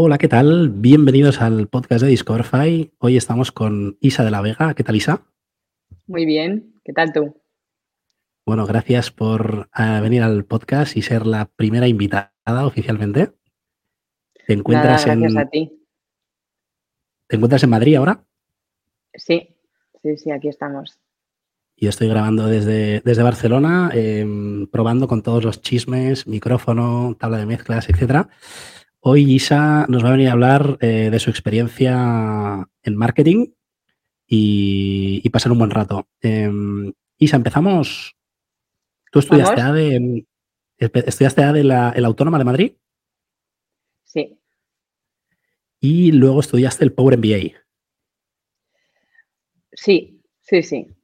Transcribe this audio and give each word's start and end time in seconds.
Hola, 0.00 0.16
¿qué 0.16 0.28
tal? 0.28 0.68
Bienvenidos 0.68 1.40
al 1.40 1.66
podcast 1.66 2.02
de 2.02 2.10
Discoverify. 2.10 2.92
Hoy 2.98 3.16
estamos 3.16 3.50
con 3.50 3.98
Isa 4.00 4.22
de 4.22 4.30
la 4.30 4.40
Vega. 4.40 4.72
¿Qué 4.74 4.84
tal, 4.84 4.94
Isa? 4.94 5.26
Muy 6.06 6.24
bien. 6.24 6.72
¿Qué 6.84 6.92
tal 6.92 7.12
tú? 7.12 7.34
Bueno, 8.46 8.64
gracias 8.64 9.10
por 9.10 9.68
eh, 9.76 9.98
venir 10.00 10.22
al 10.22 10.44
podcast 10.44 10.96
y 10.96 11.02
ser 11.02 11.26
la 11.26 11.46
primera 11.46 11.88
invitada 11.88 12.30
oficialmente. 12.46 13.32
¿Te 14.46 14.52
encuentras 14.52 15.04
gracias 15.04 15.36
a 15.36 15.46
ti. 15.46 15.84
¿Te 17.26 17.34
encuentras 17.34 17.64
en 17.64 17.70
Madrid 17.70 17.96
ahora? 17.96 18.24
Sí, 19.14 19.56
sí, 20.00 20.16
sí, 20.16 20.30
aquí 20.30 20.46
estamos. 20.46 21.00
Y 21.74 21.88
estoy 21.88 22.06
grabando 22.06 22.46
desde, 22.46 23.00
desde 23.00 23.24
Barcelona, 23.24 23.90
em, 23.92 24.68
probando 24.68 25.08
con 25.08 25.22
todos 25.22 25.42
los 25.42 25.60
chismes, 25.60 26.28
micrófono, 26.28 27.16
tabla 27.18 27.38
de 27.38 27.46
mezclas, 27.46 27.88
etcétera. 27.88 28.28
Hoy 29.00 29.32
Isa 29.32 29.86
nos 29.88 30.04
va 30.04 30.08
a 30.08 30.12
venir 30.12 30.28
a 30.28 30.32
hablar 30.32 30.78
eh, 30.80 31.08
de 31.10 31.18
su 31.18 31.30
experiencia 31.30 32.68
en 32.82 32.96
marketing 32.96 33.52
y, 34.26 35.28
pasar 35.30 35.52
un 35.52 35.58
buen 35.58 35.70
rato. 35.70 36.08
Em, 36.20 36.92
Isa, 37.18 37.36
empezamos. 37.36 38.16
¿Tú 39.12 39.20
estudiaste 39.20 39.60
A 39.60 39.72
de, 39.72 40.26
estudiaste 40.78 41.44
A 41.44 41.52
de 41.52 41.64
la 41.64 41.90
Autónoma 42.04 42.38
de 42.38 42.44
Madrid? 42.44 42.72
Sí. 44.04 44.38
Y 45.80 46.12
luego 46.12 46.40
estudiaste 46.40 46.84
el 46.84 46.92
Power 46.92 47.18
MBA. 47.18 47.60
Sí, 49.72 50.20
sí, 50.40 50.62
sí. 50.62 50.97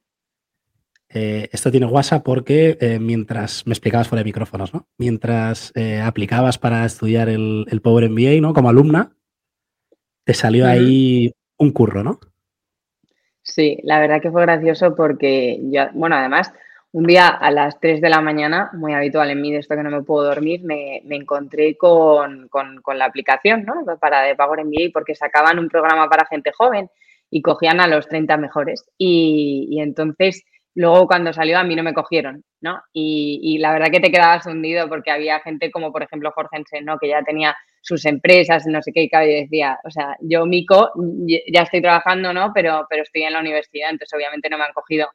Eh, 1.17 1.49
esto 1.53 1.71
tiene 1.71 1.87
WhatsApp 1.87 2.25
porque 2.25 2.77
eh, 2.81 2.99
mientras 2.99 3.65
me 3.69 3.73
explicabas 3.73 4.09
fuera 4.09 4.23
de 4.23 4.25
micrófonos, 4.25 4.75
¿no? 4.75 4.89
Mientras 4.99 5.71
eh, 5.77 6.01
aplicabas 6.01 6.59
para 6.59 6.85
estudiar 6.85 7.29
el, 7.29 7.81
Power 7.85 8.11
MBA, 8.11 8.41
¿no? 8.41 8.53
Como 8.53 8.69
alumna, 8.69 9.13
te 10.25 10.35
salió 10.35 10.67
ahí 10.67 11.33
un 11.57 11.71
curro, 11.71 12.03
¿no? 12.03 12.19
Sí, 13.43 13.79
la 13.85 14.01
verdad 14.01 14.21
que 14.21 14.33
fue 14.33 14.43
gracioso 14.43 14.97
porque 14.97 15.61
yo, 15.71 15.85
bueno, 15.93 16.17
además, 16.17 16.53
un 16.91 17.07
día 17.07 17.29
a 17.29 17.53
las 17.53 17.79
3 17.79 18.01
de 18.01 18.09
la 18.09 18.21
mañana, 18.21 18.71
muy 18.73 18.93
habitual 18.93 19.31
en 19.31 19.41
mí 19.41 19.53
de 19.53 19.59
esto 19.59 19.77
que 19.77 19.85
no 19.85 19.91
me 19.91 20.03
puedo 20.03 20.25
dormir, 20.25 20.65
me, 20.65 21.01
encontré 21.11 21.77
con, 21.77 22.51
la 22.93 23.05
aplicación, 23.05 23.65
¿no? 23.65 23.85
Para 24.01 24.23
de 24.23 24.35
Power 24.35 24.65
MBA 24.65 24.91
porque 24.93 25.15
sacaban 25.15 25.61
un 25.61 25.69
programa 25.69 26.09
para 26.09 26.27
gente 26.27 26.51
joven 26.51 26.91
y 27.31 27.41
cogían 27.41 27.79
a 27.81 27.87
los 27.87 28.09
30 28.09 28.37
mejores. 28.37 28.85
Y, 28.99 29.69
y 29.71 29.81
entonces 29.81 30.45
Luego 30.75 31.07
cuando 31.07 31.33
salió 31.33 31.59
a 31.59 31.65
mí 31.65 31.77
no 31.77 31.85
me 31.85 31.95
cogieron, 31.95 32.45
¿no? 32.61 32.83
Y, 32.93 33.59
la 33.59 33.73
verdad 33.73 33.91
que 33.93 34.01
te 34.01 34.11
quedabas 34.11 34.45
hundido 34.47 34.89
porque 34.89 35.13
había 35.13 35.39
gente 35.41 35.71
como 35.71 35.93
por 35.93 36.03
ejemplo 36.03 36.33
Jorgensen, 36.35 36.85
¿no? 36.85 36.99
Que 36.99 37.09
ya 37.09 37.23
tenía 37.23 37.57
sus 37.81 38.05
empresas, 38.07 38.67
no 38.67 38.83
sé 38.83 38.93
qué, 38.93 39.05
y 39.05 39.43
decía, 39.43 39.79
o 39.85 39.91
sea, 39.91 40.17
yo 40.21 40.47
Mico 40.47 40.91
ya 41.53 41.63
estoy 41.63 41.81
trabajando, 41.81 42.33
¿no? 42.33 42.53
Pero, 42.53 42.87
pero 42.91 43.03
estoy 43.03 43.23
en 43.23 43.35
la 43.35 43.41
universidad, 43.41 43.91
entonces 43.91 44.17
obviamente 44.17 44.49
no 44.51 44.59
me 44.59 44.65
han 44.65 44.73
cogido. 44.73 45.09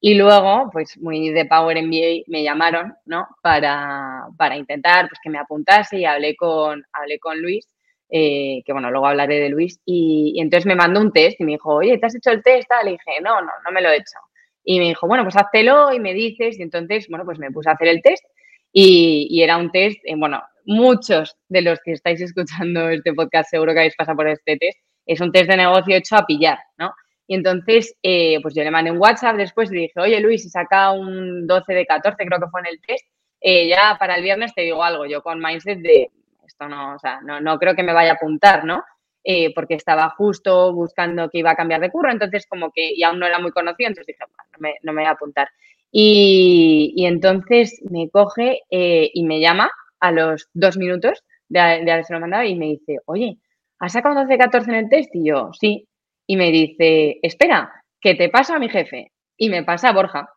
Y 0.00 0.14
luego, 0.14 0.70
pues 0.72 0.98
muy 0.98 1.30
de 1.30 1.44
Power 1.44 1.76
MBA 1.82 2.24
me 2.28 2.42
llamaron, 2.42 2.94
¿no? 3.04 3.26
Para, 3.42 4.26
para 4.38 4.56
intentar 4.56 5.08
pues, 5.08 5.20
que 5.22 5.30
me 5.30 5.38
apuntase 5.38 5.98
y 5.98 6.04
hablé 6.06 6.34
con, 6.36 6.82
hablé 6.92 7.18
con 7.18 7.40
Luis, 7.40 7.68
eh, 8.10 8.62
que 8.64 8.72
bueno, 8.72 8.90
luego 8.90 9.06
hablaré 9.06 9.40
de 9.40 9.48
Luis, 9.50 9.78
y, 9.84 10.32
y, 10.36 10.40
entonces 10.40 10.66
me 10.66 10.74
mandó 10.74 11.00
un 11.00 11.12
test 11.12 11.40
y 11.40 11.44
me 11.44 11.52
dijo, 11.52 11.74
oye, 11.74 11.98
¿te 11.98 12.06
has 12.06 12.14
hecho 12.14 12.30
el 12.30 12.42
test? 12.42 12.68
Le 12.84 12.92
dije, 12.92 13.20
no, 13.22 13.40
no, 13.42 13.52
no 13.64 13.72
me 13.72 13.82
lo 13.82 13.90
he 13.90 13.96
hecho. 13.96 14.18
Y 14.64 14.78
me 14.78 14.86
dijo, 14.86 15.06
bueno, 15.06 15.24
pues 15.24 15.36
háztelo 15.36 15.92
y 15.92 16.00
me 16.00 16.14
dices. 16.14 16.58
Y 16.58 16.62
entonces, 16.62 17.06
bueno, 17.08 17.24
pues 17.24 17.38
me 17.38 17.50
puse 17.50 17.68
a 17.68 17.72
hacer 17.72 17.88
el 17.88 18.02
test 18.02 18.24
y, 18.72 19.42
era 19.42 19.58
un 19.58 19.70
test, 19.70 19.98
eh, 20.04 20.14
bueno, 20.16 20.42
muchos 20.64 21.36
de 21.48 21.62
los 21.62 21.78
que 21.84 21.92
estáis 21.92 22.20
escuchando 22.20 22.88
este 22.88 23.12
podcast 23.12 23.50
seguro 23.50 23.72
que 23.72 23.80
habéis 23.80 23.96
pasado 23.96 24.16
por 24.16 24.28
este 24.28 24.56
test, 24.56 24.78
es 25.04 25.20
un 25.20 25.30
test 25.30 25.50
de 25.50 25.56
negocio 25.56 25.96
hecho 25.96 26.16
a 26.16 26.24
pillar, 26.24 26.58
¿no? 26.78 26.92
Y 27.26 27.34
entonces, 27.34 27.94
eh, 28.02 28.38
pues 28.42 28.54
yo 28.54 28.62
le 28.62 28.70
mandé 28.70 28.90
un 28.90 28.98
WhatsApp 28.98 29.36
después 29.36 29.70
y 29.70 29.76
dije, 29.76 30.00
oye 30.00 30.20
Luis, 30.20 30.42
si 30.42 30.48
saca 30.48 30.92
un 30.92 31.46
12 31.46 31.74
de 31.74 31.86
14, 31.86 32.24
creo 32.24 32.40
que 32.40 32.48
fue 32.48 32.60
en 32.60 32.66
el 32.68 32.80
test, 32.80 33.06
eh, 33.40 33.68
ya 33.68 33.96
para 33.98 34.16
el 34.16 34.22
viernes 34.22 34.54
te 34.54 34.62
digo 34.62 34.82
algo, 34.82 35.06
yo 35.06 35.22
con 35.22 35.40
mindset 35.40 35.80
de, 35.80 36.10
esto 36.46 36.68
no, 36.68 36.94
o 36.94 36.98
sea, 36.98 37.20
no, 37.22 37.40
no 37.40 37.58
creo 37.58 37.74
que 37.74 37.82
me 37.82 37.92
vaya 37.92 38.12
a 38.12 38.14
apuntar, 38.14 38.64
¿no? 38.64 38.82
Eh, 39.24 39.54
porque 39.54 39.74
estaba 39.74 40.10
justo 40.10 40.72
buscando 40.72 41.30
que 41.30 41.38
iba 41.38 41.52
a 41.52 41.56
cambiar 41.56 41.80
de 41.80 41.90
curro, 41.90 42.10
entonces 42.10 42.44
como 42.48 42.72
que 42.72 42.92
y 42.92 43.04
aún 43.04 43.20
no 43.20 43.26
era 43.26 43.38
muy 43.38 43.52
conocido, 43.52 43.88
entonces 43.88 44.08
dije, 44.08 44.24
no 44.52 44.58
me, 44.58 44.74
no 44.82 44.92
me 44.92 45.02
voy 45.02 45.08
a 45.08 45.12
apuntar. 45.12 45.48
Y, 45.92 46.94
entonces 47.06 47.80
me 47.88 48.08
coge 48.10 48.62
eh, 48.70 49.10
y 49.14 49.24
me 49.24 49.40
llama 49.40 49.70
a 50.00 50.10
los 50.10 50.48
dos 50.54 50.76
minutos 50.76 51.22
de, 51.48 51.60
de 51.84 51.92
haberse 51.92 52.14
lo 52.14 52.20
mandado 52.20 52.44
y 52.44 52.56
me 52.56 52.66
dice, 52.66 52.98
oye, 53.04 53.38
¿has 53.78 53.92
sacado 53.92 54.14
12 54.22 54.38
14 54.38 54.70
en 54.70 54.76
el 54.76 54.88
test? 54.88 55.14
Y 55.14 55.28
yo, 55.28 55.50
sí. 55.52 55.86
Y 56.26 56.36
me 56.36 56.50
dice, 56.50 57.18
espera, 57.22 57.84
que 58.00 58.14
te 58.14 58.28
pasa 58.28 58.56
a 58.56 58.58
mi 58.58 58.68
jefe. 58.68 59.12
Y 59.36 59.50
me 59.50 59.62
pasa 59.62 59.90
a 59.90 59.92
Borja, 59.92 60.30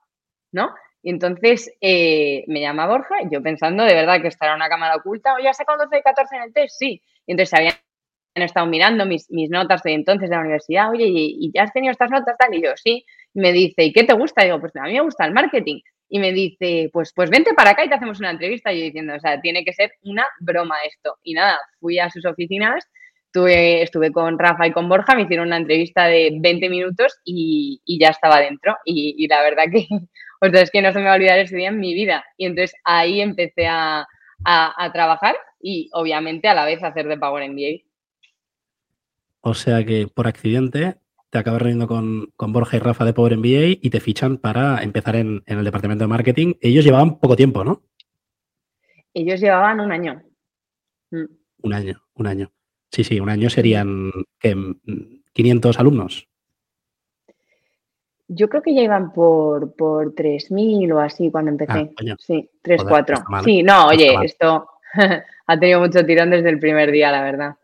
¿no? 0.51 0.73
Y 1.01 1.09
entonces 1.11 1.71
eh, 1.81 2.43
me 2.47 2.61
llama 2.61 2.87
Borja, 2.87 3.15
yo 3.31 3.41
pensando 3.41 3.83
de 3.83 3.93
verdad 3.93 4.21
que 4.21 4.27
estará 4.27 4.55
una 4.55 4.69
cámara 4.69 4.95
oculta, 4.95 5.35
oye, 5.35 5.47
¿has 5.47 5.57
sacado 5.57 5.85
12 5.85 6.01
14 6.01 6.35
en 6.35 6.41
el 6.41 6.53
test? 6.53 6.75
Sí. 6.77 7.01
Y 7.27 7.31
entonces 7.31 7.53
había 7.53 7.69
han 7.69 7.84
estado 8.43 8.65
mirando 8.67 9.05
mis, 9.05 9.27
notas 9.29 9.81
de 9.83 9.93
entonces 9.93 10.29
de 10.29 10.35
la 10.35 10.41
universidad, 10.41 10.91
oye, 10.91 11.05
¿y, 11.07 11.51
ya 11.53 11.63
has 11.63 11.73
tenido 11.73 11.91
estas 11.91 12.11
notas 12.11 12.37
tal? 12.37 12.53
Y 12.53 12.61
yo, 12.61 12.71
sí. 12.75 13.05
me 13.33 13.53
dice, 13.53 13.83
¿y 13.83 13.93
qué 13.93 14.03
te 14.03 14.13
gusta? 14.13 14.43
Y 14.43 14.45
digo, 14.47 14.59
pues 14.59 14.75
a 14.75 14.83
mí 14.83 14.93
me 14.93 15.01
gusta 15.01 15.25
el 15.25 15.33
marketing. 15.33 15.81
Y 16.09 16.19
me 16.19 16.31
dice, 16.33 16.89
pues, 16.93 17.13
pues 17.15 17.29
vente 17.29 17.53
para 17.53 17.71
acá 17.71 17.83
y 17.83 17.89
te 17.89 17.95
hacemos 17.95 18.19
una 18.19 18.31
entrevista. 18.31 18.71
Y 18.71 18.79
yo 18.79 18.85
diciendo, 18.85 19.15
o 19.15 19.19
sea, 19.19 19.39
tiene 19.41 19.63
que 19.63 19.73
ser 19.73 19.91
una 20.03 20.25
broma 20.39 20.75
esto. 20.87 21.17
Y 21.23 21.33
nada, 21.33 21.57
fui 21.79 21.97
a 21.97 22.09
sus 22.09 22.25
oficinas, 22.25 22.85
tuve, 23.31 23.81
estuve 23.81 24.11
con 24.11 24.37
Rafa 24.37 24.67
y 24.67 24.71
con 24.71 24.87
Borja, 24.89 25.15
me 25.15 25.23
hicieron 25.23 25.47
una 25.47 25.57
entrevista 25.57 26.05
de 26.05 26.37
20 26.39 26.69
minutos 26.69 27.19
y, 27.23 27.81
ya 27.99 28.09
estaba 28.09 28.39
dentro. 28.41 28.75
Y, 28.85 29.27
la 29.27 29.41
verdad 29.41 29.65
que, 29.71 29.87
o 30.41 30.71
que 30.71 30.81
no 30.81 30.91
se 30.91 30.99
me 30.99 31.05
va 31.05 31.13
a 31.13 31.15
olvidar 31.15 31.39
ese 31.39 31.55
día 31.55 31.69
en 31.69 31.79
mi 31.79 31.93
vida. 31.93 32.23
Y 32.37 32.45
entonces 32.47 32.75
ahí 32.83 33.21
empecé 33.21 33.67
a, 33.67 34.05
a 34.43 34.91
trabajar 34.93 35.35
y 35.61 35.89
obviamente 35.93 36.47
a 36.47 36.53
la 36.53 36.65
vez 36.65 36.83
a 36.83 36.87
hacer 36.87 37.07
de 37.07 37.17
Power 37.17 37.49
MBA. 37.49 37.81
O 39.47 39.53
sea 39.53 39.85
que 39.85 40.07
por 40.07 40.25
accidente 40.25 40.95
te 41.29 41.37
acabas 41.37 41.61
reuniendo 41.61 41.87
con, 41.87 42.51
Borja 42.51 42.77
y 42.77 42.79
Rafa 42.79 43.05
de 43.05 43.13
Power 43.13 43.37
MBA 43.37 43.77
y 43.79 43.89
te 43.91 43.99
fichan 43.99 44.37
para 44.37 44.81
empezar 44.81 45.15
en, 45.17 45.43
el 45.45 45.63
departamento 45.63 46.03
de 46.03 46.07
marketing. 46.07 46.55
Ellos 46.61 46.83
llevaban 46.83 47.19
poco 47.19 47.35
tiempo, 47.35 47.63
¿no? 47.63 47.83
Ellos 49.13 49.39
llevaban 49.39 49.81
un 49.81 49.91
año. 49.91 50.23
Mm. 51.11 51.25
Un 51.61 51.73
año, 51.73 52.01
un 52.15 52.25
año. 52.25 52.51
Sí, 52.91 53.03
sí, 53.03 53.19
un 53.19 53.29
año 53.29 53.51
serían 53.51 54.09
500 55.33 55.79
alumnos. 55.79 56.27
Yo 58.27 58.49
creo 58.49 58.63
que 58.63 58.73
ya 58.73 58.81
iban 58.81 59.13
por, 59.13 59.75
por 59.75 60.15
3.000 60.15 60.91
o 60.91 60.99
así 60.99 61.29
cuando 61.29 61.51
empecé. 61.51 61.91
Ah, 62.11 62.15
sí, 62.17 62.49
3, 62.63 62.83
4. 62.83 63.17
sí, 63.43 63.61
no, 63.61 63.89
oye, 63.89 64.15
esto 64.23 64.67
ha 65.45 65.59
tenido 65.59 65.81
mucho 65.81 66.03
tirón 66.03 66.31
desde 66.31 66.49
el 66.49 66.57
primer 66.57 66.89
día, 66.89 67.11
la 67.11 67.21
verdad. 67.21 67.55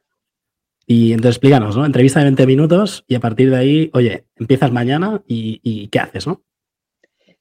Y 0.93 1.13
entonces 1.13 1.37
explícanos, 1.37 1.77
¿no? 1.77 1.85
Entrevista 1.85 2.19
de 2.19 2.25
20 2.25 2.45
minutos 2.45 3.05
y 3.07 3.15
a 3.15 3.21
partir 3.21 3.49
de 3.49 3.55
ahí, 3.55 3.89
oye, 3.93 4.25
empiezas 4.35 4.73
mañana 4.73 5.23
y, 5.25 5.87
¿qué 5.87 5.99
haces, 5.99 6.27
no? 6.27 6.41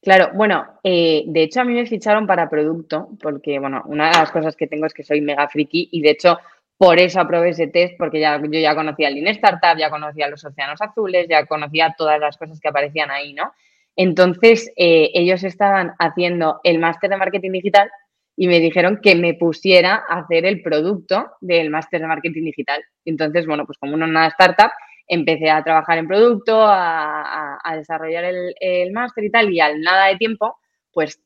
Claro, 0.00 0.31
bueno, 0.34 0.78
eh, 0.84 1.25
de 1.27 1.43
hecho 1.43 1.61
a 1.61 1.65
mí 1.65 1.75
me 1.75 1.84
ficharon 1.84 2.28
para 2.28 2.49
producto 2.49 3.09
porque, 3.21 3.59
bueno, 3.59 3.83
una 3.87 4.09
de 4.09 4.19
las 4.19 4.31
cosas 4.31 4.55
que 4.55 4.69
tengo 4.69 4.87
es 4.87 4.94
que 4.94 5.03
soy 5.03 5.21
mega 5.21 5.49
friki 5.49 5.88
y 5.91 6.00
de 6.00 6.11
hecho 6.11 6.38
por 6.78 7.00
eso 7.00 7.21
aprobé 7.21 7.49
ese 7.49 7.66
test 7.66 7.94
porque 7.99 8.21
ya, 8.21 8.41
yo 8.41 8.61
ya 8.61 8.77
conocía 8.77 9.09
el 9.09 9.16
Lean 9.16 9.27
Startup, 9.27 9.77
ya 9.77 9.91
conocía 9.91 10.28
los 10.28 10.44
océanos 10.44 10.81
azules, 10.81 11.27
ya 11.28 11.44
conocía 11.47 11.93
todas 11.99 12.21
las 12.21 12.37
cosas 12.37 12.61
que 12.61 12.69
aparecían 12.69 13.11
ahí, 13.11 13.32
¿no? 13.32 13.53
Entonces, 13.96 14.70
eh, 14.76 15.11
ellos 15.12 15.43
estaban 15.43 15.94
haciendo 15.99 16.61
el 16.62 16.79
máster 16.79 17.11
de 17.11 17.17
marketing 17.17 17.50
digital 17.50 17.91
y 18.40 18.48
me 18.48 18.58
dijeron 18.58 19.00
que 19.02 19.14
me 19.16 19.34
pusiera 19.34 20.02
a 20.08 20.20
hacer 20.20 20.46
el 20.46 20.62
producto 20.62 21.32
del 21.42 21.69
máster 21.69 22.00
de 22.00 22.06
marketing 22.06 22.44
digital. 22.44 22.82
Entonces, 23.04 23.44
bueno, 23.44 23.66
pues 23.66 23.76
como 23.76 23.92
una 23.92 24.26
startup, 24.28 24.70
empecé 25.06 25.50
a 25.50 25.62
trabajar 25.62 25.98
en 25.98 26.08
producto, 26.08 26.58
a, 26.58 27.58
desarrollar 27.76 28.25
el, 28.25 28.92
máster 28.92 29.25
y 29.25 29.31
tal, 29.31 29.52
y 29.52 29.60
al 29.60 29.82
nada 29.82 30.06
de 30.06 30.16
tiempo, 30.16 30.56
pues 30.90 31.20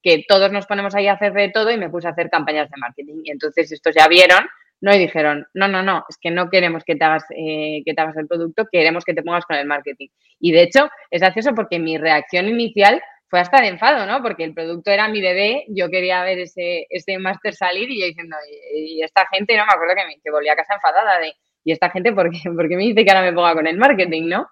que 0.00 0.24
todos 0.28 0.52
nos 0.52 0.66
ponemos 0.66 0.94
ahí 0.94 1.08
a 1.08 1.14
hacer 1.14 1.32
de 1.32 1.48
todo 1.48 1.72
y 1.72 1.76
me 1.76 1.90
puse 1.90 2.06
a 2.06 2.12
hacer 2.12 2.30
campañas 2.30 2.70
de 2.70 2.76
marketing. 2.78 3.22
Y 3.24 3.32
entonces 3.32 3.72
estos 3.72 3.92
ya 3.92 4.06
vieron, 4.06 4.46
¿no? 4.80 4.94
Y 4.94 4.98
dijeron, 4.98 5.48
no, 5.54 5.66
no, 5.66 5.82
no, 5.82 6.04
es 6.08 6.18
que 6.18 6.30
no 6.30 6.50
queremos 6.50 6.84
que 6.84 6.94
te 6.94 7.04
hagas, 7.04 7.24
eh, 7.36 7.82
que 7.84 7.94
te 7.94 8.00
hagas 8.00 8.16
el 8.16 8.28
producto, 8.28 8.68
queremos 8.70 9.04
que 9.04 9.14
te 9.14 9.24
pongas 9.24 9.44
con 9.44 9.56
el 9.56 9.66
marketing. 9.66 10.06
Y 10.38 10.52
de 10.52 10.62
hecho, 10.62 10.88
es 11.10 11.20
gracioso 11.20 11.52
porque 11.52 11.80
mi 11.80 11.98
reacción 11.98 12.48
inicial 12.48 13.02
fue 13.28 13.40
hasta 13.40 13.60
de 13.60 13.68
enfado, 13.68 14.06
¿no? 14.06 14.22
Porque 14.22 14.44
el 14.44 14.54
producto 14.54 14.90
era 14.90 15.08
mi 15.08 15.20
bebé, 15.20 15.64
yo 15.68 15.90
quería 15.90 16.22
ver 16.22 16.38
ese, 16.38 16.86
ese 16.90 17.18
máster 17.18 17.54
salir 17.54 17.90
y 17.90 18.00
yo 18.00 18.06
diciendo, 18.06 18.36
y, 18.74 19.02
esta 19.02 19.26
gente, 19.32 19.56
no 19.56 19.64
me 19.66 19.72
acuerdo 19.72 19.94
que, 19.96 20.06
me, 20.06 20.20
que 20.20 20.30
volví 20.30 20.48
a 20.48 20.56
casa 20.56 20.74
enfadada 20.74 21.18
de, 21.18 21.34
¿y 21.64 21.72
esta 21.72 21.90
gente 21.90 22.12
por 22.12 22.30
qué, 22.30 22.48
me 22.48 22.82
dice 22.82 23.04
que 23.04 23.10
ahora 23.10 23.22
me 23.22 23.32
ponga 23.32 23.54
con 23.54 23.66
el 23.66 23.76
marketing, 23.76 24.28
no? 24.28 24.48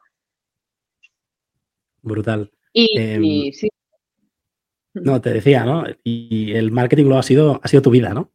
Brutal. 2.01 2.51
Y, 2.73 2.99
em, 2.99 3.53
sí. 3.53 3.69
No, 4.95 5.21
te 5.21 5.31
decía, 5.31 5.65
¿no? 5.65 5.85
Y 6.03 6.53
el 6.55 6.71
marketing 6.71 7.07
lo 7.07 7.19
ha 7.19 7.23
sido, 7.23 7.61
ha 7.63 7.69
sido 7.69 7.83
tu 7.83 7.91
vida, 7.91 8.13
¿no? 8.13 8.33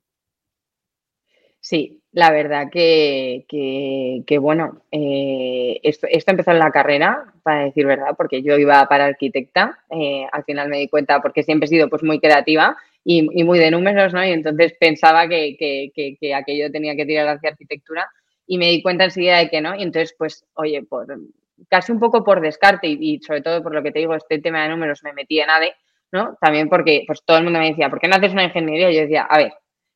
Sí, 1.59 1.96
La 2.17 2.31
verdad 2.31 2.71
que, 2.71 3.45
que, 3.47 4.37
bueno, 4.39 4.81
eh, 4.91 5.79
esto, 5.83 6.07
empezó 6.09 6.49
en 6.49 6.57
la 6.57 6.71
carrera, 6.71 7.31
para 7.43 7.65
decir 7.65 7.85
verdad, 7.85 8.15
porque 8.17 8.41
yo 8.41 8.57
iba 8.57 8.83
para 8.89 9.05
arquitecta. 9.05 9.77
Eh, 9.91 10.25
al 10.31 10.43
final 10.43 10.67
me 10.67 10.79
di 10.79 10.87
cuenta, 10.87 11.21
porque 11.21 11.43
siempre 11.43 11.65
he 11.65 11.69
sido 11.69 11.89
pues 11.89 12.01
muy 12.01 12.19
creativa 12.19 12.75
y, 13.03 13.21
muy 13.43 13.59
de 13.59 13.69
números, 13.69 14.15
¿no? 14.15 14.25
Y 14.25 14.31
entonces 14.31 14.73
pensaba 14.79 15.27
que, 15.27 15.57
que, 15.59 16.33
aquello 16.33 16.71
tenía 16.71 16.95
que 16.95 17.05
tirar 17.05 17.27
hacia 17.27 17.51
arquitectura 17.51 18.09
y 18.47 18.57
me 18.57 18.71
di 18.71 18.81
cuenta 18.81 19.03
enseguida 19.03 19.37
de 19.37 19.51
que 19.51 19.61
no. 19.61 19.75
Y 19.75 19.83
entonces, 19.83 20.15
pues, 20.17 20.43
oye, 20.55 20.81
por, 20.81 21.05
casi 21.69 21.91
un 21.91 21.99
poco 21.99 22.23
por 22.23 22.41
descarte 22.41 22.87
y, 22.87 23.19
sobre 23.19 23.43
todo 23.43 23.61
por 23.61 23.75
lo 23.75 23.83
que 23.83 23.91
te 23.91 23.99
digo, 23.99 24.15
este 24.15 24.39
tema 24.39 24.63
de 24.63 24.69
números 24.69 25.03
me 25.03 25.13
metí 25.13 25.39
en 25.39 25.51
ADE, 25.51 25.75
¿no? 26.11 26.35
También 26.41 26.67
porque 26.67 27.03
pues 27.05 27.21
todo 27.23 27.37
el 27.37 27.43
mundo 27.43 27.59
me 27.59 27.69
decía, 27.69 27.91
¿por 27.91 27.99
qué 27.99 28.07
no 28.07 28.15
haces 28.15 28.33
una 28.33 28.45
ingeniería? 28.45 28.89
Y 28.89 28.95
yo 28.95 29.01
decía, 29.01 29.27
a 29.29 29.37
ver, 29.37 29.53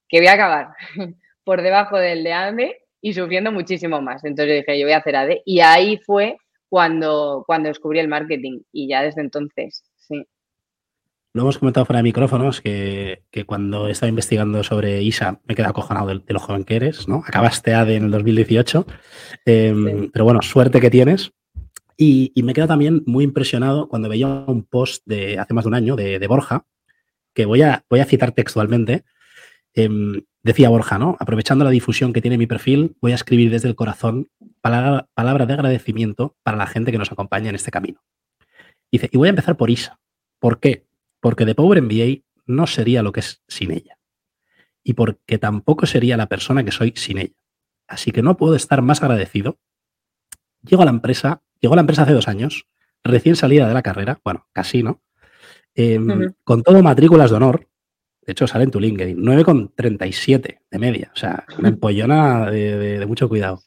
que 0.07 0.19
voy 0.19 0.27
a 0.27 0.33
acabar 0.33 0.67
por 1.43 1.61
debajo 1.61 1.97
del 1.97 2.23
de 2.23 2.33
ADE 2.33 2.77
y 3.01 3.13
sufriendo 3.13 3.51
muchísimo 3.51 4.01
más. 4.01 4.23
Entonces 4.23 4.47
yo 4.47 4.55
dije, 4.55 4.79
yo 4.79 4.85
voy 4.85 4.93
a 4.93 4.97
hacer 4.97 5.15
ADE. 5.15 5.41
Y 5.45 5.59
ahí 5.59 5.99
fue 6.05 6.37
cuando, 6.69 7.43
cuando 7.45 7.69
descubrí 7.69 7.99
el 7.99 8.07
marketing 8.07 8.61
y 8.71 8.87
ya 8.87 9.01
desde 9.01 9.21
entonces, 9.21 9.83
sí. 9.97 10.25
Lo 11.33 11.43
hemos 11.43 11.59
comentado 11.59 11.85
fuera 11.85 11.99
de 11.99 12.03
micrófonos 12.03 12.59
que, 12.59 13.23
cuando 13.45 13.87
estaba 13.87 14.09
investigando 14.09 14.63
sobre 14.63 15.01
ISA 15.01 15.39
me 15.45 15.55
quedé 15.55 15.65
acojonado 15.65 16.07
de, 16.07 16.21
lo 16.27 16.39
joven 16.39 16.65
que 16.65 16.75
eres, 16.75 17.07
¿no? 17.07 17.23
Acabaste 17.25 17.73
ADE 17.73 17.95
en 17.95 18.05
el 18.05 18.11
2018, 18.11 18.85
em, 19.45 20.11
pero 20.11 20.25
bueno, 20.25 20.41
suerte 20.41 20.81
que 20.81 20.89
tienes. 20.89 21.31
Y, 21.95 22.33
me 22.43 22.53
quedo 22.53 22.67
también 22.67 23.03
muy 23.05 23.23
impresionado 23.23 23.87
cuando 23.87 24.09
veía 24.09 24.27
un 24.27 24.63
post 24.63 25.03
de 25.05 25.37
hace 25.37 25.53
más 25.53 25.63
de 25.65 25.67
un 25.69 25.75
año 25.75 25.95
de, 25.95 26.25
Borja, 26.27 26.65
que 27.33 27.45
voy 27.45 27.61
a, 27.61 27.85
voy 27.89 27.99
a 27.99 28.05
citar 28.05 28.31
textualmente, 28.31 29.03
Em, 29.73 30.23
decía 30.43 30.69
Borja, 30.69 30.97
¿no? 30.97 31.15
Aprovechando 31.19 31.63
la 31.63 31.71
difusión 31.71 32.13
que 32.13 32.21
tiene 32.21 32.37
mi 32.37 32.47
perfil, 32.47 32.95
voy 33.01 33.11
a 33.11 33.15
escribir 33.15 33.49
desde 33.51 33.69
el 33.69 33.75
corazón 33.75 34.29
palabras 34.61 35.47
de 35.47 35.53
agradecimiento 35.53 36.35
para 36.43 36.57
la 36.57 36.67
gente 36.67 36.91
que 36.91 36.97
nos 36.97 37.11
acompaña 37.11 37.49
en 37.49 37.55
este 37.55 37.71
camino. 37.71 38.03
Dice, 38.91 39.09
y 39.11 39.17
voy 39.17 39.27
a 39.27 39.29
empezar 39.29 39.57
por 39.57 39.69
Isa. 39.69 39.99
¿Por 40.39 40.59
qué? 40.59 40.85
Porque 41.19 41.45
The 41.45 41.55
Power 41.55 41.81
MBA 41.81 42.23
no 42.45 42.67
sería 42.67 43.03
lo 43.03 43.11
que 43.11 43.21
es 43.21 43.41
sin 43.47 43.71
ella. 43.71 43.97
Y 44.83 44.93
porque 44.93 45.37
tampoco 45.37 45.85
sería 45.85 46.17
la 46.17 46.27
persona 46.27 46.63
que 46.63 46.71
soy 46.71 46.93
sin 46.95 47.19
ella. 47.19 47.35
Así 47.87 48.11
que 48.11 48.21
no 48.21 48.37
puedo 48.37 48.55
estar 48.55 48.81
más 48.81 49.01
agradecido. 49.01 49.57
Llego 50.63 50.81
a 50.81 50.85
la 50.85 50.91
empresa, 50.91 51.41
llegó 51.59 51.73
a 51.73 51.77
la 51.77 51.81
empresa 51.81 52.03
hace 52.03 52.13
dos 52.13 52.27
años, 52.27 52.67
recién 53.03 53.35
salida 53.35 53.67
de 53.67 53.73
la 53.73 53.81
carrera, 53.81 54.19
bueno, 54.23 54.47
casi, 54.53 54.83
¿no? 54.83 55.01
Em, 55.73 56.33
con 56.43 56.63
todo 56.63 56.81
matrículas 56.83 57.31
de 57.31 57.37
honor, 57.37 57.67
de 58.25 58.33
hecho, 58.33 58.45
sale 58.45 58.65
en 58.65 58.71
tu 58.71 58.79
LinkedIn. 58.79 59.17
9,37 59.17 60.59
de 60.69 60.79
media. 60.79 61.11
O 61.13 61.17
sea, 61.17 61.43
una 61.57 61.69
empollona 61.69 62.51
de, 62.51 63.03
mucho 63.07 63.27
cuidado. 63.27 63.63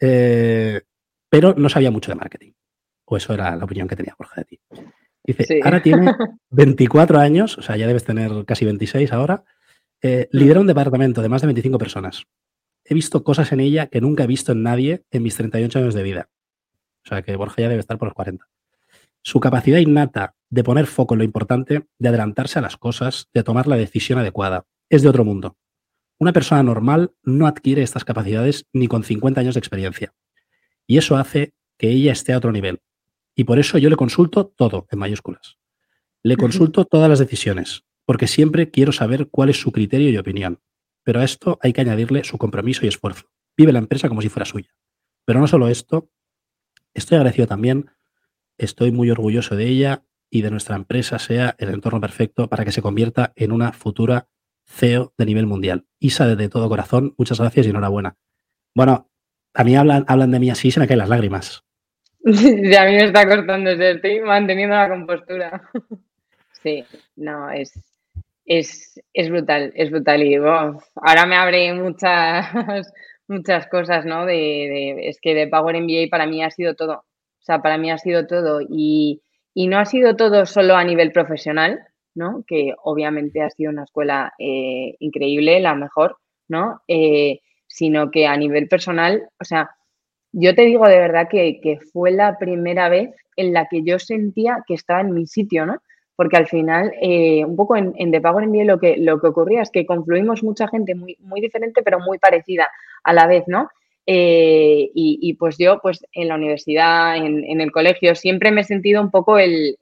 Eh, 0.00 0.80
pero 1.28 1.54
no 1.56 1.68
sabía 1.68 1.90
mucho 1.90 2.10
de 2.10 2.16
marketing. 2.16 2.52
O 3.04 3.16
eso 3.16 3.34
era 3.34 3.54
la 3.54 3.64
opinión 3.64 3.86
que 3.86 3.96
tenía 3.96 4.14
Jorge 4.14 4.40
de 4.40 4.44
ti. 4.44 4.60
Dice, 5.24 5.60
ahora 5.62 5.82
tiene 5.82 6.14
24 6.50 7.18
años, 7.18 7.58
o 7.58 7.62
sea, 7.62 7.76
ya 7.76 7.86
debes 7.86 8.04
tener 8.04 8.44
casi 8.46 8.64
26 8.64 9.12
ahora. 9.12 9.44
Eh, 10.02 10.28
lidera 10.32 10.60
un 10.60 10.66
departamento 10.66 11.20
de 11.20 11.28
más 11.28 11.42
de 11.42 11.48
25 11.48 11.78
personas. 11.78 12.24
He 12.84 12.94
visto 12.94 13.24
cosas 13.24 13.52
en 13.52 13.60
ella 13.60 13.88
que 13.88 14.00
nunca 14.00 14.24
he 14.24 14.26
visto 14.26 14.52
en 14.52 14.62
nadie 14.62 15.04
en 15.10 15.22
mis 15.22 15.36
38 15.36 15.80
años 15.80 15.94
de 15.94 16.02
vida. 16.02 16.30
O 17.04 17.08
sea, 17.08 17.22
que 17.22 17.36
Borja 17.36 17.62
ya 17.62 17.68
debe 17.68 17.80
estar 17.80 17.98
por 17.98 18.08
los 18.08 18.14
40. 18.14 18.46
Su 19.22 19.40
capacidad 19.40 19.78
innata 19.78 20.35
de 20.50 20.64
poner 20.64 20.86
foco 20.86 21.14
en 21.14 21.18
lo 21.18 21.24
importante, 21.24 21.86
de 21.98 22.08
adelantarse 22.08 22.58
a 22.58 22.62
las 22.62 22.76
cosas, 22.76 23.28
de 23.34 23.42
tomar 23.42 23.66
la 23.66 23.76
decisión 23.76 24.18
adecuada. 24.18 24.66
Es 24.88 25.02
de 25.02 25.08
otro 25.08 25.24
mundo. 25.24 25.56
Una 26.18 26.32
persona 26.32 26.62
normal 26.62 27.12
no 27.22 27.46
adquiere 27.46 27.82
estas 27.82 28.04
capacidades 28.04 28.66
ni 28.72 28.88
con 28.88 29.04
50 29.04 29.40
años 29.40 29.54
de 29.54 29.58
experiencia. 29.58 30.14
Y 30.86 30.98
eso 30.98 31.16
hace 31.16 31.52
que 31.76 31.90
ella 31.90 32.12
esté 32.12 32.32
a 32.32 32.38
otro 32.38 32.52
nivel. 32.52 32.80
Y 33.34 33.44
por 33.44 33.58
eso 33.58 33.76
yo 33.76 33.90
le 33.90 33.96
consulto 33.96 34.46
todo 34.46 34.86
en 34.90 34.98
mayúsculas. 34.98 35.58
Le 36.22 36.36
consulto 36.36 36.86
todas 36.86 37.08
las 37.08 37.18
decisiones, 37.18 37.84
porque 38.06 38.26
siempre 38.26 38.70
quiero 38.70 38.92
saber 38.92 39.28
cuál 39.28 39.50
es 39.50 39.60
su 39.60 39.72
criterio 39.72 40.08
y 40.10 40.16
opinión. 40.16 40.60
Pero 41.02 41.20
a 41.20 41.24
esto 41.24 41.58
hay 41.60 41.72
que 41.72 41.82
añadirle 41.82 42.24
su 42.24 42.38
compromiso 42.38 42.84
y 42.84 42.88
esfuerzo. 42.88 43.26
Vive 43.56 43.72
la 43.72 43.78
empresa 43.78 44.08
como 44.08 44.22
si 44.22 44.28
fuera 44.28 44.46
suya. 44.46 44.74
Pero 45.24 45.40
no 45.40 45.46
solo 45.46 45.68
esto, 45.68 46.10
estoy 46.94 47.16
agradecido 47.16 47.46
también, 47.46 47.90
estoy 48.58 48.90
muy 48.90 49.10
orgulloso 49.10 49.54
de 49.54 49.68
ella 49.68 50.02
y 50.30 50.42
de 50.42 50.50
nuestra 50.50 50.76
empresa 50.76 51.18
sea 51.18 51.54
el 51.58 51.70
entorno 51.70 52.00
perfecto 52.00 52.48
para 52.48 52.64
que 52.64 52.72
se 52.72 52.82
convierta 52.82 53.32
en 53.36 53.52
una 53.52 53.72
futura 53.72 54.28
CEO 54.66 55.12
de 55.16 55.26
nivel 55.26 55.46
mundial. 55.46 55.84
Isa, 55.98 56.34
de 56.34 56.48
todo 56.48 56.68
corazón, 56.68 57.14
muchas 57.16 57.40
gracias 57.40 57.66
y 57.66 57.70
enhorabuena. 57.70 58.16
Bueno, 58.74 59.08
a 59.54 59.64
mí 59.64 59.76
hablan, 59.76 60.04
hablan 60.08 60.30
de 60.30 60.40
mí 60.40 60.50
así 60.50 60.70
se 60.70 60.80
me 60.80 60.86
caen 60.86 60.98
las 60.98 61.08
lágrimas. 61.08 61.62
Sí, 62.26 62.74
a 62.74 62.84
mí 62.86 62.96
me 62.96 63.04
está 63.04 63.24
costando, 63.28 63.70
estoy 63.70 64.20
manteniendo 64.20 64.74
la 64.74 64.88
compostura. 64.88 65.62
Sí, 66.62 66.84
no, 67.14 67.48
es, 67.50 67.78
es, 68.44 69.00
es 69.12 69.30
brutal, 69.30 69.72
es 69.76 69.90
brutal. 69.90 70.22
Y 70.22 70.34
ahora 70.34 71.26
me 71.26 71.36
abre 71.36 71.72
muchas, 71.74 72.46
muchas 73.28 73.68
cosas, 73.68 74.04
¿no? 74.04 74.26
De, 74.26 75.08
es 75.08 75.20
que 75.20 75.34
de 75.34 75.46
Power 75.46 75.80
MBA 75.80 76.08
para 76.10 76.26
mí 76.26 76.42
ha 76.42 76.50
sido 76.50 76.74
todo. 76.74 76.94
O 76.94 77.44
sea, 77.44 77.60
para 77.60 77.78
mí 77.78 77.92
ha 77.92 77.98
sido 77.98 78.26
todo. 78.26 78.60
Y, 78.68 79.22
y 79.58 79.68
no 79.68 79.78
ha 79.78 79.86
sido 79.86 80.16
todo 80.16 80.44
solo 80.44 80.76
a 80.76 80.84
nivel 80.84 81.12
profesional, 81.12 81.80
¿no? 82.14 82.44
Que 82.46 82.74
obviamente 82.84 83.40
ha 83.40 83.48
sido 83.48 83.70
una 83.70 83.84
escuela 83.84 84.34
eh, 84.38 84.96
increíble, 84.98 85.60
la 85.60 85.74
mejor, 85.74 86.18
¿no? 86.46 86.82
Eh, 86.86 87.40
sino 87.66 88.10
que 88.10 88.26
a 88.26 88.36
nivel 88.36 88.68
personal, 88.68 89.30
o 89.40 89.44
sea, 89.46 89.70
yo 90.30 90.54
te 90.54 90.66
digo 90.66 90.86
de 90.86 90.98
verdad 90.98 91.28
que, 91.30 91.78
fue 91.90 92.10
la 92.10 92.36
primera 92.36 92.90
vez 92.90 93.16
en 93.34 93.54
la 93.54 93.66
que 93.66 93.82
yo 93.82 93.98
sentía 93.98 94.62
que 94.66 94.74
estaba 94.74 95.00
en 95.00 95.14
mi 95.14 95.26
sitio, 95.26 95.64
¿no? 95.64 95.80
Porque 96.16 96.36
al 96.36 96.48
final, 96.48 96.92
eh, 97.00 97.42
un 97.42 97.56
poco 97.56 97.76
en, 97.76 97.94
en 97.96 98.10
The 98.10 98.20
Power 98.20 98.46
MBA 98.46 98.64
lo 98.64 98.78
que, 98.78 98.98
lo 98.98 99.18
que 99.22 99.28
ocurría 99.28 99.62
es 99.62 99.70
que 99.70 99.86
confluimos 99.86 100.42
mucha 100.42 100.68
gente 100.68 100.94
muy, 100.94 101.16
muy 101.20 101.40
diferente, 101.40 101.82
pero 101.82 101.98
muy 101.98 102.18
parecida 102.18 102.68
a 103.04 103.14
la 103.14 103.26
vez, 103.26 103.44
¿no? 103.46 103.70
Eh, 104.08 104.90
y, 104.94 105.34
pues 105.34 105.56
yo, 105.58 105.80
pues 105.82 106.04
en 106.12 106.28
la 106.28 106.36
universidad, 106.36 107.16
en, 107.16 107.60
el 107.60 107.72
colegio, 107.72 108.14
siempre 108.14 108.52
me 108.52 108.60
he 108.60 108.64
sentido 108.64 109.02
un 109.02 109.10
poco 109.10 109.38
el, 109.38 109.76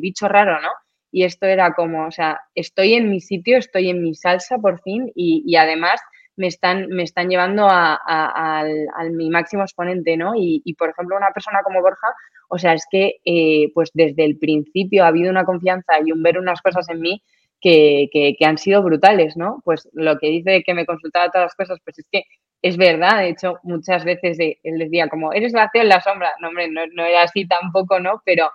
bicho 0.00 0.28
raro, 0.28 0.60
¿no? 0.60 0.68
Y 1.10 1.24
esto 1.24 1.46
era 1.46 1.72
como, 1.74 2.06
o 2.06 2.10
sea, 2.10 2.40
estoy 2.54 2.94
en 2.94 3.10
mi 3.10 3.20
sitio, 3.20 3.58
estoy 3.58 3.90
en 3.90 4.02
mi 4.02 4.14
salsa 4.14 4.58
por 4.58 4.80
fin 4.82 5.10
y, 5.14 5.56
además 5.56 6.00
me 6.36 6.46
están, 6.46 6.88
me 6.88 7.02
están 7.02 7.28
llevando 7.28 7.66
a, 7.68 7.94
al, 8.60 9.10
mi 9.12 9.30
máximo 9.30 9.62
exponente, 9.62 10.16
¿no? 10.16 10.32
Y, 10.36 10.74
por 10.78 10.90
ejemplo, 10.90 11.16
una 11.16 11.30
persona 11.30 11.60
como 11.64 11.80
Borja, 11.80 12.08
o 12.48 12.58
sea, 12.58 12.74
es 12.74 12.84
que 12.90 13.20
eh, 13.24 13.70
pues 13.74 13.90
desde 13.94 14.24
el 14.24 14.38
principio 14.38 15.04
ha 15.04 15.08
habido 15.08 15.30
una 15.30 15.44
confianza 15.44 15.94
y 16.04 16.12
un 16.12 16.22
ver 16.22 16.38
unas 16.38 16.60
cosas 16.60 16.88
en 16.90 17.00
mí 17.00 17.22
que, 17.60 18.08
que, 18.12 18.34
que, 18.38 18.44
han 18.44 18.58
sido 18.58 18.82
brutales, 18.82 19.36
¿no? 19.36 19.62
Pues 19.64 19.88
lo 19.92 20.18
que 20.18 20.28
dice 20.28 20.62
que 20.64 20.74
me 20.74 20.84
consultaba 20.84 21.30
todas 21.30 21.46
las 21.46 21.54
cosas, 21.54 21.78
pues 21.84 21.98
es 21.98 22.06
que 22.10 22.24
es 22.62 22.76
verdad, 22.76 23.18
de 23.18 23.30
hecho, 23.30 23.58
muchas 23.64 24.04
veces 24.04 24.38
él 24.38 24.78
decía 24.78 25.08
como, 25.08 25.32
eres 25.32 25.52
la 25.52 25.68
CEO 25.72 25.82
en 25.82 25.88
la 25.88 26.00
sombra. 26.00 26.32
No, 26.40 26.48
hombre, 26.48 26.68
no, 26.70 27.04
era 27.04 27.22
así 27.22 27.46
tampoco, 27.46 27.98
¿no? 27.98 28.22
Pero, 28.24 28.50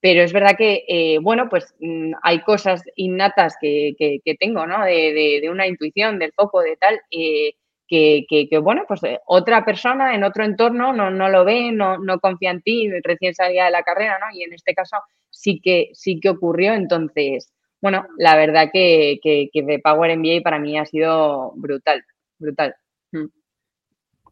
pero 0.00 0.22
es 0.22 0.32
verdad 0.32 0.56
que, 0.58 0.84
eh, 0.88 1.18
bueno, 1.20 1.48
pues 1.48 1.72
mm, 1.78 2.12
hay 2.22 2.40
cosas 2.42 2.82
innatas 2.96 3.56
que, 3.60 3.94
tengo, 4.40 4.66
¿no? 4.66 4.84
De, 4.84 5.48
una 5.48 5.68
intuición, 5.68 6.18
del 6.18 6.32
foco, 6.32 6.60
de 6.60 6.76
tal, 6.76 7.00
eh, 7.12 7.54
que, 7.86 8.26
que, 8.28 8.58
bueno, 8.58 8.84
pues 8.88 9.04
eh, 9.04 9.20
otra 9.26 9.64
persona 9.64 10.14
en 10.14 10.24
otro 10.24 10.44
entorno 10.44 10.92
no, 10.92 11.10
no 11.10 11.28
lo 11.28 11.44
ve, 11.44 11.70
no, 11.72 11.98
no 11.98 12.18
confía 12.18 12.50
en 12.50 12.62
ti, 12.62 12.90
recién 13.04 13.34
salía 13.34 13.66
de 13.66 13.70
la 13.70 13.82
carrera, 13.84 14.18
¿no? 14.18 14.36
Y 14.36 14.42
en 14.42 14.52
este 14.54 14.74
caso 14.74 14.96
sí 15.30 15.60
que, 15.62 15.90
sí 15.92 16.18
que 16.20 16.30
ocurrió. 16.30 16.72
Entonces, 16.74 17.52
bueno, 17.80 18.06
la 18.18 18.36
verdad 18.36 18.70
que, 18.72 19.20
que, 19.22 19.50
que 19.52 19.62
de 19.62 19.78
Power 19.78 20.16
MBA 20.16 20.40
para 20.42 20.58
mí 20.58 20.78
ha 20.78 20.86
sido 20.86 21.52
brutal, 21.56 22.04
brutal. 22.38 22.74
Mm. 23.12 23.41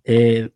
Eh, 0.04 0.50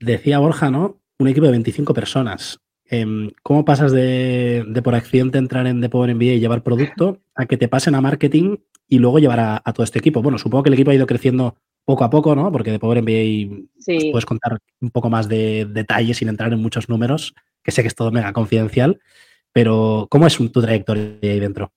decía 0.00 0.38
Borja, 0.38 0.70
¿no? 0.70 1.00
Un 1.18 1.28
equipo 1.28 1.46
de 1.46 1.52
25 1.52 1.94
personas. 1.94 2.60
Em, 2.84 3.30
¿Cómo 3.42 3.64
pasas 3.64 3.92
de, 3.92 4.64
por 4.84 4.94
accidente 4.94 5.38
entrar 5.38 5.66
en 5.66 5.80
The 5.80 5.88
Power 5.88 6.14
MBA 6.14 6.34
y 6.34 6.40
llevar 6.40 6.62
producto 6.62 7.20
a 7.34 7.46
que 7.46 7.56
te 7.56 7.68
pasen 7.68 7.94
a 7.94 8.00
marketing 8.00 8.58
y 8.88 8.98
luego 8.98 9.18
llevar 9.18 9.40
a, 9.64 9.72
todo 9.72 9.82
este 9.82 9.98
equipo? 9.98 10.22
Bueno, 10.22 10.38
supongo 10.38 10.62
que 10.62 10.70
el 10.70 10.74
equipo 10.74 10.90
ha 10.90 10.94
ido 10.94 11.06
creciendo 11.06 11.56
poco 11.84 12.04
a 12.04 12.10
poco, 12.10 12.34
¿no? 12.36 12.52
Porque 12.52 12.70
The 12.70 12.78
Power 12.78 13.02
MBA 13.02 13.68
pues, 13.84 14.04
puedes 14.10 14.26
contar 14.26 14.58
un 14.80 14.90
poco 14.90 15.10
más 15.10 15.28
de 15.28 15.66
detalles 15.66 16.18
sin 16.18 16.28
entrar 16.28 16.52
en 16.52 16.60
muchos 16.60 16.88
números, 16.88 17.34
que 17.62 17.70
sé 17.72 17.82
que 17.82 17.88
es 17.88 17.94
todo 17.94 18.12
mega 18.12 18.32
confidencial, 18.32 19.00
pero 19.52 20.06
¿cómo 20.10 20.26
es 20.26 20.36
tu 20.36 20.60
trayectoria 20.60 21.18
ahí 21.22 21.40
dentro? 21.40 21.72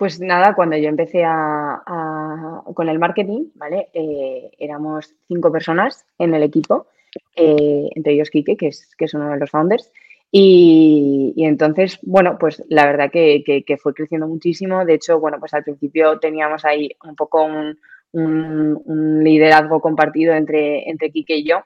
Pues 0.00 0.18
nada, 0.18 0.54
cuando 0.54 0.78
yo 0.78 0.88
empecé 0.88 1.24
con 2.74 2.88
el 2.88 2.98
marketing, 2.98 3.50
¿vale? 3.54 3.90
Eh, 3.92 4.50
éramos 4.58 5.14
cinco 5.28 5.52
personas 5.52 6.06
en 6.18 6.32
el 6.32 6.42
equipo, 6.42 6.86
eh, 7.36 7.90
entre 7.94 8.14
ellos 8.14 8.30
Quique, 8.30 8.56
que 8.56 8.68
es, 8.68 8.96
que 8.96 9.04
es 9.04 9.12
uno 9.12 9.28
de 9.28 9.38
los 9.38 9.50
founders. 9.50 9.92
Y, 10.32 11.34
entonces, 11.36 11.98
bueno, 12.00 12.38
pues 12.40 12.64
la 12.70 12.86
verdad 12.86 13.10
que, 13.10 13.62
fue 13.78 13.92
creciendo 13.92 14.26
muchísimo. 14.26 14.86
De 14.86 14.94
hecho, 14.94 15.20
bueno, 15.20 15.38
pues 15.38 15.52
al 15.52 15.64
principio 15.64 16.18
teníamos 16.18 16.64
ahí 16.64 16.88
un 17.04 17.14
poco 17.14 17.42
un, 17.42 17.78
un, 18.12 19.22
liderazgo 19.22 19.82
compartido 19.82 20.32
entre, 20.32 20.88
entre 20.88 21.10
Quique 21.10 21.36
y 21.36 21.44
yo. 21.46 21.58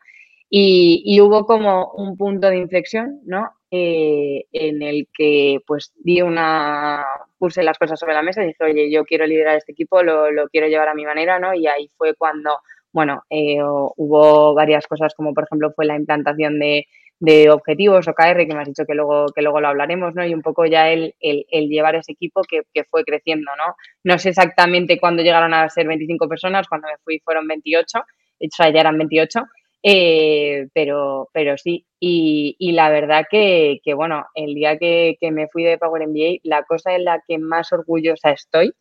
Y, 0.51 1.21
hubo 1.21 1.47
como 1.47 1.93
un 1.97 2.17
punto 2.17 2.49
de 2.49 2.59
inflexión, 2.59 3.21
¿no? 3.25 3.51
Eh, 3.71 4.45
en 4.53 4.83
el 4.83 5.09
que 5.13 5.59
pues 5.67 5.93
di 5.97 6.23
una, 6.23 7.05
puse 7.39 7.65
las 7.65 7.77
cosas 7.77 7.99
sobre 7.99 8.15
la 8.15 8.23
mesa 8.23 8.45
y 8.45 8.49
dije, 8.49 8.65
oye, 8.65 8.91
yo 8.91 9.05
quiero 9.05 9.27
liderar 9.27 9.57
este 9.57 9.73
equipo, 9.73 10.03
lo, 10.03 10.49
quiero 10.49 10.69
llevar 10.69 10.89
a 10.89 10.95
mi 10.95 11.05
manera, 11.05 11.41
¿no? 11.41 11.55
Y 11.55 11.67
ahí 11.67 11.91
fue 11.97 12.15
cuando, 12.15 12.59
bueno, 12.93 13.25
eh, 13.31 13.59
hubo 13.63 14.55
varias 14.55 14.87
cosas 14.87 15.13
como 15.15 15.35
por 15.35 15.45
ejemplo 15.45 15.73
fue 15.75 15.87
la 15.87 15.97
implantación 15.97 16.61
de, 16.61 16.87
de 17.21 17.51
objetivos 17.51 18.07
OKR, 18.07 18.47
que 18.47 18.55
me 18.55 18.61
has 18.61 18.69
dicho 18.69 18.85
que 18.87 18.95
luego, 18.95 19.27
que 19.35 19.43
luego 19.43 19.61
lo 19.61 19.69
hablaremos, 19.69 20.15
¿no? 20.15 20.25
Y 20.27 20.35
un 20.35 20.43
poco 20.43 20.67
ya 20.67 20.91
el, 20.91 21.15
el, 21.21 21.69
llevar 21.69 21.97
ese 21.97 22.13
equipo 22.13 22.43
que, 22.43 22.63
que, 22.73 22.85
fue 22.85 23.05
creciendo, 23.05 23.51
¿no? 23.57 23.75
No 24.05 24.19
sé 24.19 24.31
exactamente 24.31 24.99
cuándo 25.01 25.23
llegaron 25.23 25.55
a 25.55 25.69
ser 25.69 25.87
25 25.87 26.29
personas, 26.29 26.69
cuando 26.69 26.89
me 26.89 26.99
fui 26.99 27.21
fueron 27.21 27.47
28, 27.47 27.99
de 28.41 28.47
hecho 28.47 28.63
ya 28.71 28.81
eran 28.81 28.99
28, 28.99 29.41
eh, 29.87 30.69
pero, 30.73 31.29
pero 31.33 31.59
sí. 31.59 31.87
Y, 32.01 32.73
la 32.73 32.91
verdad 32.91 33.27
que, 33.31 33.81
bueno, 33.95 34.25
el 34.35 34.55
día 34.55 34.79
que, 34.79 35.17
que 35.21 35.31
me 35.31 35.49
fui 35.49 35.63
de 35.63 35.79
Power 35.79 36.09
MBA, 36.09 36.39
la 36.43 36.65
cosa 36.65 36.95
en 36.95 37.05
la 37.05 37.23
que 37.27 37.39
más 37.39 37.73
orgullosa 37.73 38.31
estoy 38.31 38.73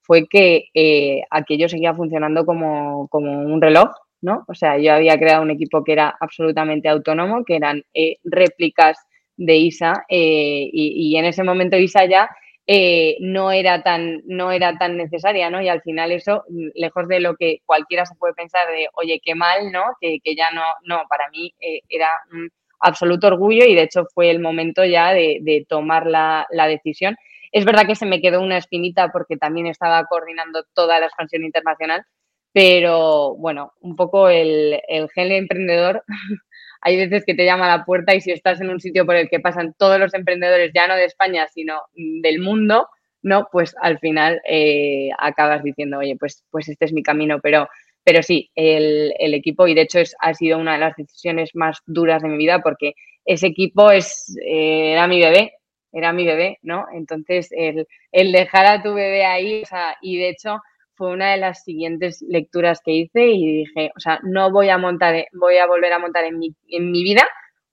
fue 0.00 0.26
que 0.28 0.68
eh, 0.72 1.22
aquello 1.30 1.68
seguía 1.68 1.94
funcionando 1.94 2.46
como, 2.46 3.06
como 3.08 3.40
un 3.40 3.60
reloj, 3.60 3.90
¿no? 4.22 4.44
O 4.48 4.54
sea, 4.54 4.78
yo 4.78 4.94
había 4.94 5.18
creado 5.18 5.42
un 5.42 5.50
equipo 5.50 5.84
que 5.84 5.92
era 5.92 6.16
absolutamente 6.20 6.88
autónomo, 6.88 7.44
que 7.44 7.56
eran 7.56 7.82
eh, 7.92 8.16
réplicas 8.24 8.98
de 9.36 9.56
ISA 9.56 10.04
eh, 10.08 10.70
y, 10.72 11.16
en 11.16 11.26
ese 11.26 11.42
momento 11.44 11.76
ISA 11.76 12.06
ya 12.06 12.30
eh, 12.66 13.16
no, 13.20 13.52
era 13.52 13.82
tan, 13.82 14.22
no 14.26 14.50
era 14.52 14.76
tan 14.78 14.96
necesaria, 14.96 15.50
¿no? 15.50 15.62
Y 15.62 15.68
al 15.68 15.82
final 15.82 16.12
eso, 16.12 16.44
lejos 16.74 17.08
de 17.08 17.20
lo 17.20 17.36
que 17.36 17.60
cualquiera 17.64 18.06
se 18.06 18.16
puede 18.16 18.34
pensar 18.34 18.68
de, 18.68 18.88
oye, 18.94 19.20
qué 19.24 19.34
mal, 19.34 19.70
¿no? 19.72 19.84
Que, 20.00 20.20
ya 20.36 20.50
no, 20.50 20.62
no, 20.84 21.02
para 21.08 21.28
mí 21.30 21.54
era 21.88 22.08
un 22.32 22.50
absoluto 22.80 23.28
orgullo 23.28 23.64
y 23.64 23.74
de 23.74 23.82
hecho 23.82 24.06
fue 24.14 24.30
el 24.30 24.40
momento 24.40 24.84
ya 24.84 25.12
de, 25.12 25.66
tomar 25.68 26.06
la, 26.06 26.46
la 26.50 26.66
decisión. 26.66 27.16
Es 27.52 27.64
verdad 27.64 27.86
que 27.86 27.94
se 27.94 28.06
me 28.06 28.20
quedó 28.20 28.40
una 28.40 28.58
espinita 28.58 29.08
porque 29.12 29.36
también 29.36 29.66
estaba 29.66 30.04
coordinando 30.06 30.64
toda 30.74 31.00
la 31.00 31.06
expansión 31.06 31.44
internacional, 31.44 32.04
pero 32.52 33.36
bueno, 33.36 33.72
un 33.80 33.96
poco 33.96 34.28
el, 34.28 34.80
el 34.88 35.08
gen 35.10 35.32
emprendedor, 35.32 36.04
hay 36.86 36.96
veces 36.96 37.24
que 37.24 37.34
te 37.34 37.44
llama 37.44 37.64
a 37.64 37.78
la 37.78 37.84
puerta 37.84 38.14
y 38.14 38.20
si 38.20 38.30
estás 38.30 38.60
en 38.60 38.70
un 38.70 38.78
sitio 38.78 39.04
por 39.04 39.16
el 39.16 39.28
que 39.28 39.40
pasan 39.40 39.74
todos 39.76 39.98
los 39.98 40.14
emprendedores, 40.14 40.70
ya 40.72 40.86
no 40.86 40.94
de 40.94 41.06
España, 41.06 41.48
sino 41.52 41.82
del 41.94 42.38
mundo, 42.38 42.88
¿no? 43.22 43.48
Pues 43.50 43.74
al 43.82 43.98
final 43.98 44.40
eh, 44.48 45.08
acabas 45.18 45.64
diciendo, 45.64 45.98
oye, 45.98 46.14
pues, 46.16 46.44
pues 46.48 46.68
este 46.68 46.84
es 46.84 46.92
mi 46.92 47.02
camino, 47.02 47.40
pero, 47.42 47.68
pero 48.04 48.22
sí, 48.22 48.52
el, 48.54 49.12
el 49.18 49.34
equipo, 49.34 49.66
y 49.66 49.74
de 49.74 49.80
hecho 49.80 49.98
es, 49.98 50.14
ha 50.20 50.32
sido 50.34 50.58
una 50.58 50.74
de 50.74 50.78
las 50.78 50.94
decisiones 50.94 51.50
más 51.54 51.80
duras 51.86 52.22
de 52.22 52.28
mi 52.28 52.36
vida 52.36 52.60
porque 52.60 52.94
ese 53.24 53.48
equipo 53.48 53.90
es, 53.90 54.38
eh, 54.46 54.92
era 54.92 55.08
mi 55.08 55.18
bebé, 55.18 55.54
era 55.90 56.12
mi 56.12 56.24
bebé, 56.24 56.58
¿no? 56.62 56.86
Entonces, 56.94 57.48
el, 57.50 57.88
el 58.12 58.30
dejar 58.30 58.64
a 58.66 58.82
tu 58.84 58.94
bebé 58.94 59.24
ahí, 59.24 59.62
o 59.64 59.66
sea, 59.66 59.96
y 60.00 60.18
de 60.18 60.28
hecho 60.28 60.60
fue 60.96 61.12
una 61.12 61.32
de 61.32 61.36
las 61.36 61.62
siguientes 61.62 62.24
lecturas 62.26 62.80
que 62.84 62.92
hice 62.92 63.26
y 63.26 63.64
dije, 63.64 63.92
o 63.96 64.00
sea, 64.00 64.18
no 64.22 64.50
voy 64.50 64.70
a 64.70 64.78
montar, 64.78 65.26
voy 65.32 65.58
a 65.58 65.66
volver 65.66 65.92
a 65.92 65.98
montar 65.98 66.24
en 66.24 66.38
mi, 66.38 66.54
en 66.68 66.90
mi 66.90 67.04
vida 67.04 67.22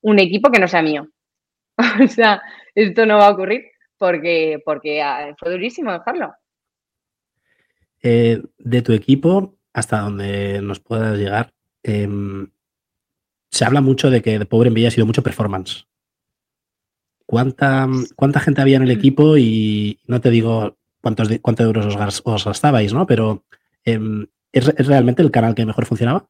un 0.02 0.20
equipo 0.20 0.52
que 0.52 0.60
no 0.60 0.68
sea 0.68 0.82
mío. 0.82 1.08
o 2.04 2.08
sea, 2.08 2.42
esto 2.76 3.06
no 3.06 3.18
va 3.18 3.28
a 3.28 3.32
ocurrir 3.32 3.64
porque, 3.98 4.62
porque 4.66 5.02
ah, 5.02 5.34
fue 5.40 5.52
durísimo 5.52 5.92
dejarlo. 5.92 6.34
Eh, 8.02 8.42
de 8.58 8.82
tu 8.82 8.92
equipo, 8.92 9.58
hasta 9.72 10.00
donde 10.00 10.62
nos 10.62 10.82
puedas 10.82 11.18
llegar, 11.18 11.54
em, 11.84 12.52
se 13.50 13.64
habla 13.64 13.80
mucho 13.80 14.10
de 14.10 14.22
que 14.22 14.38
de 14.38 14.46
Pobre 14.46 14.68
Envilla 14.68 14.90
ha 14.90 14.92
sido 14.92 15.06
mucho 15.06 15.24
performance. 15.24 15.88
¿Cuánta, 17.26 17.88
¿Cuánta 18.18 18.42
gente 18.42 18.62
había 18.62 18.76
en 18.78 18.84
el 18.84 18.92
equipo? 18.92 19.38
Y 19.38 20.00
no 20.06 20.20
te 20.20 20.30
digo 20.30 20.78
cuántos, 21.04 21.30
cuántos 21.42 21.66
euros 21.66 21.98
os, 22.24 22.46
gastabais, 22.46 22.94
¿no? 22.94 23.06
Pero 23.06 23.44
em, 23.84 24.26
¿es, 24.52 24.88
realmente 24.88 25.22
el 25.22 25.32
canal 25.32 25.54
que 25.54 25.66
mejor 25.66 25.86
funcionaba? 25.86 26.26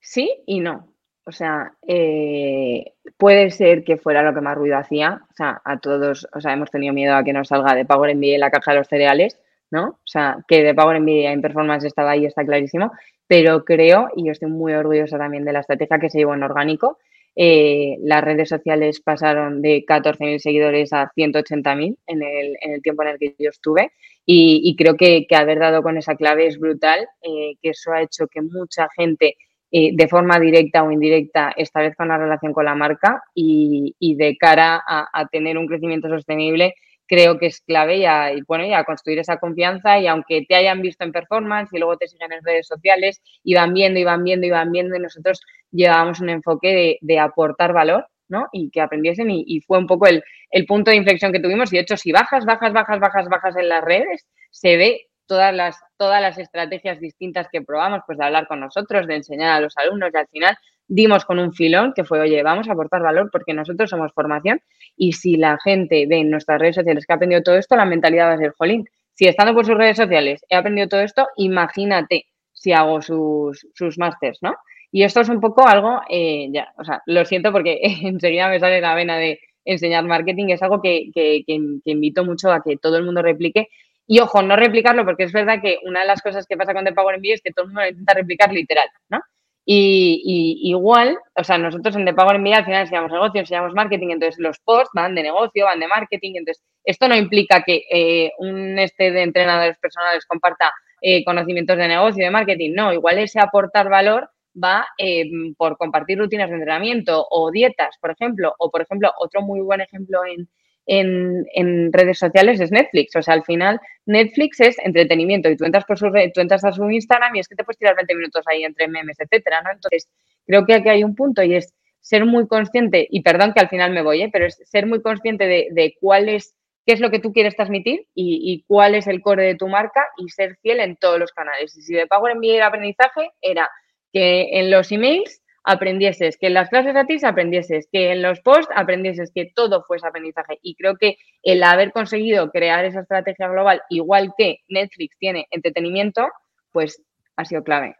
Sí 0.00 0.30
y 0.46 0.60
no. 0.60 0.88
O 1.26 1.32
sea, 1.32 1.72
eh, 1.88 2.92
puede 3.16 3.50
ser 3.50 3.82
que 3.84 3.96
fuera 3.96 4.22
lo 4.22 4.34
que 4.34 4.42
más 4.42 4.56
ruido 4.56 4.76
hacía. 4.76 5.22
O 5.30 5.34
sea, 5.34 5.62
a 5.64 5.78
todos, 5.78 6.28
o 6.34 6.40
sea, 6.40 6.52
hemos 6.52 6.70
tenido 6.70 6.92
miedo 6.92 7.16
a 7.16 7.24
que 7.24 7.32
nos 7.32 7.48
salga 7.48 7.74
de 7.74 7.86
Power 7.86 8.14
MBA 8.14 8.38
la 8.38 8.50
caja 8.50 8.72
de 8.72 8.78
los 8.78 8.88
cereales, 8.88 9.40
¿no? 9.70 9.84
O 9.88 9.98
sea, 10.04 10.44
que 10.46 10.62
de 10.62 10.74
Power 10.74 11.00
MBA 11.00 11.32
en 11.32 11.40
performance 11.40 11.84
estaba 11.84 12.10
ahí, 12.10 12.26
está 12.26 12.44
clarísimo. 12.44 12.92
Pero 13.26 13.64
creo, 13.64 14.10
y 14.14 14.26
yo 14.26 14.32
estoy 14.32 14.50
muy 14.50 14.74
orgullosa 14.74 15.16
también 15.16 15.46
de 15.46 15.54
la 15.54 15.60
estrategia 15.60 15.98
que 15.98 16.10
se 16.10 16.18
llevó 16.18 16.34
en 16.34 16.42
orgánico, 16.42 16.98
eh, 17.36 17.96
las 18.02 18.22
redes 18.22 18.48
sociales 18.48 19.00
pasaron 19.00 19.60
de 19.60 19.84
14.000 19.86 20.38
seguidores 20.38 20.92
a 20.92 21.10
180.000 21.16 21.96
en 22.06 22.22
el, 22.22 22.56
en 22.60 22.72
el 22.72 22.82
tiempo 22.82 23.02
en 23.02 23.08
el 23.08 23.18
que 23.18 23.34
yo 23.38 23.50
estuve. 23.50 23.92
Y, 24.26 24.74
creo 24.76 24.96
que, 24.96 25.26
haber 25.36 25.58
dado 25.58 25.82
con 25.82 25.98
esa 25.98 26.16
clave 26.16 26.46
es 26.46 26.58
brutal, 26.58 27.06
eh, 27.22 27.56
que 27.60 27.70
eso 27.70 27.92
ha 27.92 28.00
hecho 28.00 28.26
que 28.26 28.40
mucha 28.40 28.88
gente 28.96 29.36
eh, 29.70 29.90
de 29.92 30.08
forma 30.08 30.40
directa 30.40 30.82
o 30.82 30.90
indirecta 30.90 31.52
establezca 31.56 32.04
una 32.04 32.16
relación 32.16 32.52
con 32.52 32.64
la 32.64 32.74
marca 32.74 33.22
y, 33.34 33.94
de 34.00 34.36
cara 34.38 34.82
a, 34.86 35.26
tener 35.30 35.58
un 35.58 35.66
crecimiento 35.66 36.08
sostenible 36.08 36.74
creo 37.06 37.38
que 37.38 37.46
es 37.46 37.60
clave 37.60 37.98
y, 37.98 38.04
a, 38.06 38.32
bueno, 38.46 38.64
y 38.64 38.84
construir 38.84 39.18
esa 39.18 39.38
confianza 39.38 39.98
y 39.98 40.06
aunque 40.06 40.44
te 40.48 40.54
hayan 40.54 40.82
visto 40.82 41.04
en 41.04 41.12
performance 41.12 41.72
y 41.72 41.78
luego 41.78 41.96
te 41.96 42.08
siguen 42.08 42.32
en 42.32 42.44
redes 42.44 42.66
sociales 42.66 43.22
y 43.42 43.54
van 43.54 43.74
viendo 43.74 44.00
y 44.00 44.04
van 44.04 44.24
viendo 44.24 44.46
y 44.46 44.50
van 44.50 44.72
viendo 44.72 44.96
y 44.96 45.00
nosotros 45.00 45.40
llevábamos 45.70 46.20
un 46.20 46.30
enfoque 46.30 46.98
de, 47.00 47.18
aportar 47.18 47.72
valor 47.72 48.06
¿no? 48.28 48.48
y 48.52 48.70
que 48.70 48.80
aprendiesen 48.80 49.30
y, 49.30 49.60
fue 49.60 49.78
un 49.78 49.86
poco 49.86 50.06
el, 50.06 50.22
el, 50.50 50.66
punto 50.66 50.90
de 50.90 50.96
inflexión 50.96 51.32
que 51.32 51.40
tuvimos 51.40 51.72
y 51.72 51.76
de 51.76 51.82
hecho 51.82 51.96
si 51.96 52.12
bajas, 52.12 52.44
bajas, 52.44 52.72
bajas, 52.72 53.00
bajas, 53.00 53.28
bajas 53.28 53.56
en 53.56 53.68
las 53.68 53.84
redes 53.84 54.26
se 54.50 54.76
ve 54.76 55.06
todas 55.26 55.54
las, 55.54 55.80
todas 55.96 56.20
las 56.20 56.38
estrategias 56.38 57.00
distintas 57.00 57.48
que 57.50 57.62
probamos, 57.62 58.00
pues 58.06 58.18
de 58.18 58.24
hablar 58.24 58.46
con 58.46 58.60
nosotros, 58.60 59.06
de 59.06 59.16
enseñar 59.16 59.52
a 59.52 59.60
los 59.60 59.76
alumnos 59.76 60.10
y 60.12 60.16
al 60.16 60.28
final 60.28 60.56
dimos 60.88 61.24
con 61.24 61.38
un 61.38 61.52
filón 61.52 61.92
que 61.94 62.04
fue, 62.04 62.20
oye, 62.20 62.42
vamos 62.42 62.68
a 62.68 62.72
aportar 62.72 63.02
valor 63.02 63.30
porque 63.32 63.54
nosotros 63.54 63.90
somos 63.90 64.12
formación 64.12 64.60
y 64.96 65.12
si 65.12 65.36
la 65.36 65.58
gente 65.62 66.06
en 66.08 66.30
nuestras 66.30 66.60
redes 66.60 66.76
sociales 66.76 67.06
que 67.06 67.12
ha 67.12 67.16
aprendido 67.16 67.42
todo 67.42 67.56
esto, 67.56 67.76
la 67.76 67.84
mentalidad 67.84 68.28
va 68.28 68.34
a 68.34 68.38
ser, 68.38 68.52
jolín, 68.56 68.84
si 69.14 69.26
estando 69.26 69.54
por 69.54 69.64
sus 69.64 69.76
redes 69.76 69.96
sociales 69.96 70.44
he 70.48 70.56
aprendido 70.56 70.88
todo 70.88 71.00
esto, 71.00 71.26
imagínate 71.36 72.26
si 72.52 72.72
hago 72.72 73.02
sus, 73.02 73.66
sus 73.74 73.98
másters, 73.98 74.38
¿no? 74.42 74.54
Y 74.90 75.02
esto 75.02 75.20
es 75.20 75.28
un 75.28 75.40
poco 75.40 75.66
algo, 75.66 76.02
eh, 76.08 76.48
ya, 76.52 76.72
o 76.78 76.84
sea, 76.84 77.02
lo 77.06 77.24
siento 77.24 77.52
porque 77.52 77.80
enseguida 78.02 78.48
me 78.48 78.60
sale 78.60 78.80
la 78.80 78.94
vena 78.94 79.18
de 79.18 79.40
enseñar 79.64 80.04
marketing, 80.04 80.50
es 80.50 80.62
algo 80.62 80.80
que, 80.80 81.10
que, 81.12 81.42
que, 81.46 81.58
invito 81.84 82.24
mucho 82.24 82.52
a 82.52 82.62
que 82.62 82.76
todo 82.76 82.96
el 82.96 83.04
mundo 83.04 83.22
replique. 83.22 83.68
Y 84.06 84.20
ojo, 84.20 84.42
no 84.42 84.56
replicarlo 84.56 85.04
porque 85.04 85.24
es 85.24 85.32
verdad 85.32 85.60
que 85.62 85.78
una 85.84 86.00
de 86.00 86.06
las 86.06 86.22
cosas 86.22 86.46
que 86.46 86.56
pasa 86.56 86.74
con 86.74 86.84
The 86.84 86.92
Power 86.92 87.18
MBA 87.18 87.34
es 87.34 87.42
que 87.42 87.52
todo 87.52 87.64
el 87.64 87.72
mundo 87.72 87.88
intenta 87.88 88.14
replicar 88.14 88.52
literal, 88.52 88.86
¿no? 89.08 89.20
Y, 89.66 90.60
igual, 90.62 91.18
o 91.34 91.42
sea, 91.42 91.56
nosotros 91.56 91.96
en 91.96 92.04
The 92.04 92.12
Power 92.12 92.38
MBA 92.38 92.58
al 92.58 92.64
final 92.66 92.82
enseñamos 92.82 93.10
negocio, 93.10 93.40
enseñamos 93.40 93.72
marketing, 93.72 94.08
entonces 94.10 94.38
los 94.38 94.58
posts 94.58 94.90
van 94.94 95.14
de 95.14 95.22
negocio, 95.22 95.64
van 95.64 95.80
de 95.80 95.88
marketing, 95.88 96.32
entonces 96.36 96.62
esto 96.84 97.08
no 97.08 97.16
implica 97.16 97.62
que 97.62 97.84
eh, 97.90 98.32
un 98.38 98.78
este 98.78 99.10
de 99.10 99.22
entrenadores 99.22 99.78
personales 99.78 100.26
comparta 100.26 100.70
eh, 101.00 101.24
conocimientos 101.24 101.78
de 101.78 101.88
negocio, 101.88 102.22
de 102.22 102.30
marketing, 102.30 102.72
no, 102.74 102.92
igual 102.92 103.18
ese 103.18 103.40
aportar 103.40 103.88
valor 103.88 104.28
va 104.62 104.86
eh, 104.98 105.24
por 105.56 105.78
compartir 105.78 106.18
rutinas 106.18 106.50
de 106.50 106.56
entrenamiento 106.56 107.26
o 107.30 107.50
dietas, 107.50 107.96
por 108.00 108.10
ejemplo, 108.10 108.54
o 108.58 108.70
por 108.70 108.82
ejemplo, 108.82 109.12
otro 109.18 109.40
muy 109.40 109.60
buen 109.60 109.80
ejemplo 109.80 110.20
en, 110.26 110.48
en, 110.86 111.92
redes 111.92 112.18
sociales 112.18 112.60
es 112.60 112.70
Netflix. 112.70 113.16
O 113.16 113.22
sea, 113.22 113.34
al 113.34 113.44
final 113.44 113.80
Netflix 114.06 114.60
es 114.60 114.78
entretenimiento 114.78 115.48
y 115.48 115.56
tú 115.56 115.64
entras, 115.64 115.84
por 115.84 115.98
su 115.98 116.10
tú 116.34 116.40
entras 116.40 116.64
a 116.64 116.72
su 116.72 116.90
Instagram 116.90 117.36
y 117.36 117.40
es 117.40 117.48
que 117.48 117.56
te 117.56 117.64
puedes 117.64 117.78
tirar 117.78 117.96
20 117.96 118.14
minutos 118.14 118.44
ahí 118.46 118.64
entre 118.64 118.88
memes, 118.88 119.18
etcétera, 119.18 119.62
¿no? 119.62 119.70
Entonces, 119.72 120.08
creo 120.46 120.66
que 120.66 120.74
aquí 120.74 120.88
hay 120.88 121.04
un 121.04 121.14
punto 121.14 121.42
y 121.42 121.54
es 121.54 121.74
ser 122.04 122.26
muy 122.26 122.46
consciente, 122.46 123.06
y 123.10 123.22
perdón 123.22 123.54
que 123.54 123.60
al 123.60 123.70
final 123.70 123.90
me 123.90 124.02
voy, 124.02 124.22
¿eh? 124.22 124.30
pero 124.30 124.44
es 124.44 124.60
ser 124.66 124.86
muy 124.86 125.00
consciente 125.00 125.46
de, 125.46 125.96
cuál 125.98 126.28
es, 126.28 126.54
qué 126.84 126.92
es 126.92 127.00
lo 127.00 127.10
que 127.10 127.18
tú 127.18 127.32
quieres 127.32 127.56
transmitir 127.56 128.06
y, 128.14 128.62
cuál 128.68 128.94
es 128.94 129.06
el 129.06 129.22
core 129.22 129.44
de 129.44 129.54
tu 129.54 129.68
marca 129.68 130.06
y 130.18 130.28
ser 130.28 130.58
fiel 130.60 130.80
en 130.80 130.96
todos 130.96 131.18
los 131.18 131.32
canales. 131.32 131.74
Y 131.78 131.80
si 131.80 131.94
de 131.94 132.06
pago 132.06 132.28
enviar 132.28 132.62
aprendizaje, 132.62 133.30
era 133.40 133.70
que 134.12 134.60
en 134.60 134.70
los 134.70 134.92
emails 134.92 135.40
aprendieses, 135.64 136.36
que 136.36 136.48
en 136.48 136.54
las 136.54 136.68
clases 136.68 136.94
a 136.94 137.06
ti 137.06 137.16
aprendieses, 137.24 137.88
que 137.90 138.12
en 138.12 138.22
los 138.22 138.40
posts 138.40 138.72
aprendieses, 138.76 139.32
que 139.34 139.50
todo 139.54 139.82
fuese 139.82 140.06
aprendizaje. 140.06 140.58
Y 140.62 140.74
creo 140.74 140.96
que 140.96 141.16
el 141.42 141.62
haber 141.62 141.90
conseguido 141.92 142.50
crear 142.50 142.84
esa 142.84 143.00
estrategia 143.00 143.48
global, 143.48 143.82
igual 143.88 144.32
que 144.36 144.58
Netflix 144.68 145.16
tiene 145.18 145.46
entretenimiento, 145.50 146.28
pues 146.70 147.02
ha 147.36 147.44
sido 147.44 147.64
clave. 147.64 147.96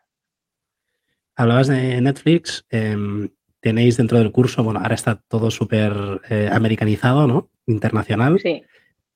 Hablabas 1.36 1.68
de 1.68 2.00
Netflix, 2.00 2.64
em, 2.70 3.28
tenéis 3.60 3.96
dentro 3.96 4.18
del 4.18 4.30
curso, 4.30 4.62
bueno, 4.62 4.80
ahora 4.80 4.94
está 4.94 5.20
todo 5.26 5.50
súper 5.50 5.92
eh, 6.28 6.48
americanizado, 6.52 7.26
¿no? 7.26 7.50
Internacional. 7.66 8.38
Sí. 8.40 8.62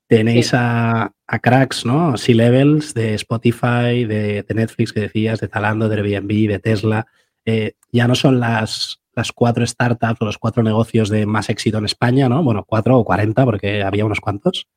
Tenéis 0.07 0.51
a, 0.55 1.13
cracks, 1.43 1.85
¿no? 1.85 2.17
C-Levels 2.17 2.95
de 2.95 3.13
Spotify, 3.13 4.05
de, 4.05 4.43
Netflix 4.55 4.91
que 4.91 5.01
decías, 5.01 5.39
de 5.39 5.47
Zalando, 5.47 5.87
de 5.87 5.97
Airbnb, 5.97 6.49
de 6.49 6.57
Tesla. 6.57 7.05
Eh, 7.45 7.73
ya 7.91 8.07
no 8.07 8.15
son 8.15 8.39
las, 8.39 9.01
las 9.13 9.31
cuatro 9.31 9.65
startups 9.65 10.21
o 10.21 10.25
los 10.25 10.37
cuatro 10.37 10.63
negocios 10.63 11.09
de 11.09 11.25
más 11.25 11.49
éxito 11.49 11.77
en 11.77 11.85
España, 11.85 12.29
¿no? 12.29 12.43
Bueno, 12.43 12.63
cuatro 12.65 12.97
o 12.97 13.05
cuarenta, 13.05 13.45
porque 13.45 13.83
había 13.83 14.05
unos 14.05 14.19
cuantos, 14.19 14.67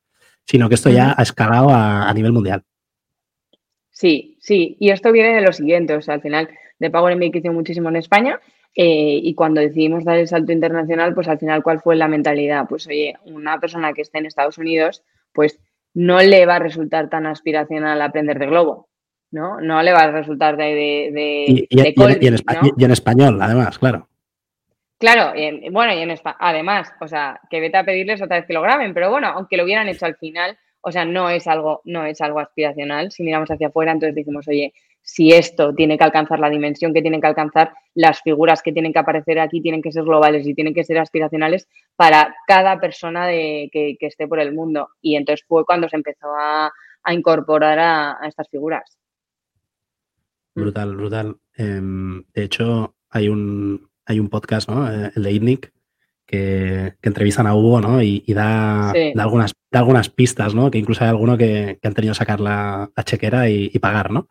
sino 0.45 0.69
que 0.69 0.75
esto 0.75 0.89
ya 0.89 1.13
ha 1.17 1.21
escalado 1.21 1.69
a, 1.71 2.13
nivel 2.13 2.33
mundial. 2.33 2.63
Sí, 3.91 4.37
sí, 4.41 4.75
y 4.79 4.89
esto 4.89 5.11
viene 5.11 5.35
de 5.35 5.41
lo 5.41 5.53
siguiente, 5.53 5.95
o 5.95 6.01
sea, 6.01 6.15
al 6.15 6.21
final 6.21 6.49
de 6.79 6.89
Power 6.89 7.15
MBA 7.15 7.31
creció 7.31 7.53
muchísimo 7.53 7.89
en 7.89 7.97
España 7.97 8.39
eh, 8.75 9.19
y 9.21 9.35
cuando 9.35 9.61
decidimos 9.61 10.03
dar 10.03 10.17
el 10.17 10.27
salto 10.27 10.51
internacional, 10.51 11.13
pues 11.13 11.27
al 11.27 11.39
final, 11.39 11.63
¿cuál 11.63 11.79
fue 11.79 11.95
la 11.95 12.07
mentalidad? 12.07 12.65
Pues 12.67 12.87
oye, 12.87 13.15
una 13.25 13.59
persona 13.59 13.93
que 13.93 14.01
esté 14.01 14.17
en 14.17 14.25
Estados 14.25 14.57
Unidos 14.57 15.03
pues 15.31 15.59
no 15.93 16.19
le 16.19 16.45
va 16.45 16.55
a 16.55 16.59
resultar 16.59 17.09
tan 17.09 17.25
aspiracional 17.27 18.01
aprender 18.01 18.39
de 18.39 18.47
globo, 18.47 18.89
¿no? 19.33 19.59
No 19.59 19.81
le 19.83 19.91
va 19.91 19.99
a 19.99 20.11
resultar 20.11 20.55
de... 20.55 21.11
de, 21.11 21.45
y, 21.47 21.67
en, 22.83 22.91
español, 22.91 23.41
además, 23.41 23.77
claro. 23.77 24.07
Claro, 24.97 25.33
bueno, 25.71 25.93
y 25.93 26.01
en 26.01 26.15
además, 26.39 26.93
o 27.01 27.07
sea, 27.09 27.41
que 27.49 27.59
vete 27.59 27.75
a 27.75 27.83
pedirles 27.83 28.21
otra 28.21 28.37
vez 28.37 28.45
que 28.45 28.53
lo 28.53 28.61
graben, 28.61 28.93
pero 28.93 29.09
bueno, 29.09 29.27
aunque 29.27 29.57
lo 29.57 29.65
hubieran 29.65 29.89
hecho 29.89 30.05
al 30.05 30.15
final, 30.15 30.57
o 30.79 30.91
sea, 30.91 31.03
no 31.03 31.29
es 31.29 31.47
algo, 31.47 31.81
no 31.85 32.05
es 32.05 32.21
algo 32.21 32.39
aspiracional. 32.39 33.11
Si 33.11 33.23
miramos 33.23 33.49
hacia 33.49 33.67
afuera, 33.67 33.91
entonces 33.91 34.15
decimos, 34.15 34.47
oye, 34.47 34.73
si 35.01 35.31
esto 35.31 35.73
tiene 35.73 35.97
que 35.97 36.03
alcanzar 36.03 36.39
la 36.39 36.49
dimensión 36.49 36.93
que 36.93 37.01
tiene 37.01 37.19
que 37.19 37.27
alcanzar, 37.27 37.73
las 37.93 38.21
figuras 38.21 38.61
que 38.61 38.71
tienen 38.71 38.93
que 38.93 38.99
aparecer 38.99 39.39
aquí 39.39 39.61
tienen 39.61 39.81
que 39.81 39.91
ser 39.91 40.03
globales 40.03 40.47
y 40.47 40.53
tienen 40.53 40.73
que 40.73 40.83
ser 40.83 40.97
aspiracionales 40.97 41.67
para 41.95 42.35
cada 42.47 42.79
persona 42.79 43.27
de, 43.27 43.69
que, 43.71 43.97
esté 43.99 44.27
por 44.27 44.39
el 44.39 44.53
mundo. 44.53 44.89
Y 45.01 45.15
entonces 45.15 45.45
fue 45.47 45.65
cuando 45.65 45.87
se 45.87 45.97
empezó 45.97 46.27
a, 46.37 46.71
incorporar 47.11 47.79
a, 47.79 48.17
estas 48.27 48.49
figuras. 48.49 48.97
Mm. 50.55 50.61
Brutal, 50.61 50.95
brutal. 50.95 51.37
Em, 51.55 52.23
de 52.33 52.43
hecho, 52.43 52.95
hay 53.09 53.29
un, 53.29 53.89
hay 54.05 54.19
un 54.19 54.29
podcast, 54.29 54.69
¿no? 54.69 54.91
Eh, 54.91 55.11
el 55.15 55.23
de 55.23 55.31
ITNIC, 55.31 55.73
que, 56.25 56.93
entrevistan 57.01 57.47
a 57.47 57.55
Hugo, 57.55 57.81
¿no? 57.81 58.01
Y, 58.01 58.23
da, 58.33 58.91
algunas, 59.17 59.53
algunas 59.71 60.09
pistas, 60.09 60.55
¿no? 60.55 60.71
Que 60.71 60.77
incluso 60.77 61.03
hay 61.03 61.09
alguno 61.09 61.37
que, 61.37 61.79
han 61.83 61.93
tenido 61.93 62.13
que 62.13 62.17
sacar 62.17 62.39
la, 62.39 62.89
chequera 63.03 63.49
y, 63.49 63.77
pagar, 63.79 64.11
¿no? 64.11 64.27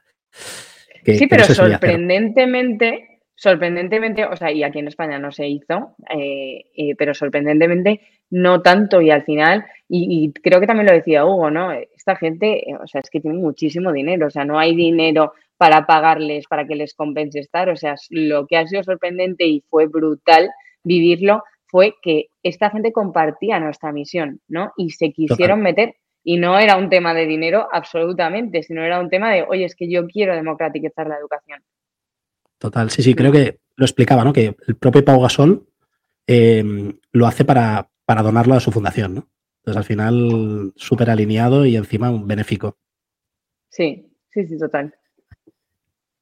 sí, 1.04 1.26
pero 1.26 1.44
sorprendentemente, 1.44 3.20
sorprendentemente, 3.34 4.24
o 4.24 4.36
sea, 4.36 4.52
y 4.52 4.62
aquí 4.62 4.78
en 4.78 4.88
España 4.88 5.18
no 5.18 5.32
se 5.32 5.48
hizo, 5.48 5.96
eh, 6.16 6.64
eh, 6.76 6.94
pero 6.96 7.12
sorprendentemente 7.12 8.00
no 8.30 8.62
tanto 8.62 9.00
y 9.00 9.10
al 9.10 9.24
final, 9.24 9.66
y, 9.88 10.32
creo 10.32 10.60
que 10.60 10.66
también 10.66 10.86
lo 10.86 10.94
decía 10.94 11.26
Hugo, 11.26 11.50
¿no? 11.50 11.72
Esta 11.72 12.16
gente, 12.16 12.64
o 12.82 12.86
sea, 12.86 13.00
es 13.02 13.10
que 13.10 13.20
tiene 13.20 13.36
muchísimo 13.38 13.92
dinero, 13.92 14.28
o 14.28 14.30
sea, 14.30 14.44
no 14.44 14.58
hay 14.58 14.74
dinero 14.74 15.34
para 15.62 15.86
pagarles, 15.86 16.48
para 16.48 16.66
que 16.66 16.74
les 16.74 16.92
compense 16.92 17.38
estar, 17.38 17.68
o 17.68 17.76
sea, 17.76 17.94
lo 18.10 18.48
que 18.48 18.56
ha 18.56 18.66
sido 18.66 18.82
sorprendente 18.82 19.46
y 19.46 19.62
fue 19.70 19.86
brutal 19.86 20.50
vivirlo 20.82 21.44
fue 21.68 21.94
que 22.02 22.30
esta 22.42 22.68
gente 22.70 22.90
compartía 22.90 23.60
nuestra 23.60 23.92
misión, 23.92 24.40
¿no? 24.48 24.72
Y 24.76 24.90
se 24.90 25.12
quisieron 25.12 25.62
meter. 25.62 25.94
Y 26.24 26.36
no 26.36 26.58
era 26.58 26.76
un 26.76 26.90
tema 26.90 27.14
de 27.14 27.26
dinero 27.26 27.68
absolutamente, 27.70 28.64
sino 28.64 28.82
era 28.82 28.98
un 28.98 29.08
tema 29.08 29.32
de, 29.32 29.44
oye, 29.44 29.64
es 29.64 29.76
que 29.76 29.88
yo 29.88 30.08
quiero 30.08 30.34
democratizar 30.34 31.06
la 31.06 31.16
educación. 31.16 31.60
Total, 32.58 32.90
sí, 32.90 33.04
sí, 33.04 33.14
creo 33.14 33.30
que 33.30 33.60
lo 33.76 33.84
explicaba, 33.84 34.24
¿no? 34.24 34.32
Que 34.32 34.56
el 34.66 34.74
propio 34.74 35.04
Pau 35.04 35.20
Gasol 35.20 35.64
em, 36.26 36.92
lo 37.12 37.26
hace 37.28 37.44
para, 37.44 37.88
para 38.04 38.22
donarlo 38.22 38.54
a 38.54 38.60
su 38.60 38.72
fundación, 38.72 39.14
¿no? 39.14 39.28
Entonces, 39.58 39.78
al 39.78 39.84
final, 39.84 40.72
súper 40.74 41.08
alineado 41.08 41.66
y 41.66 41.76
encima 41.76 42.10
un 42.10 42.26
benéfico. 42.26 42.78
Sí, 43.68 44.10
sí, 44.28 44.44
sí, 44.44 44.58
total. 44.58 44.92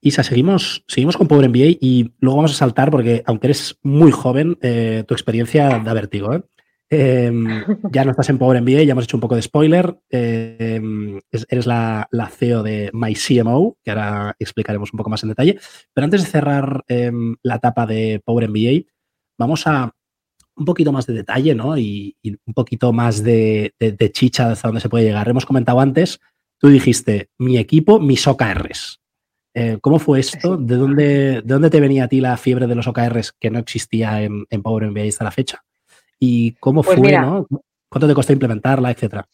Isa, 0.03 0.23
seguimos, 0.23 0.83
seguimos 0.89 1.17
con 1.17 1.29
Power 1.29 1.49
MBA 1.49 1.77
y 1.81 2.13
luego 2.21 2.37
vamos 2.37 2.53
a 2.53 2.57
saltar 2.57 2.91
porque, 2.91 3.23
aunque 3.27 3.49
eres 3.49 3.79
muy 3.83 4.11
joven, 4.11 4.57
eh, 4.63 5.05
tu 5.07 5.13
experiencia 5.13 5.79
da 5.79 5.93
vértigo. 5.93 6.35
¿eh? 6.35 6.43
Em, 6.89 7.47
ya 7.93 8.05
no 8.05 8.13
estás 8.13 8.31
en 8.31 8.39
Power 8.39 8.63
MBA, 8.63 8.83
ya 8.85 8.93
hemos 8.93 9.05
hecho 9.05 9.19
un 9.19 9.21
poco 9.21 9.37
de 9.37 9.43
spoiler. 9.43 9.99
Em, 10.09 11.21
eres 11.31 11.67
la, 11.67 12.09
CEO 12.31 12.63
de 12.63 12.91
MyCMO, 12.95 13.77
que 13.85 13.91
ahora 13.91 14.35
explicaremos 14.39 14.91
un 14.93 14.97
poco 14.97 15.11
más 15.11 15.23
en 15.23 15.29
detalle. 15.29 15.61
Pero 15.93 16.07
antes 16.07 16.23
de 16.23 16.31
cerrar 16.31 16.83
em, 16.89 17.37
la 17.43 17.57
etapa 17.57 17.85
de 17.85 18.23
Power 18.25 18.49
MBA, 18.49 18.87
vamos 19.39 19.67
a 19.67 19.95
un 20.57 20.65
poquito 20.65 20.93
más 20.93 21.07
de 21.07 21.15
detalle 21.15 21.55
¿no? 21.55 21.77
y, 21.79 22.17
un 22.23 22.55
poquito 22.55 22.93
más 22.93 23.23
de, 23.23 23.75
de, 23.79 24.13
chicha 24.13 24.51
hasta 24.51 24.69
dónde 24.69 24.81
se 24.81 24.89
puede 24.89 25.05
llegar. 25.05 25.29
Hemos 25.29 25.47
comentado 25.47 25.81
antes, 25.81 26.21
tú 26.59 26.69
dijiste, 26.69 27.31
mi 27.39 27.59
equipo, 27.59 28.01
mis 28.01 28.27
OKRs. 28.27 29.01
Eh, 29.55 29.79
¿Cómo 29.81 29.99
fue 29.99 30.21
esto? 30.21 30.57
¿De 30.57 30.77
dónde, 30.77 31.05
¿De 31.05 31.43
dónde 31.43 31.71
te 31.71 31.81
venía 31.81 32.05
a 32.05 32.09
ti 32.09 32.21
la 32.21 32.37
fiebre 32.37 32.67
de 32.67 32.75
los 32.75 32.87
OKRs 32.87 33.33
que 33.33 33.51
no 33.51 33.59
existía 33.59 34.23
en, 34.23 34.63
Power 34.63 34.91
MBA 34.91 35.09
hasta 35.09 35.25
la 35.25 35.31
fecha? 35.31 35.63
¿Y 36.19 36.53
cómo 36.55 36.83
pues 36.83 36.99
fue, 36.99 37.13
no? 37.13 37.47
¿Cuánto 37.89 38.07
te 38.07 38.15
costó 38.15 38.33
implementarla, 38.33 38.91
etcétera? 38.91 39.27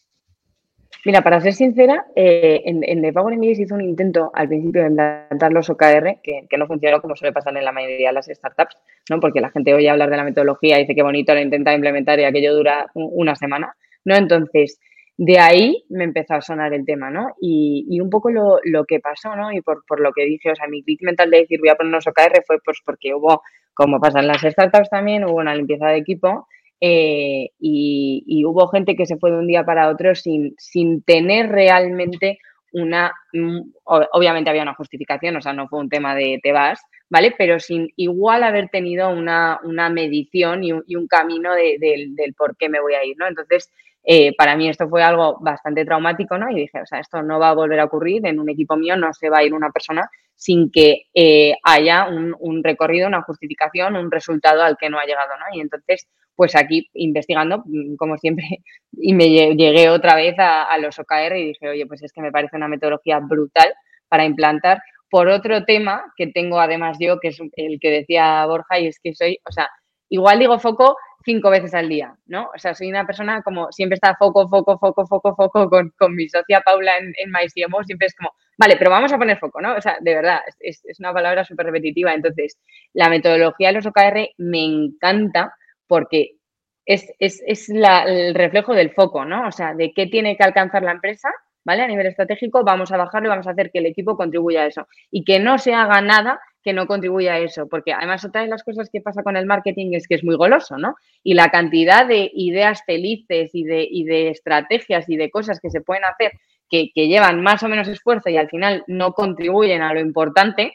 Mira, 1.05 1.21
para 1.21 1.39
ser 1.39 1.53
sincera, 1.53 2.05
eh, 2.15 2.63
en, 2.65 2.83
en 2.83 3.13
Power 3.13 3.37
MBA 3.37 3.55
se 3.55 3.61
hizo 3.61 3.75
un 3.75 3.81
intento 3.81 4.31
al 4.33 4.47
principio 4.47 4.81
de 4.81 4.87
implantar 4.89 5.53
los 5.53 5.69
OKR 5.69 6.19
que, 6.21 6.47
no 6.57 6.67
funcionó 6.67 7.01
como 7.01 7.15
suele 7.15 7.31
pasar 7.31 7.55
en 7.55 7.63
la 7.63 7.71
mayoría 7.71 8.09
de 8.09 8.13
las 8.13 8.25
startups, 8.25 8.75
¿no? 9.09 9.19
Porque 9.19 9.39
la 9.39 9.51
gente 9.51 9.73
oye 9.73 9.89
hablar 9.89 10.09
de 10.09 10.17
la 10.17 10.23
metodología 10.23 10.77
y 10.77 10.81
dice 10.81 10.95
que 10.95 11.03
bonito 11.03 11.33
lo 11.33 11.39
intenta 11.39 11.73
implementar 11.73 12.19
y 12.19 12.23
aquello 12.23 12.55
dura 12.55 12.87
una 12.93 13.35
semana, 13.35 13.75
¿no? 14.03 14.15
Entonces, 14.15 14.79
de 15.17 15.39
ahí 15.39 15.83
me 15.89 16.03
empezó 16.03 16.35
a 16.35 16.41
sonar 16.41 16.73
el 16.75 16.85
tema, 16.85 17.09
¿no? 17.09 17.33
Y, 17.41 17.99
un 17.99 18.09
poco 18.09 18.29
lo, 18.29 18.85
que 18.87 18.99
pasó, 18.99 19.35
¿no? 19.35 19.51
Y 19.51 19.61
por, 19.61 19.99
lo 19.99 20.11
que 20.13 20.25
dije, 20.25 20.51
o 20.51 20.55
sea, 20.55 20.67
mi 20.67 20.83
clic 20.83 21.01
mental 21.01 21.31
de 21.31 21.39
decir 21.39 21.59
voy 21.59 21.69
a 21.69 21.75
ponernos 21.75 22.05
OKR 22.05 22.43
fue 22.45 22.59
pues 22.63 22.79
porque 22.85 23.15
hubo, 23.15 23.41
como 23.73 23.99
pasa 23.99 24.19
en 24.19 24.27
las 24.27 24.41
startups 24.41 24.89
también, 24.89 25.25
hubo 25.25 25.37
una 25.37 25.55
limpieza 25.55 25.87
de 25.87 25.97
equipo 25.97 26.47
eh, 26.79 27.49
y, 27.59 28.43
hubo 28.45 28.67
gente 28.67 28.95
que 28.95 29.07
se 29.07 29.17
fue 29.17 29.31
de 29.31 29.39
un 29.39 29.47
día 29.47 29.65
para 29.65 29.89
otro 29.89 30.13
sin, 30.13 30.53
sin 30.59 31.01
tener 31.01 31.49
realmente 31.49 32.37
una, 32.71 33.11
mm, 33.33 33.71
obviamente 33.85 34.51
había 34.51 34.61
una 34.61 34.75
justificación, 34.75 35.35
o 35.35 35.41
sea, 35.41 35.53
no 35.53 35.67
fue 35.67 35.79
un 35.79 35.89
tema 35.89 36.13
de 36.13 36.39
te 36.43 36.51
vas, 36.51 36.79
¿vale? 37.09 37.33
Pero 37.35 37.59
sin 37.59 37.89
igual 37.95 38.43
haber 38.43 38.69
tenido 38.69 39.09
una, 39.09 39.59
medición 39.89 40.63
y 40.63 40.73
un, 40.73 41.07
camino 41.07 41.55
del, 41.55 42.13
del 42.13 42.33
por 42.35 42.55
qué 42.55 42.69
me 42.69 42.79
voy 42.79 42.93
a 42.93 43.03
ir, 43.03 43.15
¿no? 43.17 43.27
Entonces, 43.27 43.71
eh, 44.09 44.33
para 44.37 44.55
mí 44.55 44.69
esto 44.69 44.87
fue 44.87 45.03
algo 45.03 45.37
bastante 45.41 45.83
traumático, 45.83 46.37
¿no? 46.37 46.49
Y 46.49 46.61
dije, 46.61 46.79
o 46.81 46.85
sea, 46.85 46.99
esto 46.99 47.21
no 47.21 47.39
va 47.39 47.49
a 47.49 47.53
volver 47.53 47.81
a 47.81 47.83
ocurrir, 47.83 48.25
en 48.25 48.39
un 48.39 48.49
equipo 48.49 48.77
mío 48.77 48.95
no 48.95 49.13
se 49.13 49.29
va 49.29 49.39
a 49.39 49.43
ir 49.43 49.53
una 49.53 49.69
persona 49.69 50.09
sin 50.33 50.71
que 50.71 51.07
eh, 51.13 51.55
haya 51.61 52.07
un, 52.07 52.63
recorrido, 52.63 53.09
una 53.09 53.21
justificación, 53.23 53.97
un 53.97 54.09
resultado 54.09 54.63
al 54.63 54.77
que 54.77 54.89
no 54.89 54.97
ha 54.97 55.03
llegado, 55.03 55.31
¿no? 55.37 55.57
Y 55.57 55.59
entonces, 55.59 56.07
pues 56.37 56.55
aquí 56.55 56.87
investigando, 56.93 57.63
mm, 57.65 57.97
como 57.97 58.17
siempre, 58.17 58.45
y 58.93 59.13
me 59.13 59.29
llegué 59.29 59.89
otra 59.89 60.15
vez 60.15 60.35
a, 60.37 60.77
los 60.77 60.97
OKR 60.97 61.35
y 61.35 61.47
dije, 61.47 61.67
oye, 61.67 61.85
pues 61.85 62.01
es 62.01 62.13
que 62.13 62.21
me 62.21 62.31
parece 62.31 62.55
una 62.55 62.69
metodología 62.69 63.19
brutal 63.19 63.73
para 64.07 64.23
implantar 64.23 64.81
por 65.09 65.27
otro 65.27 65.65
tema 65.65 66.13
que 66.15 66.27
tengo 66.27 66.61
además 66.61 66.95
yo, 66.97 67.19
que 67.19 67.27
es 67.27 67.39
el 67.57 67.77
que 67.81 67.91
decía 67.91 68.45
Borja, 68.45 68.79
y 68.79 68.87
es 68.87 68.99
que 69.03 69.13
soy, 69.13 69.37
o 69.45 69.51
sea, 69.51 69.67
igual 70.07 70.39
digo 70.39 70.59
foco 70.59 70.95
cinco 71.27 71.49
veces 71.49 71.73
al 71.73 71.89
día, 71.89 72.15
¿no? 72.27 72.49
O 72.55 72.57
sea, 72.57 72.73
soy 72.73 72.89
una 72.89 73.05
persona 73.05 73.41
como 73.43 73.69
siempre 73.73 73.95
está 73.95 74.15
foco, 74.15 74.47
foco, 74.47 74.79
foco, 74.79 75.05
foco, 75.05 75.35
foco 75.35 75.69
con, 75.69 75.93
con 75.97 76.15
mi 76.15 76.29
socia 76.29 76.61
Paula 76.61 76.97
en, 76.97 77.13
en 77.17 77.31
MyCMO, 77.31 77.83
siempre 77.83 78.07
es 78.07 78.15
como, 78.15 78.31
vale, 78.57 78.77
pero 78.77 78.91
vamos 78.91 79.11
a 79.11 79.17
poner 79.17 79.37
foco, 79.37 79.59
¿no? 79.59 79.75
O 79.75 79.81
sea, 79.81 79.97
de 79.99 80.15
verdad, 80.15 80.39
es, 80.61 80.85
es 80.85 80.99
una 81.01 81.11
palabra 81.11 81.43
súper 81.43 81.65
repetitiva. 81.65 82.13
Entonces, 82.13 82.57
la 82.93 83.09
metodología 83.09 83.67
de 83.67 83.73
los 83.73 83.85
OKR 83.85 84.29
me 84.37 84.63
encanta 84.63 85.53
porque 85.85 86.37
es, 86.85 87.11
es, 87.19 87.43
es 87.45 87.67
la, 87.67 88.03
el 88.03 88.33
reflejo 88.33 88.73
del 88.73 88.93
foco, 88.93 89.25
¿no? 89.25 89.49
O 89.49 89.51
sea, 89.51 89.73
de 89.73 89.91
qué 89.93 90.07
tiene 90.07 90.37
que 90.37 90.45
alcanzar 90.45 90.81
la 90.81 90.93
empresa, 90.93 91.29
¿vale? 91.65 91.83
A 91.83 91.87
nivel 91.87 92.07
estratégico, 92.07 92.63
vamos 92.63 92.93
a 92.93 92.97
bajarlo 92.97 93.27
y 93.27 93.31
vamos 93.31 93.47
a 93.47 93.51
hacer 93.51 93.69
que 93.69 93.79
el 93.79 93.87
equipo 93.87 94.15
contribuya 94.15 94.61
a 94.61 94.67
eso. 94.67 94.87
Y 95.11 95.25
que 95.25 95.41
no 95.41 95.57
se 95.57 95.73
haga 95.73 95.99
nada 95.99 96.39
que 96.67 96.73
no 96.73 96.85
contribuya 96.85 97.35
a 97.35 97.39
eso, 97.39 97.69
porque 97.69 97.93
además 97.93 98.25
otra 98.25 98.41
de 98.41 98.49
las 98.49 98.61
cosas 98.61 98.89
que 98.91 98.99
pasa 98.99 99.23
con 99.23 99.37
el 99.37 99.45
marketing 99.45 99.93
es 99.93 100.05
que 100.05 100.15
es 100.15 100.23
muy 100.25 100.35
goloso, 100.35 100.77
¿no? 100.77 100.95
Y 101.23 101.33
la 101.33 101.47
cantidad 101.47 102.05
de 102.05 102.29
ideas 102.33 102.81
felices 102.85 103.51
y 103.53 103.63
de, 103.63 103.87
de 104.05 104.31
estrategias 104.31 105.07
y 105.07 105.15
de 105.15 105.29
cosas 105.29 105.61
que 105.61 105.69
se 105.69 105.79
pueden 105.79 106.03
hacer 106.03 106.33
que, 106.69 106.91
llevan 106.93 107.41
más 107.41 107.63
o 107.63 107.69
menos 107.69 107.87
esfuerzo 107.87 108.29
y 108.29 108.35
al 108.35 108.49
final 108.49 108.83
no 108.87 109.13
contribuyen 109.13 109.81
a 109.81 109.93
lo 109.93 110.01
importante, 110.01 110.73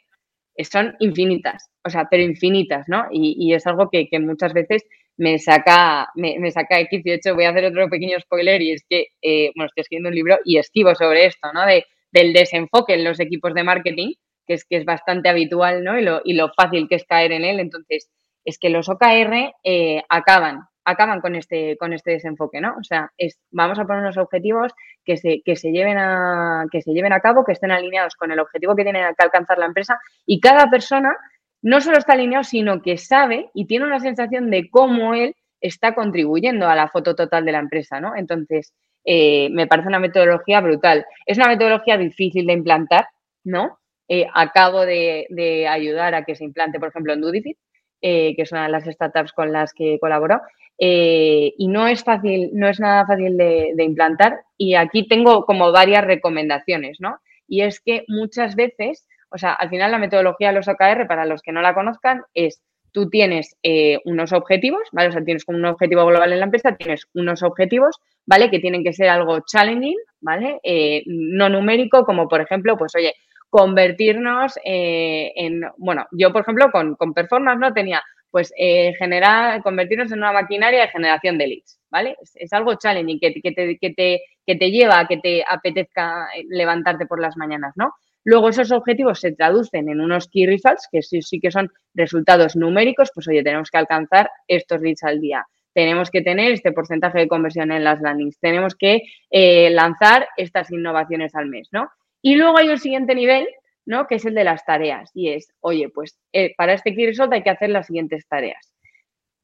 son 0.60 0.96
infinitas, 0.98 1.68
o 1.84 1.90
sea, 1.90 2.08
pero 2.10 2.22
infinitas, 2.22 2.88
¿no? 2.88 3.04
Y, 3.12 3.52
es 3.52 3.66
algo 3.66 3.90
que, 3.90 4.08
muchas 4.18 4.54
veces 4.54 4.86
me 5.18 5.38
saca, 5.38 6.08
me, 6.14 6.50
saca 6.52 6.80
X. 6.80 7.04
De 7.04 7.14
hecho, 7.16 7.34
voy 7.34 7.44
a 7.44 7.50
hacer 7.50 7.66
otro 7.66 7.86
pequeño 7.90 8.18
spoiler 8.18 8.62
y 8.62 8.72
es 8.72 8.82
que, 8.88 9.08
eh, 9.20 9.50
bueno, 9.54 9.66
estoy 9.66 9.82
escribiendo 9.82 10.08
un 10.08 10.14
libro 10.14 10.38
y 10.42 10.56
esquivo 10.56 10.94
sobre 10.94 11.26
esto, 11.26 11.52
¿no? 11.52 11.66
De, 11.66 11.84
del 12.10 12.32
desenfoque 12.32 12.94
en 12.94 13.04
los 13.04 13.20
equipos 13.20 13.52
de 13.52 13.62
marketing 13.62 14.12
que 14.46 14.54
es, 14.54 14.64
que 14.64 14.76
es 14.76 14.84
bastante 14.84 15.28
habitual, 15.28 15.84
¿no? 15.84 15.98
Y 15.98 16.02
lo, 16.02 16.20
y 16.24 16.34
lo 16.34 16.52
fácil 16.52 16.88
que 16.88 16.96
es 16.96 17.04
caer 17.04 17.32
en 17.32 17.44
él. 17.44 17.60
Entonces, 17.60 18.10
es 18.44 18.58
que 18.58 18.70
los 18.70 18.88
OKR 18.88 19.54
eh, 19.64 20.02
acaban 20.08 20.66
acaban 20.84 21.20
con 21.20 21.36
este, 21.36 21.76
con 21.76 21.92
este 21.92 22.12
desenfoque, 22.12 22.60
¿no? 22.60 22.74
O 22.78 22.84
sea, 22.84 23.12
es, 23.16 23.38
vamos 23.50 23.78
a 23.78 23.84
poner 23.84 24.02
unos 24.02 24.16
objetivos 24.16 24.72
que 25.04 25.16
se, 25.16 25.42
que, 25.44 25.56
se 25.56 25.70
lleven 25.70 25.98
a, 25.98 26.66
que 26.70 26.82
se 26.82 26.92
lleven 26.92 27.12
a 27.12 27.20
cabo, 27.20 27.44
que 27.44 27.52
estén 27.52 27.70
alineados 27.70 28.14
con 28.16 28.32
el 28.32 28.40
objetivo 28.40 28.74
que 28.74 28.84
tiene 28.84 29.00
que 29.00 29.24
alcanzar 29.24 29.58
la 29.58 29.66
empresa 29.66 30.00
y 30.26 30.40
cada 30.40 30.70
persona 30.70 31.16
no 31.62 31.80
solo 31.80 31.98
está 31.98 32.14
alineado, 32.14 32.44
sino 32.44 32.82
que 32.82 32.98
sabe 32.98 33.50
y 33.54 33.66
tiene 33.66 33.86
una 33.86 34.00
sensación 34.00 34.50
de 34.50 34.68
cómo 34.70 35.14
él 35.14 35.36
está 35.60 35.94
contribuyendo 35.94 36.68
a 36.68 36.74
la 36.74 36.88
foto 36.88 37.14
total 37.14 37.44
de 37.44 37.52
la 37.52 37.60
empresa, 37.60 38.00
¿no? 38.00 38.16
Entonces, 38.16 38.74
eh, 39.04 39.48
me 39.50 39.68
parece 39.68 39.88
una 39.88 40.00
metodología 40.00 40.60
brutal. 40.60 41.06
Es 41.24 41.38
una 41.38 41.46
metodología 41.46 41.96
difícil 41.96 42.46
de 42.46 42.52
implantar, 42.52 43.06
¿no? 43.44 43.78
Eh, 44.08 44.26
acabo 44.34 44.84
de, 44.84 45.66
ayudar 45.68 46.14
a 46.14 46.24
que 46.24 46.34
se 46.34 46.44
implante, 46.44 46.78
por 46.78 46.88
ejemplo, 46.88 47.12
en 47.12 47.20
Dudifit, 47.20 47.56
eh, 48.00 48.34
que 48.34 48.42
es 48.42 48.52
una 48.52 48.64
de 48.64 48.70
las 48.70 48.84
startups 48.84 49.32
con 49.32 49.52
las 49.52 49.72
que 49.72 49.98
colaboro, 50.00 50.40
y 50.78 51.68
no 51.68 51.86
es 51.86 52.02
fácil, 52.02 52.50
no 52.54 52.68
es 52.68 52.80
nada 52.80 53.06
fácil 53.06 53.36
de, 53.36 53.72
de, 53.76 53.84
implantar. 53.84 54.40
Y 54.56 54.74
aquí 54.74 55.06
tengo 55.06 55.44
como 55.44 55.70
varias 55.70 56.04
recomendaciones, 56.04 56.98
¿no? 57.00 57.18
Y 57.46 57.62
es 57.62 57.80
que 57.80 58.04
muchas 58.08 58.56
veces, 58.56 59.06
o 59.30 59.38
sea, 59.38 59.52
al 59.52 59.68
final 59.68 59.92
la 59.92 59.98
metodología 59.98 60.48
de 60.48 60.54
los 60.54 60.66
OKR, 60.66 61.06
para 61.06 61.24
los 61.24 61.42
que 61.42 61.52
no 61.52 61.62
la 61.62 61.74
conozcan, 61.74 62.22
es 62.34 62.62
tú 62.92 63.08
tienes 63.08 63.56
eh, 63.62 63.98
unos 64.04 64.32
objetivos, 64.32 64.82
¿vale? 64.92 65.08
O 65.08 65.12
sea, 65.12 65.24
tienes 65.24 65.44
como 65.44 65.58
un 65.58 65.64
objetivo 65.64 66.06
global 66.06 66.32
en 66.32 66.38
la 66.38 66.44
empresa, 66.44 66.76
tienes 66.76 67.08
unos 67.14 67.42
objetivos, 67.42 67.96
¿vale? 68.26 68.50
Que 68.50 68.60
tienen 68.60 68.84
que 68.84 68.92
ser 68.92 69.08
algo 69.08 69.40
challenging, 69.40 69.96
¿vale? 70.20 70.60
Eh, 70.62 71.02
no 71.06 71.48
numérico, 71.48 72.04
como 72.04 72.28
por 72.28 72.40
ejemplo, 72.40 72.76
pues 72.76 72.94
oye, 72.94 73.14
convertirnos 73.52 74.54
eh, 74.64 75.30
en, 75.36 75.60
bueno, 75.76 76.06
yo 76.10 76.32
por 76.32 76.40
ejemplo 76.40 76.70
con, 76.72 76.94
con 76.94 77.12
performance, 77.12 77.60
¿no? 77.60 77.74
Tenía, 77.74 78.02
pues, 78.30 78.50
generar, 78.98 79.62
convertirnos 79.62 80.10
en 80.10 80.20
una 80.20 80.32
maquinaria 80.32 80.80
de 80.80 80.88
generación 80.88 81.36
de 81.36 81.48
leads, 81.48 81.78
¿vale? 81.90 82.16
Es, 82.34 82.50
algo 82.54 82.76
challenging 82.76 83.20
que, 83.20 83.34
que, 83.42 83.52
te, 83.52 83.76
que, 83.76 83.90
te, 83.90 84.22
que 84.46 84.56
te 84.56 84.70
lleva 84.70 85.00
a 85.00 85.06
que 85.06 85.18
te 85.18 85.44
apetezca 85.46 86.28
levantarte 86.48 87.04
por 87.04 87.20
las 87.20 87.36
mañanas, 87.36 87.74
¿no? 87.76 87.92
Luego 88.24 88.48
esos 88.48 88.72
objetivos 88.72 89.20
se 89.20 89.32
traducen 89.32 89.90
en 89.90 90.00
unos 90.00 90.28
key 90.28 90.46
results, 90.46 90.88
que 90.90 91.02
sí, 91.02 91.20
sí 91.20 91.38
que 91.38 91.50
son 91.50 91.70
resultados 91.92 92.56
numéricos, 92.56 93.10
pues 93.14 93.28
oye, 93.28 93.42
tenemos 93.42 93.70
que 93.70 93.76
alcanzar 93.76 94.30
estos 94.48 94.80
leads 94.80 95.02
al 95.02 95.20
día, 95.20 95.44
tenemos 95.74 96.10
que 96.10 96.22
tener 96.22 96.52
este 96.52 96.72
porcentaje 96.72 97.18
de 97.18 97.28
conversión 97.28 97.70
en 97.70 97.84
las 97.84 98.00
landings, 98.00 98.38
tenemos 98.40 98.74
que 98.76 99.02
eh, 99.30 99.68
lanzar 99.68 100.26
estas 100.38 100.70
innovaciones 100.70 101.34
al 101.34 101.48
mes, 101.48 101.68
¿no? 101.70 101.90
Y 102.22 102.36
luego 102.36 102.56
hay 102.56 102.68
un 102.68 102.78
siguiente 102.78 103.14
nivel, 103.14 103.46
¿no? 103.84 104.06
Que 104.06 104.14
es 104.14 104.24
el 104.24 104.34
de 104.34 104.44
las 104.44 104.64
tareas 104.64 105.10
y 105.12 105.30
es, 105.30 105.52
oye, 105.60 105.88
pues 105.88 106.16
eh, 106.32 106.54
para 106.56 106.72
este 106.72 106.94
key 106.94 107.06
result 107.06 107.32
hay 107.32 107.42
que 107.42 107.50
hacer 107.50 107.70
las 107.70 107.86
siguientes 107.86 108.26
tareas. 108.28 108.72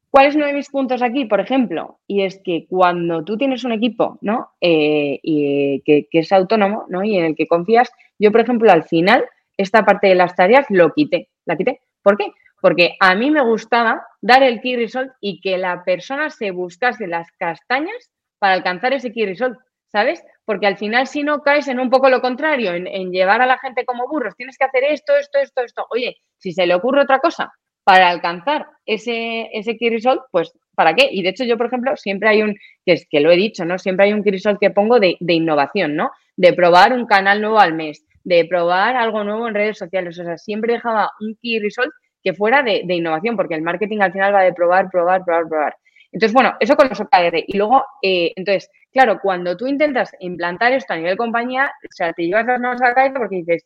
¿Cuál 0.09 0.25
es 0.27 0.35
uno 0.35 0.47
de 0.47 0.53
mis 0.53 0.69
puntos 0.69 1.03
aquí, 1.03 1.25
por 1.25 1.39
ejemplo? 1.39 1.99
Y 2.07 2.23
es 2.23 2.41
que 2.43 2.65
cuando 2.67 3.23
tú 3.23 3.37
tienes 3.37 3.63
un 3.63 3.73
equipo, 3.73 4.17
¿no? 4.21 4.49
Eh, 4.59 5.19
y, 5.21 5.81
que, 5.81 6.07
es 6.11 6.31
autónomo, 6.31 6.85
¿no? 6.89 7.03
Y 7.03 7.15
en 7.17 7.25
el 7.25 7.35
que 7.35 7.47
confías, 7.47 7.91
yo, 8.17 8.31
por 8.31 8.41
ejemplo, 8.41 8.71
al 8.71 8.83
final, 8.85 9.23
esta 9.55 9.85
parte 9.85 10.07
de 10.07 10.15
las 10.15 10.35
tareas 10.35 10.65
lo 10.69 10.93
quité. 10.93 11.29
¿La 11.45 11.55
quité? 11.55 11.81
¿Por 12.01 12.17
qué? 12.17 12.31
Porque 12.59 12.95
a 12.99 13.13
mí 13.13 13.29
me 13.29 13.43
gustaba 13.43 14.01
dar 14.21 14.41
el 14.41 14.61
key 14.61 14.77
result 14.77 15.11
y 15.21 15.41
que 15.41 15.57
la 15.59 15.83
persona 15.83 16.31
se 16.31 16.51
buscase 16.51 17.07
las 17.07 17.31
castañas 17.33 18.11
para 18.39 18.53
alcanzar 18.53 18.93
ese 18.93 19.11
key 19.11 19.25
result, 19.25 19.59
¿sabes? 19.91 20.23
Porque 20.49 20.65
al 20.65 20.77
final, 20.77 21.05
si 21.05 21.21
no 21.21 21.43
caes 21.43 21.67
en 21.67 21.79
un 21.79 21.91
poco 21.91 22.09
lo 22.09 22.21
contrario, 22.21 22.73
en, 22.73 23.11
llevar 23.11 23.39
a 23.39 23.45
la 23.45 23.59
gente 23.59 23.85
como 23.85 24.07
burros, 24.07 24.35
tienes 24.35 24.57
que 24.57 24.63
hacer 24.63 24.83
esto, 24.83 25.15
esto, 25.15 25.37
esto, 25.37 25.61
esto. 25.61 25.85
Oye, 25.91 26.17
si 26.39 26.53
se 26.53 26.65
le 26.65 26.73
ocurre 26.73 27.03
otra 27.03 27.19
cosa 27.19 27.53
para 27.83 28.09
alcanzar 28.09 28.65
ese, 28.83 29.47
ese 29.53 29.77
key 29.77 29.91
result, 29.91 30.21
pues 30.31 30.51
¿para 30.73 30.95
qué? 30.95 31.07
Y 31.11 31.21
de 31.21 31.29
hecho 31.29 31.43
yo, 31.43 31.55
por 31.55 31.67
ejemplo, 31.67 31.95
siempre 31.97 32.29
hay 32.29 32.41
un, 32.41 32.55
que 32.83 32.93
es 32.93 33.05
que 33.07 33.19
lo 33.19 33.29
he 33.29 33.35
dicho, 33.35 33.63
¿no? 33.63 33.77
Siempre 33.77 34.07
hay 34.07 34.13
un 34.13 34.23
key 34.23 34.31
result 34.31 34.57
que 34.59 34.71
pongo 34.71 34.99
de, 34.99 35.17
innovación, 35.19 35.95
¿no? 35.95 36.09
De 36.35 36.51
probar 36.53 36.93
un 36.93 37.05
canal 37.05 37.41
nuevo 37.41 37.59
al 37.59 37.75
mes, 37.75 38.03
de 38.23 38.43
probar 38.45 38.95
algo 38.95 39.23
nuevo 39.23 39.47
en 39.47 39.53
redes 39.53 39.77
sociales. 39.77 40.17
O 40.17 40.23
sea, 40.23 40.39
siempre 40.39 40.73
dejaba 40.73 41.11
un 41.19 41.37
key 41.39 41.59
result 41.59 41.91
que 42.23 42.33
fuera 42.33 42.63
de, 42.63 42.81
innovación, 42.87 43.35
porque 43.35 43.53
el 43.53 43.61
marketing 43.61 43.99
al 44.01 44.13
final 44.13 44.33
va 44.33 44.41
de 44.41 44.53
probar, 44.53 44.89
probar, 44.89 45.23
probar, 45.23 45.47
probar. 45.47 45.75
Entonces, 46.11 46.33
bueno, 46.33 46.55
eso 46.59 46.75
con 46.75 46.89
los 46.89 46.99
OKR. 46.99 47.43
Y 47.47 47.57
luego, 47.57 47.83
eh, 48.01 48.33
entonces, 48.35 48.69
claro, 48.91 49.19
cuando 49.21 49.55
tú 49.57 49.67
intentas 49.67 50.11
implantar 50.19 50.73
esto 50.73 50.93
a 50.93 50.97
nivel 50.97 51.17
compañía, 51.17 51.71
o 51.83 51.91
sea, 51.91 52.13
te 52.13 52.23
llevas 52.23 52.45
las 52.45 52.59
manos 52.59 52.81
a 52.81 52.89
la 52.89 52.95
cabeza 52.95 53.19
porque 53.19 53.37
dices, 53.37 53.65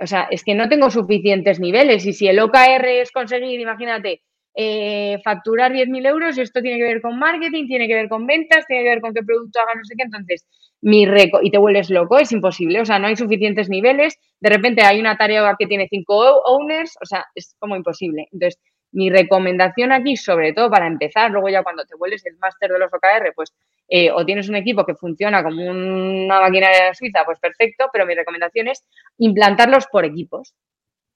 o 0.00 0.06
sea, 0.06 0.26
es 0.30 0.44
que 0.44 0.54
no 0.54 0.68
tengo 0.68 0.90
suficientes 0.90 1.60
niveles. 1.60 2.06
Y 2.06 2.12
si 2.12 2.28
el 2.28 2.40
OKR 2.40 3.00
es 3.00 3.12
conseguir, 3.12 3.60
imagínate, 3.60 4.22
eh, 4.54 5.18
facturar 5.24 5.72
10.000 5.72 6.04
euros, 6.06 6.36
esto 6.38 6.60
tiene 6.60 6.78
que 6.78 6.84
ver 6.84 7.00
con 7.00 7.18
marketing, 7.18 7.66
tiene 7.68 7.88
que 7.88 7.94
ver 7.94 8.08
con 8.08 8.26
ventas, 8.26 8.66
tiene 8.66 8.82
que 8.84 8.90
ver 8.90 9.00
con 9.00 9.14
qué 9.14 9.22
producto 9.22 9.60
haga, 9.60 9.74
no 9.74 9.84
sé 9.84 9.94
qué, 9.96 10.04
entonces, 10.04 10.46
mi 10.82 11.06
reco 11.06 11.40
y 11.42 11.50
te 11.50 11.58
vuelves 11.58 11.88
loco, 11.90 12.18
es 12.18 12.32
imposible, 12.32 12.80
o 12.80 12.84
sea, 12.84 12.98
no 12.98 13.06
hay 13.06 13.16
suficientes 13.16 13.70
niveles, 13.70 14.18
de 14.40 14.50
repente 14.50 14.82
hay 14.82 15.00
una 15.00 15.16
tarea 15.16 15.54
que 15.58 15.66
tiene 15.66 15.86
cinco 15.88 16.42
owners, 16.44 16.98
o 17.00 17.06
sea, 17.06 17.24
es 17.34 17.56
como 17.60 17.76
imposible. 17.76 18.26
Entonces, 18.32 18.60
mi 18.92 19.10
recomendación 19.10 19.92
aquí, 19.92 20.16
sobre 20.16 20.52
todo 20.52 20.70
para 20.70 20.86
empezar, 20.86 21.30
luego 21.30 21.48
ya 21.48 21.62
cuando 21.62 21.84
te 21.84 21.96
vuelves 21.96 22.24
el 22.26 22.36
máster 22.38 22.70
de 22.70 22.78
los 22.78 22.92
OKR, 22.92 23.32
pues 23.34 23.52
eh, 23.88 24.10
o 24.10 24.24
tienes 24.24 24.48
un 24.48 24.56
equipo 24.56 24.86
que 24.86 24.94
funciona 24.94 25.42
como 25.42 25.64
una 25.64 26.40
maquinaria 26.40 26.94
suiza, 26.94 27.24
pues 27.24 27.38
perfecto, 27.38 27.86
pero 27.92 28.06
mi 28.06 28.14
recomendación 28.14 28.68
es 28.68 28.84
implantarlos 29.18 29.86
por 29.86 30.04
equipos. 30.04 30.54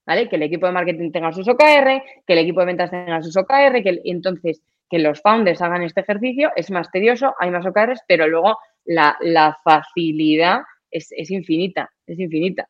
¿Vale? 0.05 0.29
Que 0.29 0.37
el 0.37 0.43
equipo 0.43 0.67
de 0.67 0.71
marketing 0.71 1.11
tenga 1.11 1.33
sus 1.33 1.49
OKR, 1.49 2.01
que 2.25 2.33
el 2.33 2.39
equipo 2.39 2.61
de 2.61 2.65
ventas 2.67 2.89
tenga 2.89 3.21
sus 3.21 3.35
OKR, 3.35 3.83
que 3.83 4.01
entonces 4.05 4.61
que 4.89 4.99
los 4.99 5.21
founders 5.21 5.61
hagan 5.61 5.83
este 5.83 6.01
ejercicio, 6.01 6.51
es 6.55 6.71
más 6.71 6.89
tedioso, 6.91 7.35
hay 7.39 7.51
más 7.51 7.65
OKRs, 7.65 8.01
pero 8.07 8.27
luego 8.27 8.57
la, 8.85 9.57
facilidad 9.63 10.61
es, 10.89 11.11
infinita, 11.29 11.91
es 12.05 12.19
infinita. 12.19 12.69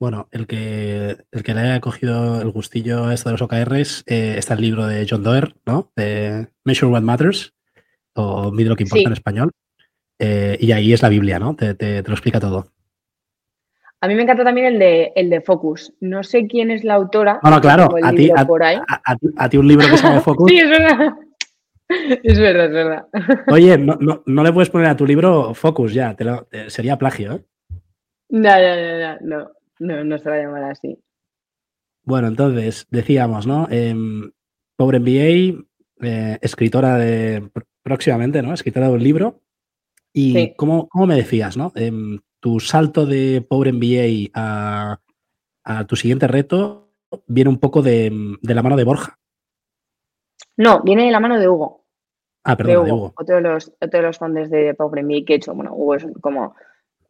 Bueno, 0.00 0.28
el 0.30 0.46
que, 0.46 1.18
el 1.30 1.42
que 1.42 1.52
le 1.52 1.60
haya 1.60 1.80
cogido 1.80 2.40
el 2.40 2.50
gustillo 2.50 3.04
a 3.04 3.12
esto 3.12 3.28
de 3.28 3.34
los 3.34 3.42
OKRs 3.42 4.02
eh, 4.06 4.36
está 4.38 4.54
el 4.54 4.62
libro 4.62 4.86
de 4.86 5.06
John 5.08 5.22
Doerr, 5.22 5.54
¿no? 5.66 5.92
De 5.94 6.48
Measure 6.64 6.90
What 6.90 7.02
Matters, 7.02 7.52
o 8.14 8.50
Mide 8.50 8.70
lo 8.70 8.76
que 8.76 8.84
importa 8.84 9.08
en 9.08 9.12
español. 9.12 9.50
Eh, 10.18 10.56
y 10.58 10.72
ahí 10.72 10.94
es 10.94 11.02
la 11.02 11.10
Biblia, 11.10 11.38
¿no? 11.38 11.54
Te, 11.54 11.74
te, 11.74 12.02
lo 12.02 12.14
explica 12.14 12.40
todo. 12.40 12.68
A 14.00 14.08
mí 14.08 14.14
me 14.14 14.22
encanta 14.22 14.42
también 14.42 14.68
el 14.68 14.78
de, 14.78 15.12
el 15.16 15.28
de 15.28 15.42
Focus. 15.42 15.92
No 16.00 16.22
sé 16.22 16.46
quién 16.46 16.70
es 16.70 16.82
la 16.82 16.94
autora. 16.94 17.38
Bueno, 17.42 17.60
claro, 17.60 17.88
a 18.02 18.12
ti, 18.12 18.30
a, 18.34 19.48
ti, 19.50 19.56
un 19.58 19.68
libro 19.68 19.86
que 19.86 19.98
se 19.98 20.02
llama 20.02 20.20
Focus. 20.22 20.50
sí, 20.50 20.60
es 20.60 20.70
verdad. 20.70 21.14
Es 22.22 22.38
verdad, 22.38 22.64
es 22.66 22.72
verdad. 22.72 23.06
Oye, 23.48 23.76
no, 23.76 23.98
no, 24.00 24.22
no, 24.24 24.44
le 24.44 24.52
puedes 24.52 24.70
poner 24.70 24.88
a 24.88 24.96
tu 24.96 25.04
libro 25.04 25.52
Focus 25.52 25.92
ya, 25.92 26.14
te 26.14 26.24
lo, 26.24 26.48
sería 26.68 26.96
plagio, 26.96 27.32
¿eh? 27.34 27.44
No, 28.30 28.48
no, 28.48 28.76
no, 28.76 28.98
no, 28.98 29.18
no, 29.22 29.50
se 29.80 30.30
va 30.30 30.36
a 30.36 30.42
llamar 30.42 30.64
así. 30.64 30.98
Bueno, 32.04 32.28
entonces, 32.28 32.86
decíamos, 32.90 33.46
¿no? 33.46 33.66
Eh, 33.70 33.94
Pobre 34.76 34.98
MBA, 35.00 35.62
eh, 36.02 36.38
escritora 36.40 36.96
de 36.96 37.50
próximamente, 37.82 38.42
¿no? 38.42 38.54
Escritora 38.54 38.88
de 38.88 38.94
un 38.94 39.02
libro. 39.02 39.40
¿Y 40.12 40.54
¿cómo, 40.54 40.88
me 41.06 41.14
decías, 41.14 41.56
¿no? 41.56 41.72
Em, 41.74 42.18
tu 42.40 42.58
salto 42.60 43.06
de 43.06 43.44
Pobre 43.46 43.72
MBA 43.72 44.30
a, 44.34 45.00
a, 45.64 45.86
tu 45.86 45.96
siguiente 45.96 46.26
reto 46.26 46.90
viene 47.26 47.50
un 47.50 47.58
poco 47.58 47.82
de, 47.82 48.10
la 48.42 48.62
mano 48.62 48.76
de 48.76 48.84
Borja. 48.84 49.18
No, 50.56 50.82
viene 50.82 51.04
de 51.04 51.10
la 51.10 51.20
mano 51.20 51.38
de 51.38 51.48
Hugo. 51.48 51.84
Ah, 52.44 52.56
perdón, 52.56 52.86
de 52.86 52.92
Hugo. 52.92 53.12
Otro, 53.16 53.36
de 53.36 53.42
los, 53.42 53.68
otro 53.68 54.00
de 54.00 54.02
los 54.02 54.18
fondos 54.18 54.50
de 54.50 54.74
Pobre 54.74 55.02
MBA 55.02 55.24
que 55.26 55.32
he 55.34 55.36
hecho. 55.36 55.54
Bueno, 55.54 55.74
Hugo 55.74 55.94
es 55.94 56.06
como 56.20 56.54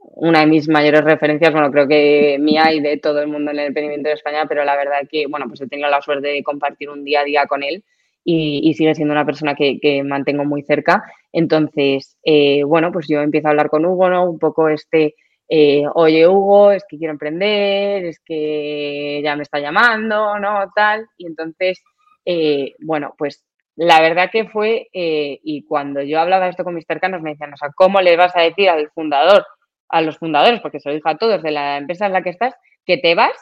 una 0.01 0.41
de 0.41 0.47
mis 0.47 0.69
mayores 0.69 1.03
referencias, 1.03 1.53
bueno, 1.53 1.71
creo 1.71 1.87
que 1.87 2.39
mía 2.41 2.73
y 2.73 2.81
de 2.81 2.97
todo 2.97 3.21
el 3.21 3.29
mundo 3.29 3.51
en 3.51 3.59
el 3.59 3.67
emprendimiento 3.67 4.09
de 4.09 4.15
España, 4.15 4.47
pero 4.49 4.65
la 4.65 4.77
verdad 4.77 5.09
que, 5.11 5.27
bueno, 5.27 5.47
pues 5.49 5.61
he 5.61 5.69
tenido 5.69 5.91
la 5.91 6.01
suerte 6.01 6.29
de 6.29 6.43
compartir 6.43 6.89
un 6.89 7.05
día 7.05 7.21
a 7.21 7.25
día 7.25 7.47
con 7.47 7.63
él 7.63 7.85
y, 8.25 8.75
sigue 8.75 8.95
siendo 8.95 9.13
una 9.13 9.27
persona 9.27 9.55
que, 9.55 10.03
mantengo 10.05 10.45
muy 10.45 10.63
cerca. 10.63 11.05
Entonces, 11.33 12.19
eh, 12.25 12.65
bueno, 12.65 12.93
pues 12.93 13.07
yo 13.09 13.21
empiezo 13.21 13.49
a 13.49 13.51
hablar 13.51 13.71
con 13.71 13.85
Hugo, 13.85 14.09
¿no? 14.11 14.29
Un 14.31 14.39
poco 14.39 14.69
este, 14.69 15.15
eh, 15.49 15.85
oye 15.95 16.27
Hugo, 16.29 16.73
es 16.73 16.85
que 16.89 16.99
quiero 16.99 17.13
emprender, 17.13 18.05
es 18.05 18.21
que 18.25 19.21
ya 19.25 19.37
me 19.37 19.43
está 19.43 19.59
llamando, 19.59 20.39
¿no? 20.39 20.71
Tal. 20.75 21.07
Y 21.19 21.27
entonces, 21.27 21.83
eh, 22.25 22.75
bueno, 22.81 23.15
pues 23.19 23.45
la 23.77 24.01
verdad 24.01 24.31
que 24.31 24.47
fue, 24.47 24.89
y 24.93 25.65
cuando 25.65 26.03
yo 26.03 26.21
hablaba 26.21 26.49
esto 26.49 26.65
con 26.65 26.75
mis 26.75 26.85
cercanos, 26.87 27.23
me 27.23 27.31
decían, 27.31 27.55
o 27.55 27.57
sea, 27.57 27.71
¿cómo 27.75 28.01
le 28.03 28.17
vas 28.17 28.37
a 28.37 28.43
decir 28.43 28.69
al 28.69 28.91
fundador, 28.91 29.45
a 29.91 30.01
los 30.03 30.19
fundadores, 30.19 30.61
porque 30.61 30.81
se 30.81 30.89
lo 30.89 30.95
dijo 30.95 31.09
a 31.09 31.19
todos 31.19 31.43
de 31.43 31.51
la 31.51 31.79
empresa 31.79 32.07
en 32.07 32.13
la 32.13 32.23
que 32.23 32.31
estás, 32.31 32.55
que 32.85 32.99
te 32.99 33.15
vas? 33.15 33.37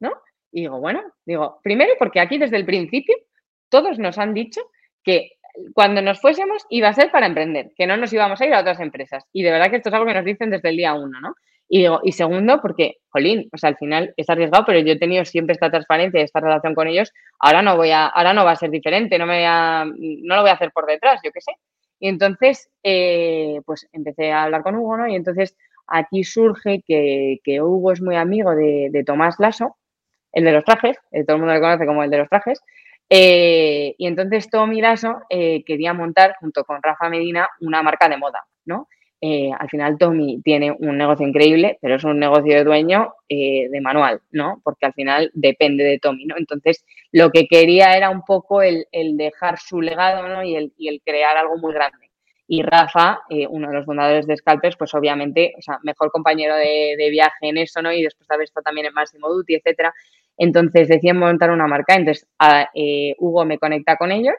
¿No? 0.00 0.12
Y 0.52 0.62
digo, 0.62 0.80
bueno, 0.80 1.02
digo, 1.24 1.60
primero 1.62 1.92
porque 1.98 2.20
aquí 2.20 2.38
desde 2.38 2.56
el 2.56 2.66
principio 2.66 3.14
todos 3.68 3.98
nos 3.98 4.18
han 4.18 4.34
dicho 4.34 4.60
que 5.04 5.32
cuando 5.74 6.02
nos 6.02 6.20
fuésemos 6.20 6.64
iba 6.70 6.88
a 6.88 6.92
ser 6.92 7.10
para 7.10 7.26
emprender, 7.26 7.72
que 7.76 7.86
no 7.86 7.96
nos 7.96 8.12
íbamos 8.12 8.40
a 8.40 8.46
ir 8.46 8.54
a 8.54 8.60
otras 8.60 8.80
empresas. 8.80 9.24
Y 9.32 9.42
de 9.42 9.50
verdad 9.50 9.70
que 9.70 9.76
esto 9.76 9.88
es 9.88 9.94
algo 9.94 10.06
que 10.06 10.14
nos 10.14 10.24
dicen 10.24 10.50
desde 10.50 10.68
el 10.68 10.76
día 10.76 10.94
uno, 10.94 11.20
¿no? 11.20 11.34
Y 11.72 11.82
digo, 11.82 12.00
y 12.02 12.12
segundo, 12.12 12.60
porque, 12.60 12.96
jolín, 13.10 13.48
o 13.52 13.56
sea, 13.56 13.68
al 13.68 13.76
final 13.76 14.12
es 14.16 14.28
arriesgado, 14.28 14.64
pero 14.66 14.80
yo 14.80 14.92
he 14.92 14.98
tenido 14.98 15.24
siempre 15.24 15.52
esta 15.52 15.70
transparencia 15.70 16.20
y 16.20 16.24
esta 16.24 16.40
relación 16.40 16.74
con 16.74 16.88
ellos, 16.88 17.12
ahora 17.38 17.62
no 17.62 17.76
voy 17.76 17.90
a, 17.90 18.06
ahora 18.06 18.34
no 18.34 18.44
va 18.44 18.52
a 18.52 18.56
ser 18.56 18.70
diferente, 18.70 19.18
no 19.18 19.26
me 19.26 19.36
voy 19.36 19.44
a, 19.46 19.84
no 19.84 20.34
lo 20.34 20.42
voy 20.42 20.50
a 20.50 20.54
hacer 20.54 20.72
por 20.72 20.86
detrás, 20.86 21.20
yo 21.22 21.30
qué 21.30 21.40
sé. 21.40 21.52
Y 22.00 22.08
entonces, 22.08 22.70
eh, 22.82 23.60
pues 23.66 23.86
empecé 23.92 24.32
a 24.32 24.44
hablar 24.44 24.62
con 24.62 24.74
Hugo, 24.74 24.96
¿no? 24.96 25.06
Y 25.06 25.14
entonces 25.14 25.54
aquí 25.86 26.24
surge 26.24 26.82
que, 26.86 27.60
Hugo 27.60 27.92
es 27.92 28.00
muy 28.00 28.16
amigo 28.16 28.54
de, 28.54 29.04
Tomás 29.06 29.36
Lasso, 29.38 29.76
el 30.32 30.44
de 30.44 30.52
los 30.52 30.64
trajes, 30.64 30.96
eh, 31.12 31.24
todo 31.24 31.36
el 31.36 31.42
mundo 31.42 31.54
le 31.54 31.60
conoce 31.60 31.86
como 31.86 32.02
el 32.02 32.10
de 32.10 32.18
los 32.18 32.28
trajes, 32.28 32.60
eh, 33.10 33.94
y 33.98 34.06
entonces 34.06 34.48
Tommy 34.48 34.80
Lasso 34.80 35.20
quería 35.28 35.92
montar, 35.92 36.36
junto 36.40 36.64
con 36.64 36.82
Rafa 36.82 37.08
Medina, 37.08 37.48
una 37.60 37.82
marca 37.82 38.08
de 38.08 38.16
moda, 38.16 38.44
¿no? 38.64 38.88
Eh, 39.22 39.50
al 39.58 39.68
final 39.68 39.98
Tommy 39.98 40.40
tiene 40.42 40.72
un 40.72 40.96
negocio 40.96 41.26
increíble, 41.26 41.78
pero 41.82 41.96
es 41.96 42.04
un 42.04 42.18
negocio 42.18 42.54
de 42.54 42.64
dueño 42.64 43.12
eh, 43.28 43.68
de 43.70 43.80
manual, 43.82 44.22
¿no? 44.30 44.62
Porque 44.64 44.86
al 44.86 44.94
final 44.94 45.30
depende 45.34 45.84
de 45.84 45.98
Tommy, 45.98 46.24
¿no? 46.24 46.36
Entonces, 46.38 46.86
lo 47.12 47.30
que 47.30 47.46
quería 47.46 47.96
era 47.96 48.08
un 48.08 48.22
poco 48.22 48.62
el, 48.62 48.86
dejar 49.18 49.58
su 49.58 49.82
legado, 49.82 50.26
¿no? 50.26 50.42
Y 50.42 50.56
el, 50.56 51.02
crear 51.04 51.36
algo 51.36 51.58
muy 51.58 51.74
grande. 51.74 52.10
Y 52.46 52.62
Rafa, 52.62 53.20
eh, 53.28 53.46
uno 53.46 53.68
de 53.68 53.74
los 53.74 53.84
fundadores 53.84 54.26
de 54.26 54.36
Scalpers, 54.36 54.76
pues 54.76 54.94
obviamente, 54.94 55.52
o 55.58 55.62
sea, 55.62 55.78
mejor 55.82 56.10
compañero 56.10 56.56
de, 56.56 57.08
viaje 57.10 57.48
en 57.48 57.58
eso, 57.58 57.82
¿no? 57.82 57.92
Y 57.92 58.02
después 58.02 58.26
de 58.26 58.34
haber 58.34 58.44
estado 58.44 58.64
también 58.64 58.86
en 58.86 58.94
Máximo 58.94 59.28
Duty, 59.28 59.54
etcétera. 59.56 59.92
Entonces 60.38 60.88
decían 60.88 61.18
montar 61.18 61.50
una 61.50 61.66
marca. 61.66 61.94
Entonces, 61.94 62.26
Hugo 63.18 63.44
me 63.44 63.58
conecta 63.58 63.96
con 63.96 64.10
ellos 64.12 64.36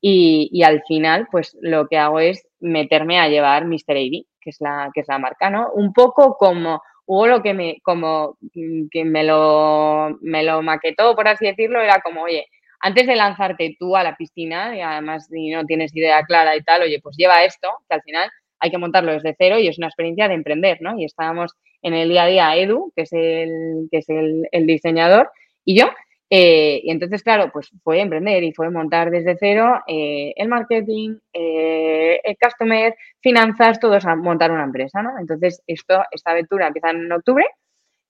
y, 0.00 0.62
al 0.62 0.82
final, 0.86 1.26
pues 1.32 1.56
lo 1.60 1.88
que 1.88 1.98
hago 1.98 2.20
es 2.20 2.46
meterme 2.66 3.18
a 3.18 3.28
llevar 3.28 3.66
Mr. 3.66 3.96
AD, 3.96 4.24
que 4.40 4.50
es 4.50 4.60
la, 4.60 4.90
que 4.94 5.00
es 5.00 5.08
la 5.08 5.18
marca, 5.18 5.50
¿no? 5.50 5.70
Un 5.74 5.92
poco 5.92 6.36
como 6.36 6.82
hubo 7.06 7.26
lo 7.26 7.42
que 7.42 7.54
me, 7.54 7.78
como 7.82 8.36
mm, 8.54 8.88
que 8.90 9.04
me 9.04 9.24
lo, 9.24 10.18
me 10.20 10.42
lo 10.42 10.62
maquetó, 10.62 11.14
por 11.14 11.28
así 11.28 11.46
decirlo, 11.46 11.80
era 11.80 12.00
como, 12.02 12.22
oye, 12.22 12.46
antes 12.80 13.06
de 13.06 13.16
lanzarte 13.16 13.76
tú 13.78 13.96
a 13.96 14.02
la 14.02 14.16
piscina, 14.16 14.76
y 14.76 14.80
además 14.80 15.28
si 15.30 15.50
no 15.50 15.64
tienes 15.64 15.94
idea 15.94 16.22
clara 16.24 16.56
y 16.56 16.62
tal, 16.62 16.82
oye, 16.82 17.00
pues 17.02 17.16
lleva 17.16 17.44
esto, 17.44 17.68
que 17.88 17.94
al 17.94 18.02
final 18.02 18.30
hay 18.58 18.70
que 18.70 18.78
montarlo 18.78 19.12
desde 19.12 19.34
cero 19.38 19.58
y 19.58 19.68
es 19.68 19.78
una 19.78 19.88
experiencia 19.88 20.28
de 20.28 20.34
emprender, 20.34 20.78
¿no? 20.80 20.98
Y 20.98 21.04
estábamos 21.04 21.52
en 21.82 21.94
el 21.94 22.08
día 22.08 22.24
a 22.24 22.26
día 22.26 22.56
Edu, 22.56 22.92
que 22.94 23.02
es 23.02 23.12
el, 23.12 23.88
que 23.90 23.98
es 23.98 24.08
el, 24.08 24.48
el 24.50 24.66
diseñador, 24.66 25.30
y 25.64 25.78
yo, 25.78 25.86
eh, 26.28 26.80
y 26.82 26.90
entonces, 26.90 27.22
claro, 27.22 27.50
pues 27.52 27.70
fue 27.84 28.00
emprender 28.00 28.42
y 28.42 28.52
fue 28.52 28.70
montar 28.70 29.10
desde 29.10 29.36
cero 29.38 29.80
eh, 29.86 30.32
el 30.36 30.48
marketing, 30.48 31.18
eh, 31.32 32.20
el 32.24 32.36
customer, 32.40 32.96
finanzas, 33.20 33.78
todos 33.78 34.04
a 34.06 34.16
montar 34.16 34.50
una 34.50 34.64
empresa, 34.64 35.02
¿no? 35.02 35.18
Entonces, 35.20 35.62
esto, 35.66 36.02
esta 36.10 36.32
aventura 36.32 36.66
empieza 36.66 36.90
en 36.90 37.12
octubre 37.12 37.46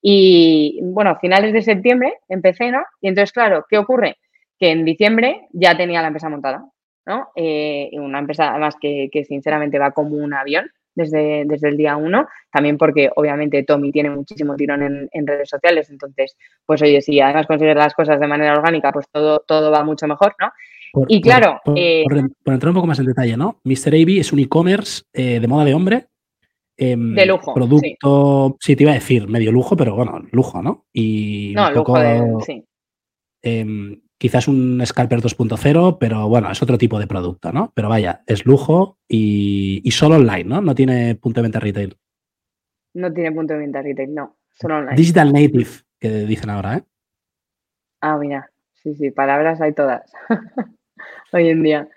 y, 0.01 0.81
bueno, 0.83 1.19
finales 1.21 1.53
de 1.53 1.63
septiembre 1.63 2.15
empecé, 2.29 2.71
¿no? 2.71 2.83
Y 3.01 3.09
entonces, 3.09 3.33
claro, 3.33 3.67
¿qué 3.69 3.79
ocurre? 3.79 4.17
Que 4.59 4.71
en 4.71 4.85
diciembre 4.85 5.49
ya 5.53 5.77
tenía 5.77 6.01
la 6.01 6.09
empresa 6.09 6.31
montada, 6.31 6.65
¿no? 7.07 7.31
una 7.37 8.19
empresa, 8.19 8.51
además, 8.51 8.77
que, 8.81 9.09
que 9.13 9.25
sinceramente 9.25 9.79
va 9.79 9.93
como 9.93 10.17
un 10.17 10.33
avión, 10.35 10.71
desde, 10.97 11.45
desde 11.47 11.69
el 11.69 11.77
día 11.77 11.97
uno, 11.97 12.27
también 12.51 12.77
porque 12.77 13.11
obviamente 13.15 13.63
Tommy 13.63 13.93
tiene 13.93 14.11
muchísimo 14.11 14.57
tirón 14.57 15.09
en, 15.13 15.27
redes 15.27 15.49
sociales, 15.49 15.91
entonces, 15.91 16.37
pues 16.65 16.83
oye, 16.83 17.01
si 17.01 17.21
además 17.21 17.47
consigues 17.47 17.77
las 17.77 17.95
cosas 17.95 18.19
de 18.19 18.27
manera 18.27 18.55
orgánica, 18.55 18.91
pues 18.91 19.07
todo, 19.13 19.45
todo 19.47 19.71
va 19.71 19.85
mucho 19.85 20.09
mejor, 20.09 20.35
¿no? 20.41 20.51
y 21.09 21.21
claro... 21.21 21.61
Eh, 21.77 22.05
por, 22.09 22.55
entrar 22.55 22.71
un 22.71 22.75
poco 22.75 22.87
más 22.87 22.99
en 22.99 23.07
detalle, 23.07 23.37
¿no? 23.37 23.61
Mr. 23.65 23.95
AB 23.95 24.19
es 24.19 24.33
un 24.33 24.39
e-commerce 24.39 25.03
eh, 25.13 25.39
de 25.41 25.47
moda 25.47 25.65
de 25.65 25.75
hombre. 25.75 26.07
Em, 26.79 27.15
de 27.15 27.27
lujo. 27.27 27.55
Producto, 27.55 28.57
sí. 28.61 28.77
te 28.77 28.83
iba 28.83 28.93
a 28.93 28.97
decir, 28.97 29.29
medio 29.29 29.53
lujo, 29.53 29.77
pero 29.77 29.95
bueno, 29.95 30.23
lujo, 30.31 30.63
¿no? 30.63 30.87
Y 30.93 31.53
no, 31.55 31.71
lujo 31.71 31.99
de, 31.99 32.35
sí. 32.47 32.65
Quizás 34.19 34.49
un 34.49 34.83
Scalper 34.85 35.21
2.0, 35.21 35.99
pero 36.01 36.29
bueno, 36.29 36.51
es 36.51 36.63
otro 36.63 36.79
tipo 36.79 36.99
de 36.99 37.07
producto, 37.07 37.53
¿no? 37.53 37.73
Pero 37.75 37.89
vaya, 37.89 38.23
es 38.27 38.47
lujo 38.47 38.99
y, 39.07 39.83
solo 39.91 40.17
online, 40.17 40.45
¿no? 40.45 40.61
No 40.63 40.75
tiene 40.75 41.15
punto 41.17 41.41
de 41.41 41.43
venta 41.43 41.61
retail. 41.61 41.99
No 42.95 43.13
tiene 43.13 43.33
punto 43.33 43.53
de 43.53 43.61
venta 43.61 43.83
retail, 43.83 44.15
no, 44.15 44.39
solo 44.53 44.79
online. 44.79 44.97
Digital 44.97 45.33
native, 45.33 45.71
que 46.01 46.09
dicen 46.25 46.49
ahora, 46.49 46.79
¿eh? 46.79 46.85
Ah, 48.01 48.17
mira, 48.17 48.51
sí, 48.83 48.95
sí, 48.95 49.11
palabras 49.11 49.61
hay 49.61 49.75
todas 49.75 50.11
hoy 51.33 51.49
en 51.49 51.63
día. 51.63 51.89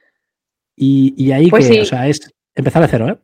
Y, 0.76 1.32
ahí 1.32 1.50
pues 1.50 1.70
que, 1.70 1.82
o 1.82 1.86
sea, 1.86 2.08
es 2.08 2.34
empezar 2.56 2.82
de 2.82 2.88
cero, 2.88 3.08
¿eh? 3.10 3.20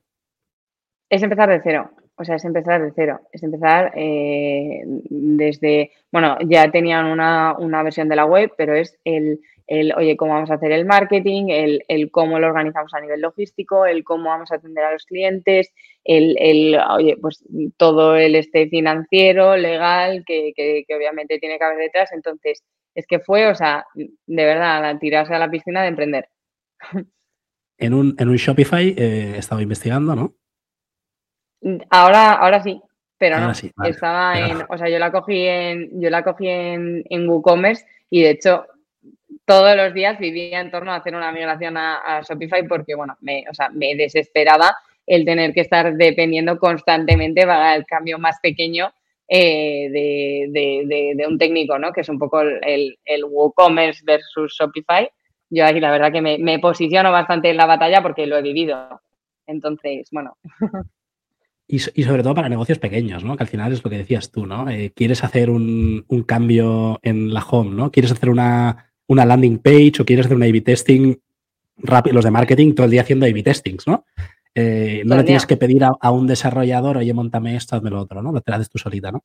Es 1.10 1.22
empezar 1.22 1.50
de 1.50 1.62
cero. 1.62 1.92
O 2.17 2.23
sea, 2.23 2.36
es 2.36 2.45
empezar 2.45 2.82
de 2.82 2.93
cero, 2.95 3.19
es 3.34 3.43
empezar 3.43 3.91
eh, 3.95 4.84
desde, 4.86 5.91
bueno, 6.12 6.38
ya 6.47 6.71
tenían 6.71 7.08
una, 7.08 7.84
versión 7.84 8.08
de 8.08 8.15
la 8.15 8.25
web, 8.25 8.54
pero 8.58 8.73
es 8.73 8.97
el, 9.04 9.41
el, 9.67 9.93
oye, 9.97 10.15
cómo 10.15 10.34
vamos 10.34 10.49
a 10.49 10.54
hacer 10.54 10.71
el 10.71 10.86
marketing, 10.86 11.49
el, 11.49 11.84
el, 11.89 12.12
cómo 12.12 12.39
lo 12.39 12.47
organizamos 12.47 12.93
a 12.93 13.01
nivel 13.01 13.19
logístico, 13.19 13.86
el 13.86 14.06
cómo 14.06 14.30
vamos 14.30 14.49
a 14.51 14.56
atender 14.56 14.86
a 14.86 14.93
los 14.93 15.06
clientes, 15.06 15.73
el, 16.06 16.38
el 16.39 16.80
oye, 16.89 17.17
pues 17.21 17.43
todo 17.75 18.15
el 18.15 18.36
este 18.36 18.69
financiero, 18.69 19.58
legal, 19.58 20.23
que, 20.25 20.54
que, 20.56 20.86
obviamente 20.95 21.38
tiene 21.39 21.58
que 21.58 21.65
haber 21.65 21.80
detrás. 21.80 22.13
Entonces, 22.13 22.63
es 22.93 23.06
que 23.08 23.19
fue, 23.19 23.47
o 23.47 23.56
sea, 23.56 23.86
de 23.93 24.45
verdad, 24.45 24.97
tirarse 24.99 25.34
a 25.34 25.39
la 25.39 25.51
piscina 25.51 25.82
de 25.82 25.89
emprender. 25.89 26.30
En 27.78 27.93
un, 27.93 28.15
en 28.17 28.30
un 28.30 28.38
Shopify 28.38 28.95
eh, 28.97 29.34
estaba 29.38 29.62
investigando, 29.62 30.15
¿no? 30.15 30.34
Ahora, 31.89 32.34
ahora 32.34 32.62
sí, 32.62 32.82
pero 33.17 33.39
no. 33.39 33.51
Estaba 33.86 34.39
en, 34.39 34.63
o 34.69 34.78
sea, 34.78 34.89
yo 34.89 34.99
la 34.99 35.12
cogí 35.12 35.47
en, 35.47 35.99
yo 35.99 36.10
la 36.10 36.23
cogí 36.23 36.47
en, 36.47 37.04
en 37.10 37.28
WooCommerce 37.28 37.86
y 38.10 38.23
de 38.23 38.32
hecho 38.32 38.65
todos 39.45 39.75
los 39.75 39.93
días 39.93 40.17
vivía 40.19 40.60
en 40.60 40.71
torno 40.71 40.91
a 40.91 40.97
hacer 40.97 41.15
una 41.15 41.32
migración 41.32 41.78
a, 41.78 42.21
Shopify 42.28 42.67
porque, 42.67 42.95
bueno, 42.95 43.15
me, 43.21 43.45
o 43.49 43.54
sea, 43.54 43.69
me 43.69 43.95
desesperaba 43.95 44.75
el 45.06 45.23
tener 45.23 45.54
que 45.54 45.62
estar 45.62 45.95
dependiendo 45.95 46.58
constantemente 46.58 47.45
para 47.45 47.75
el 47.75 47.86
cambio 47.86 48.17
más 48.17 48.39
pequeño 48.41 48.91
eh, 49.28 49.89
de, 49.91 51.25
un 51.28 51.38
técnico, 51.38 51.78
¿no? 51.78 51.91
Que 51.91 52.01
es 52.01 52.10
un 52.10 52.17
poco 52.17 52.41
el, 52.41 52.97
el 53.06 53.23
WooCommerce 53.23 54.04
versus 54.04 54.56
Shopify. 54.60 55.10
Yo 55.49 55.65
ahí 55.65 55.80
la 55.80 55.91
verdad 55.91 56.12
que 56.12 56.21
me, 56.21 56.39
me 56.39 56.58
posiciono 56.58 57.12
bastante 57.12 57.49
en 57.49 57.58
la 57.58 57.67
batalla 57.67 58.01
porque 58.01 58.25
lo 58.25 58.38
he 58.38 58.41
vivido. 58.41 58.99
Entonces, 59.45 60.10
bueno. 60.12 60.38
Y, 61.67 61.80
sobre 61.80 62.21
todo 62.21 62.36
para 62.36 62.47
negocios 62.47 62.78
pequeños, 62.78 63.23
¿no? 63.23 63.36
Que 63.36 63.43
al 63.43 63.49
final 63.49 63.73
es 63.73 63.84
lo 63.84 63.89
que 63.89 63.97
decías 63.97 64.30
tú, 64.32 64.45
¿no? 64.45 64.69
Eh, 64.69 64.91
quieres 64.95 65.23
hacer 65.23 65.49
un, 65.49 66.06
cambio 66.28 66.99
en 67.01 67.34
la 67.34 67.43
home, 67.43 67.75
¿no? 67.75 67.91
Quieres 67.91 68.12
hacer 68.12 68.30
una, 68.30 68.91
landing 69.08 69.58
page 69.58 69.93
o 69.99 70.06
quieres 70.06 70.28
hacer 70.28 70.38
un 70.38 70.43
A-B 70.43 70.62
testing 70.62 71.15
rápido, 71.78 72.13
los 72.13 72.25
de 72.25 72.32
marketing 72.32 72.75
todo 72.75 72.86
el 72.86 72.91
día 72.91 73.01
haciendo 73.01 73.25
A-B 73.25 73.41
testings, 73.41 73.88
¿no? 73.88 74.06
Eh, 74.54 75.01
no 75.06 75.17
le 75.17 75.23
tienes 75.23 75.47
que 75.47 75.58
pedir 75.58 75.84
a, 75.84 76.12
un 76.12 76.28
desarrollador, 76.28 76.97
oye, 76.97 77.13
montame 77.13 77.56
esto, 77.56 77.75
hazme 77.75 77.89
lo 77.89 77.99
otro, 77.99 78.21
¿no? 78.21 78.32
Lo 78.32 78.41
te 78.41 78.54
haces 78.54 78.69
tú 78.69 78.78
solita, 78.78 79.12
¿no? 79.12 79.23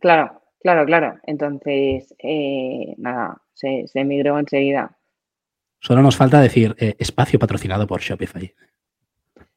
Claro, 0.00 0.40
claro, 0.60 0.86
claro. 0.86 1.18
Entonces, 1.24 2.14
eh, 2.22 2.94
nada, 2.96 3.42
se, 3.54 3.88
se 3.88 4.04
migró 4.04 4.38
enseguida. 4.38 4.96
Solo 5.80 6.00
nos 6.00 6.16
falta 6.16 6.40
decir 6.40 6.76
espacio 6.78 7.40
patrocinado 7.40 7.88
por 7.88 8.00
Shopify. 8.00 8.54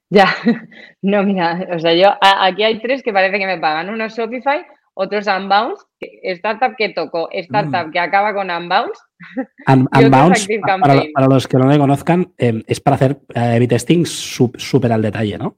Ya, 0.10 0.28
no, 1.02 1.24
mira, 1.24 1.68
o 1.74 1.80
sea, 1.80 1.94
yo 1.94 2.14
aquí 2.22 2.64
hay 2.64 2.80
tres 2.80 3.02
que 3.04 3.14
parece 3.14 3.40
que 3.40 3.48
me 3.48 3.58
pagan. 3.58 3.90
Uno 3.90 4.06
es 4.06 4.16
Shopify, 4.16 4.66
otro 4.94 5.20
es 5.20 5.28
Unbounce, 5.28 5.84
startup 6.00 6.76
que 6.78 6.90
toco, 6.90 7.30
startup 7.32 7.88
mm. 7.88 7.92
que 7.92 8.00
acaba 8.00 8.34
con 8.34 8.50
Unbounce. 8.50 9.00
Unbounce, 9.68 10.60
para, 10.60 11.28
los 11.28 11.48
que 11.48 11.58
no 11.58 11.68
le 11.68 11.78
conozcan, 11.78 12.34
em, 12.38 12.64
es 12.68 12.80
para 12.80 12.96
hacer 12.96 13.20
eh, 13.34 13.68
testing 13.68 14.06
súper 14.06 14.92
al 14.92 15.02
detalle, 15.02 15.38
¿no? 15.38 15.58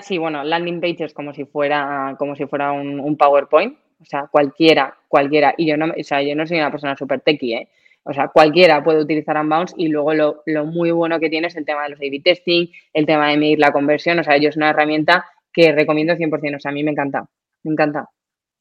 sí, 0.00 0.16
bueno, 0.16 0.44
landing 0.44 0.80
pages 0.80 1.12
como 1.12 1.34
si 1.34 1.44
fuera, 1.44 2.14
como 2.18 2.34
si 2.34 2.46
fuera 2.46 2.72
un, 2.72 3.16
PowerPoint. 3.16 3.76
O 4.00 4.04
sea, 4.04 4.28
cualquiera, 4.30 4.96
cualquiera. 5.08 5.54
Y 5.56 5.66
yo 5.66 5.76
no, 5.76 5.86
o 5.86 6.04
sea, 6.04 6.22
yo 6.22 6.36
no 6.36 6.46
soy 6.46 6.58
una 6.58 6.70
persona 6.70 6.96
súper 6.96 7.20
techie, 7.20 7.56
¿eh? 7.56 7.68
O 8.08 8.14
sea, 8.14 8.28
cualquiera 8.28 8.82
puede 8.82 9.02
utilizar 9.02 9.36
Unbounce 9.36 9.74
y 9.76 9.88
luego 9.88 10.14
lo, 10.14 10.64
muy 10.64 10.90
bueno 10.92 11.20
que 11.20 11.28
tiene 11.28 11.48
es 11.48 11.56
el 11.56 11.66
tema 11.66 11.82
de 11.82 11.90
los 11.90 11.98
A-B 11.98 12.22
testing, 12.24 12.68
el 12.94 13.04
tema 13.04 13.28
de 13.28 13.36
medir 13.36 13.58
la 13.58 13.70
conversión. 13.70 14.18
O 14.18 14.24
sea, 14.24 14.38
yo 14.38 14.48
es 14.48 14.56
una 14.56 14.70
herramienta 14.70 15.26
que 15.52 15.72
recomiendo 15.72 16.14
100%. 16.14 16.56
O 16.56 16.58
sea, 16.58 16.70
a 16.70 16.74
mí 16.74 16.82
me 16.82 16.92
encanta, 16.92 17.28
me 17.64 17.72
encanta. 17.72 18.08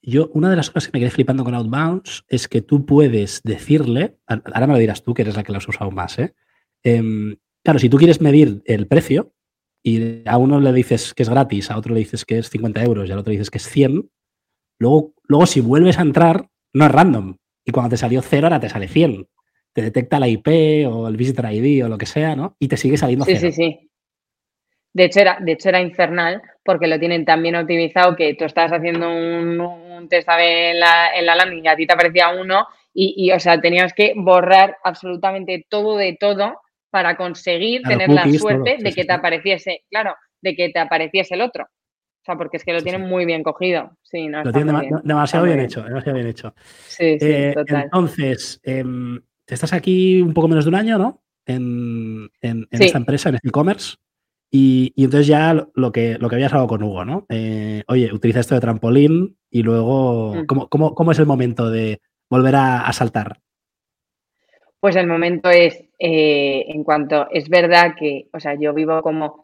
Yo, 0.01 0.29
una 0.33 0.49
de 0.49 0.57
las 0.57 0.69
cosas 0.69 0.89
que 0.89 0.97
me 0.97 0.99
quedé 0.99 1.11
flipando 1.11 1.45
con 1.45 1.55
Outbounce 1.55 2.23
es 2.27 2.49
que 2.49 2.61
tú 2.61 2.85
puedes 2.85 3.41
decirle, 3.43 4.17
ahora 4.27 4.67
me 4.67 4.73
lo 4.73 4.79
dirás 4.79 5.01
tú, 5.01 5.13
que 5.13 5.21
eres 5.21 5.37
la 5.37 5.43
que 5.43 5.53
lo 5.53 5.59
has 5.59 5.67
usado 5.67 5.91
más, 5.91 6.19
¿eh? 6.19 6.33
Em, 6.83 7.37
claro, 7.63 7.79
si 7.79 7.87
tú 7.87 7.95
quieres 7.95 8.19
medir 8.19 8.61
el 8.65 8.85
precio 8.87 9.33
y 9.81 10.27
a 10.27 10.37
uno 10.37 10.59
le 10.59 10.73
dices 10.73 11.13
que 11.13 11.23
es 11.23 11.29
gratis, 11.29 11.71
a 11.71 11.77
otro 11.77 11.93
le 11.93 12.01
dices 12.01 12.25
que 12.25 12.39
es 12.39 12.49
50 12.49 12.83
euros 12.83 13.07
y 13.07 13.13
al 13.13 13.19
otro 13.19 13.31
le 13.31 13.37
dices 13.37 13.49
que 13.49 13.59
es 13.59 13.69
100, 13.69 14.09
luego, 14.77 15.13
luego 15.23 15.45
si 15.45 15.61
vuelves 15.61 15.99
a 15.99 16.01
entrar, 16.01 16.49
no 16.73 16.85
es 16.85 16.91
random. 16.91 17.37
Y 17.63 17.71
cuando 17.71 17.91
te 17.91 17.97
salió 17.97 18.21
cero, 18.21 18.47
ahora 18.47 18.59
te 18.59 18.69
sale 18.69 18.89
100 18.89 19.25
te 19.77 19.83
detecta 19.83 20.19
la 20.19 20.27
IP 20.27 20.87
o 20.89 21.07
el 21.07 21.15
Visitor 21.15 21.53
ID 21.53 21.85
o 21.85 21.87
lo 21.87 21.99
que 21.99 22.07
sea, 22.07 22.35
¿no? 22.35 22.55
Y 22.57 22.67
te 22.67 22.77
sigue 22.77 22.97
saliendo 22.97 23.25
sí, 23.25 23.35
cero. 23.35 23.53
Sí, 23.53 23.63
sí, 23.63 23.91
De 24.91 25.03
hecho, 25.03 25.19
era, 25.19 25.37
de 25.39 25.51
hecho, 25.51 25.69
era 25.69 25.79
infernal 25.79 26.41
porque 26.63 26.87
lo 26.87 26.97
tienen 26.97 27.25
tan 27.25 27.43
bien 27.43 27.55
optimizado 27.55 28.15
que 28.15 28.33
tú 28.33 28.45
estabas 28.45 28.71
haciendo 28.71 29.07
un, 29.07 29.59
un 29.59 30.09
test 30.09 30.27
en 30.39 30.79
la, 30.79 31.15
en 31.15 31.27
la 31.27 31.35
landing 31.35 31.63
y 31.63 31.67
a 31.67 31.75
ti 31.75 31.85
te 31.85 31.93
aparecía 31.93 32.29
uno 32.29 32.65
y, 32.91 33.31
o 33.31 33.39
sea, 33.39 33.61
tenías 33.61 33.93
que 33.93 34.13
borrar 34.15 34.77
absolutamente 34.83 35.67
todo 35.69 35.95
de 35.95 36.17
todo 36.19 36.59
para 36.89 37.15
conseguir 37.15 37.83
tener 37.83 38.09
la 38.09 38.27
suerte 38.33 38.77
de 38.79 38.91
que 38.91 39.05
te 39.05 39.13
apareciese, 39.13 39.83
claro, 39.91 40.15
de 40.41 40.55
que 40.55 40.69
te 40.69 40.79
apareciese 40.79 41.35
el 41.35 41.41
otro. 41.41 41.65
O 41.65 42.25
sea, 42.25 42.35
porque 42.35 42.57
es 42.57 42.63
que 42.63 42.73
lo 42.73 42.81
tienen 42.81 43.01
muy 43.01 43.25
bien 43.25 43.43
cogido. 43.43 43.95
Sí, 44.01 44.27
no, 44.27 44.43
lo 44.43 44.51
tienen 44.51 44.89
demasiado 45.03 45.45
bien, 45.45 45.59
hecho, 45.59 45.83
demasiado 45.83 46.15
bien 46.15 46.29
hecho. 46.29 46.55
Sí, 46.87 47.19
sí, 47.19 47.27
eh, 47.29 47.51
total. 47.53 47.83
Entonces, 47.83 48.59
em, 49.47 49.53
estás 49.53 49.73
aquí 49.73 50.21
un 50.21 50.33
poco 50.33 50.47
menos 50.47 50.65
de 50.65 50.69
un 50.69 50.75
año, 50.75 50.97
¿no? 50.97 51.23
En, 51.45 52.29
esta 52.71 52.97
empresa, 52.97 53.29
en 53.29 53.35
este 53.35 53.47
e-commerce. 53.47 53.95
Y, 54.49 54.93
entonces 54.95 55.27
ya 55.27 55.67
lo 55.73 55.91
que, 55.91 56.17
lo 56.19 56.29
que 56.29 56.35
habías 56.35 56.51
hablado 56.53 56.67
con 56.67 56.83
Hugo, 56.83 57.05
¿no? 57.05 57.25
Eh, 57.29 57.83
oye, 57.87 58.11
utiliza 58.13 58.39
esto 58.39 58.55
de 58.55 58.61
trampolín 58.61 59.37
y 59.49 59.63
luego, 59.63 60.35
mm. 60.35 60.45
¿cómo, 60.45 61.11
es 61.11 61.19
el 61.19 61.25
momento 61.25 61.69
de 61.69 62.01
volver 62.29 62.55
a, 62.55 62.91
saltar? 62.93 63.39
Pues 64.79 64.95
el 64.95 65.07
momento 65.07 65.49
es, 65.49 65.83
eh, 65.99 66.65
en 66.67 66.83
cuanto, 66.83 67.27
es 67.31 67.49
verdad 67.49 67.95
que, 67.97 68.29
o 68.31 68.39
sea, 68.39 68.55
yo 68.59 68.73
vivo 68.73 69.01
como, 69.01 69.43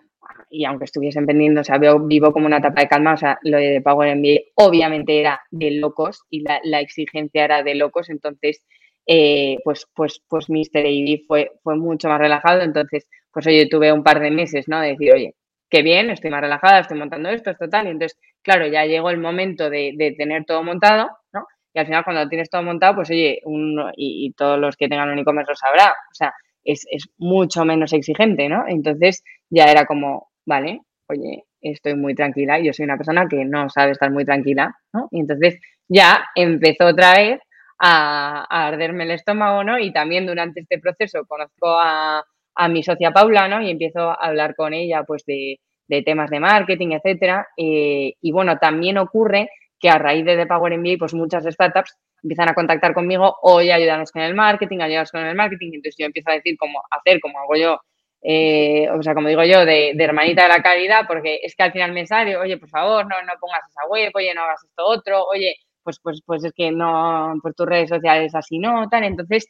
y 0.50 0.66
aunque 0.66 0.86
estuviesen 0.86 1.26
vendiendo, 1.26 1.62
o 1.62 1.63
sea, 1.63 1.78
vivo 1.78 2.32
como 2.32 2.46
una 2.46 2.58
etapa 2.58 2.82
de 2.82 2.88
calma, 2.88 3.13
o 3.13 3.18
sea, 3.18 3.39
lo 3.42 3.58
de 3.58 3.82
Power 3.82 4.16
MBA 4.16 4.39
obviamente 4.56 5.20
era 5.20 5.42
de 5.52 5.72
locos 5.72 6.22
y 6.30 6.42
la, 6.42 6.60
la 6.63 6.80
exigencia 6.80 7.44
era 7.44 7.63
de 7.63 7.76
locos, 7.76 8.10
entonces, 8.10 8.63
eh, 9.06 9.58
pues, 9.63 9.88
pues, 9.94 10.22
pues 10.28 10.50
Mr. 10.50 10.86
AD 10.86 11.26
fue, 11.28 11.52
fue 11.63 11.76
mucho 11.76 12.10
más 12.10 12.20
relajado, 12.20 12.62
entonces, 12.62 13.08
pues 13.32 13.48
oye, 13.48 13.68
tuve 13.68 13.92
un 13.92 14.04
par 14.04 14.20
de 14.20 14.32
meses, 14.32 14.68
¿no? 14.68 14.80
De 14.80 14.89
decir, 14.89 15.13
oye, 15.13 15.36
qué 15.70 15.82
bien, 15.82 16.10
estoy 16.12 16.30
más 16.30 16.42
relajada, 16.42 16.82
estoy 16.82 16.98
montando 17.00 17.30
esto, 17.30 17.50
esto 17.50 17.68
tal. 17.68 17.88
Y 17.88 17.89
entonces, 17.89 18.20
claro, 18.44 18.68
ya 18.68 18.86
llegó 18.86 19.10
el 19.10 19.18
momento 19.18 19.70
de, 19.70 20.13
tener 20.18 20.46
todo 20.46 20.63
montado, 20.63 21.10
¿no? 21.34 21.48
Y 21.74 21.80
al 21.80 21.88
final, 21.88 22.04
cuando 22.04 22.30
tienes 22.30 22.50
todo 22.50 22.62
montado, 22.62 22.96
pues 22.96 23.10
oye, 23.10 23.42
uno, 23.46 23.92
y, 23.96 24.32
todos 24.38 24.60
los 24.60 24.78
que 24.78 24.88
tengan 24.88 25.10
un 25.10 25.20
e-commerce 25.20 25.52
lo 25.52 25.56
sabrá, 25.56 25.89
o 25.89 26.13
sea, 26.13 26.34
es, 26.63 26.86
mucho 27.18 27.66
menos 27.66 27.92
exigente, 27.94 28.48
¿no? 28.48 28.66
Entonces, 28.68 29.24
ya 29.50 29.66
era 29.66 29.86
como, 29.86 30.30
vale, 30.46 30.82
oye, 31.08 31.46
estoy 31.62 31.96
muy 31.96 32.13
tranquila, 32.13 32.60
yo 32.60 32.72
soy 32.72 32.86
una 32.86 32.98
persona 32.98 33.28
que 33.28 33.44
no 33.44 33.68
sabe 33.70 33.94
estar 33.94 34.12
muy 34.12 34.26
tranquila, 34.26 34.76
¿no? 34.94 35.08
Y 35.12 35.22
entonces 35.22 35.60
ya 35.88 36.24
empezó 36.36 36.86
otra 36.86 37.16
vez 37.16 37.39
a, 37.86 38.46
arderme 38.50 39.04
el 39.04 39.12
estómago, 39.12 39.63
¿no? 39.63 39.78
Y 39.78 39.91
también 39.91 40.26
durante 40.26 40.62
este 40.62 40.80
proceso 40.80 41.26
conozco 41.28 41.67
a, 41.67 42.24
a 42.56 42.67
mi 42.69 42.82
socia 42.82 43.12
Paula, 43.12 43.48
¿no? 43.50 43.62
Y 43.62 43.69
empiezo 43.69 44.10
a 44.10 44.13
hablar 44.13 44.56
con 44.56 44.74
ella, 44.74 45.04
pues, 45.04 45.26
de, 45.26 45.60
temas 46.06 46.30
de 46.32 46.39
marketing, 46.39 46.91
etcétera. 46.93 47.48
Eh, 47.58 48.13
y 48.19 48.32
bueno, 48.32 48.58
también 48.58 48.98
ocurre 48.98 49.50
que 49.80 49.89
a 49.89 50.00
raíz 50.00 50.26
de 50.26 50.38
The 50.38 50.48
Power 50.48 50.76
MBA, 50.78 50.96
pues 50.98 51.13
muchas 51.13 51.43
startups 51.43 51.96
empiezan 52.24 52.50
a 52.50 52.56
contactar 52.56 52.93
conmigo, 52.93 53.36
oye, 53.43 53.72
ayúdanos 53.74 54.12
con 54.12 54.22
el 54.24 54.34
marketing, 54.34 54.80
ayúdanos 54.80 55.12
con 55.12 55.26
el 55.26 55.36
marketing. 55.36 55.72
Entonces 55.74 55.96
yo 56.00 56.06
empiezo 56.06 56.32
a 56.32 56.36
decir 56.36 56.56
cómo 56.58 56.82
hacer, 56.89 57.19
como 57.19 57.38
hago 57.39 57.56
yo, 57.58 57.80
eh, 58.24 58.89
o 58.89 59.04
sea, 59.04 59.13
como 59.13 59.28
digo 59.28 59.43
yo, 59.43 59.65
de, 59.65 59.91
hermanita 60.00 60.43
de 60.43 60.50
la 60.50 60.63
calidad, 60.63 61.06
porque 61.06 61.41
es 61.43 61.56
que 61.56 61.63
al 61.63 61.74
final 61.74 61.91
me 61.91 62.08
sale, 62.08 62.38
oye, 62.38 62.58
por 62.58 62.69
favor, 62.69 63.06
no, 63.06 63.22
no 63.22 63.34
pongas 63.39 63.67
esa 63.69 63.86
web, 63.88 64.12
oye, 64.15 64.34
no 64.34 64.43
hagas 64.43 64.63
esto 64.63 64.86
otro, 64.86 65.26
oye, 65.26 65.58
pues, 65.84 66.00
pues, 66.02 66.22
pues 66.26 66.43
es 66.43 66.54
que 66.54 66.72
no, 66.72 67.34
pues 67.41 67.56
tus 67.56 67.65
redes 67.67 67.89
sociales 67.89 68.34
así 68.36 68.60
no, 68.60 68.88
tal. 68.89 69.04
Entonces, 69.04 69.48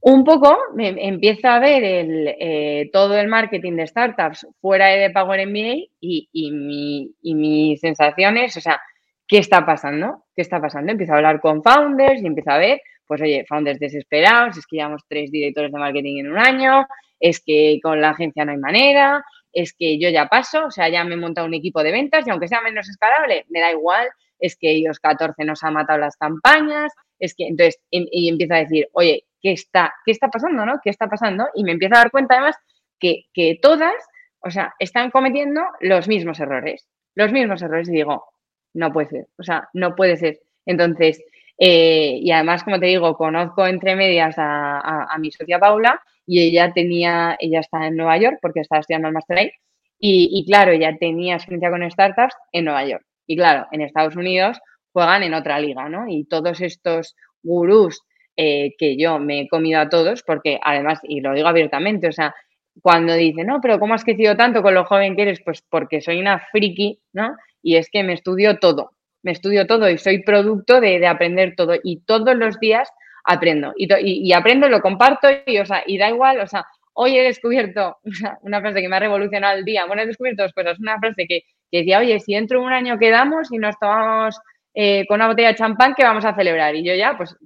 un 0.00 0.22
poco 0.22 0.56
me 0.74 0.88
empiezo 1.08 1.48
a 1.48 1.58
ver 1.58 1.82
el, 1.82 2.28
eh, 2.38 2.90
todo 2.92 3.16
el 3.18 3.28
marketing 3.28 3.72
de 3.76 3.86
startups 3.86 4.46
fuera 4.60 4.88
de 4.88 5.10
Power 5.10 5.46
MBA 5.46 5.86
y, 6.00 6.28
y, 6.30 6.50
mi, 6.50 7.10
y 7.22 7.34
mis 7.34 7.80
sensaciones, 7.80 8.56
o 8.56 8.60
sea, 8.60 8.80
¿qué 9.26 9.38
está 9.38 9.64
pasando? 9.64 10.24
¿Qué 10.36 10.42
está 10.42 10.60
pasando? 10.60 10.92
Empiezo 10.92 11.14
a 11.14 11.16
hablar 11.16 11.40
con 11.40 11.62
founders 11.62 12.22
y 12.22 12.26
empiezo 12.26 12.50
a 12.50 12.58
ver, 12.58 12.80
pues 13.06 13.22
oye, 13.22 13.46
founders 13.48 13.78
desesperados, 13.78 14.58
es 14.58 14.66
que 14.66 14.76
llevamos 14.76 15.02
tres 15.08 15.30
directores 15.30 15.72
de 15.72 15.78
marketing 15.78 16.18
en 16.20 16.32
un 16.32 16.38
año, 16.38 16.86
es 17.18 17.42
que 17.42 17.78
con 17.82 18.00
la 18.00 18.10
agencia 18.10 18.44
no 18.44 18.52
hay 18.52 18.58
manera, 18.58 19.24
es 19.54 19.72
que 19.72 19.98
yo 19.98 20.10
ya 20.10 20.26
paso, 20.28 20.66
o 20.66 20.70
sea, 20.70 20.90
ya 20.90 21.04
me 21.04 21.14
he 21.14 21.16
montado 21.16 21.46
un 21.46 21.54
equipo 21.54 21.82
de 21.82 21.92
ventas 21.92 22.26
y 22.26 22.30
aunque 22.30 22.48
sea 22.48 22.60
menos 22.60 22.88
escalable, 22.88 23.46
me 23.48 23.60
da 23.60 23.70
igual, 23.70 24.08
es 24.44 24.56
que 24.56 24.70
ellos 24.70 24.98
14 25.00 25.44
nos 25.44 25.62
han 25.64 25.74
matado 25.74 25.98
las 25.98 26.16
campañas, 26.16 26.92
es 27.18 27.34
que 27.34 27.46
entonces, 27.46 27.80
y, 27.90 28.08
y 28.10 28.28
empiezo 28.28 28.54
a 28.54 28.58
decir, 28.58 28.88
oye, 28.92 29.24
¿qué 29.44 29.52
está, 29.52 29.94
qué 30.04 30.12
está 30.12 30.28
pasando, 30.28 30.64
no? 30.64 30.80
¿Qué 30.82 30.90
está 30.90 31.06
pasando? 31.06 31.46
Y 31.54 31.64
me 31.64 31.72
empiezo 31.72 31.94
a 31.94 31.98
dar 31.98 32.10
cuenta 32.10 32.34
además 32.34 32.56
que, 32.98 33.58
todas, 33.60 33.94
o 34.40 34.50
sea, 34.50 34.74
están 34.78 35.10
cometiendo 35.10 35.60
los 35.80 36.08
mismos 36.08 36.40
errores, 36.40 36.88
los 37.14 37.30
mismos 37.30 37.60
errores 37.60 37.88
y 37.90 37.92
digo, 37.92 38.24
no 38.72 38.92
puede 38.92 39.08
ser, 39.08 39.26
o 39.38 39.42
sea, 39.42 39.68
no 39.74 39.94
puede 39.94 40.16
ser. 40.16 40.40
Entonces, 40.64 41.22
eh, 41.58 42.18
y 42.20 42.30
además, 42.30 42.64
como 42.64 42.80
te 42.80 42.86
digo, 42.86 43.14
conozco 43.16 43.66
entre 43.66 43.96
medias 43.96 44.34
a, 44.38 45.14
mi 45.18 45.30
socia 45.30 45.58
Paula 45.58 46.02
y 46.26 46.40
ella 46.40 46.72
tenía, 46.72 47.36
ella 47.38 47.60
está 47.60 47.86
en 47.86 47.96
Nueva 47.96 48.16
York 48.16 48.38
porque 48.40 48.60
estaba 48.60 48.80
estudiando 48.80 49.08
el 49.08 49.14
Master 49.14 49.38
ahí 49.38 49.50
y, 49.98 50.30
y 50.32 50.46
claro, 50.46 50.72
ella 50.72 50.96
tenía 50.98 51.34
experiencia 51.34 51.70
con 51.70 51.88
startups 51.90 52.34
en 52.52 52.64
Nueva 52.64 52.86
York. 52.86 53.04
Y 53.26 53.36
claro, 53.36 53.66
en 53.72 53.80
Estados 53.80 54.16
Unidos 54.16 54.60
juegan 54.92 55.22
en 55.22 55.34
otra 55.34 55.58
liga, 55.58 55.88
¿no? 55.88 56.06
Y 56.08 56.24
todos 56.24 56.60
estos 56.60 57.16
gurús 57.42 58.02
eh, 58.36 58.74
que 58.78 58.96
yo 58.96 59.18
me 59.18 59.42
he 59.42 59.48
comido 59.48 59.80
a 59.80 59.88
todos, 59.88 60.22
porque 60.22 60.58
además, 60.62 61.00
y 61.04 61.20
lo 61.20 61.34
digo 61.34 61.48
abiertamente, 61.48 62.08
o 62.08 62.12
sea, 62.12 62.34
cuando 62.82 63.14
dice, 63.14 63.44
no, 63.44 63.60
pero 63.60 63.78
¿cómo 63.78 63.94
has 63.94 64.04
crecido 64.04 64.36
tanto 64.36 64.62
con 64.62 64.74
lo 64.74 64.84
joven 64.84 65.14
que 65.14 65.22
eres? 65.22 65.40
Pues 65.44 65.62
porque 65.68 66.00
soy 66.00 66.18
una 66.20 66.40
friki, 66.50 67.00
¿no? 67.12 67.36
Y 67.62 67.76
es 67.76 67.88
que 67.90 68.02
me 68.02 68.12
estudio 68.12 68.58
todo, 68.58 68.92
me 69.22 69.32
estudio 69.32 69.66
todo 69.66 69.88
y 69.88 69.98
soy 69.98 70.22
producto 70.22 70.80
de, 70.80 71.06
aprender 71.06 71.54
todo 71.56 71.74
y 71.82 72.00
todos 72.04 72.34
los 72.36 72.58
días 72.58 72.90
aprendo 73.24 73.72
y, 73.76 73.88
y, 74.00 74.32
aprendo, 74.32 74.68
lo 74.68 74.80
comparto 74.80 75.28
y, 75.46 75.58
o 75.58 75.66
sea, 75.66 75.82
y 75.86 75.96
da 75.96 76.10
igual, 76.10 76.40
o 76.40 76.46
sea, 76.46 76.66
hoy 76.92 77.16
he 77.16 77.22
descubierto 77.22 77.98
una 78.42 78.60
frase 78.60 78.80
que 78.80 78.88
me 78.88 78.96
ha 78.96 79.00
revolucionado 79.00 79.56
el 79.56 79.64
día, 79.64 79.86
bueno, 79.86 80.02
he 80.02 80.06
descubierto 80.06 80.42
dos 80.42 80.52
cosas, 80.52 80.78
una 80.78 80.98
frase 80.98 81.26
que, 81.26 81.42
decía, 81.78 81.98
oye, 81.98 82.18
si 82.20 82.34
dentro 82.34 82.60
de 82.60 82.66
un 82.66 82.72
año 82.72 82.98
quedamos 82.98 83.52
y 83.52 83.58
nos 83.58 83.78
tomamos 83.78 84.38
eh, 84.74 85.04
con 85.06 85.16
una 85.16 85.28
botella 85.28 85.48
de 85.48 85.54
champán, 85.54 85.94
¿qué 85.94 86.04
vamos 86.04 86.24
a 86.24 86.34
celebrar? 86.34 86.74
Y 86.74 86.84
yo 86.84 86.94
ya, 86.94 87.16
pues, 87.16 87.36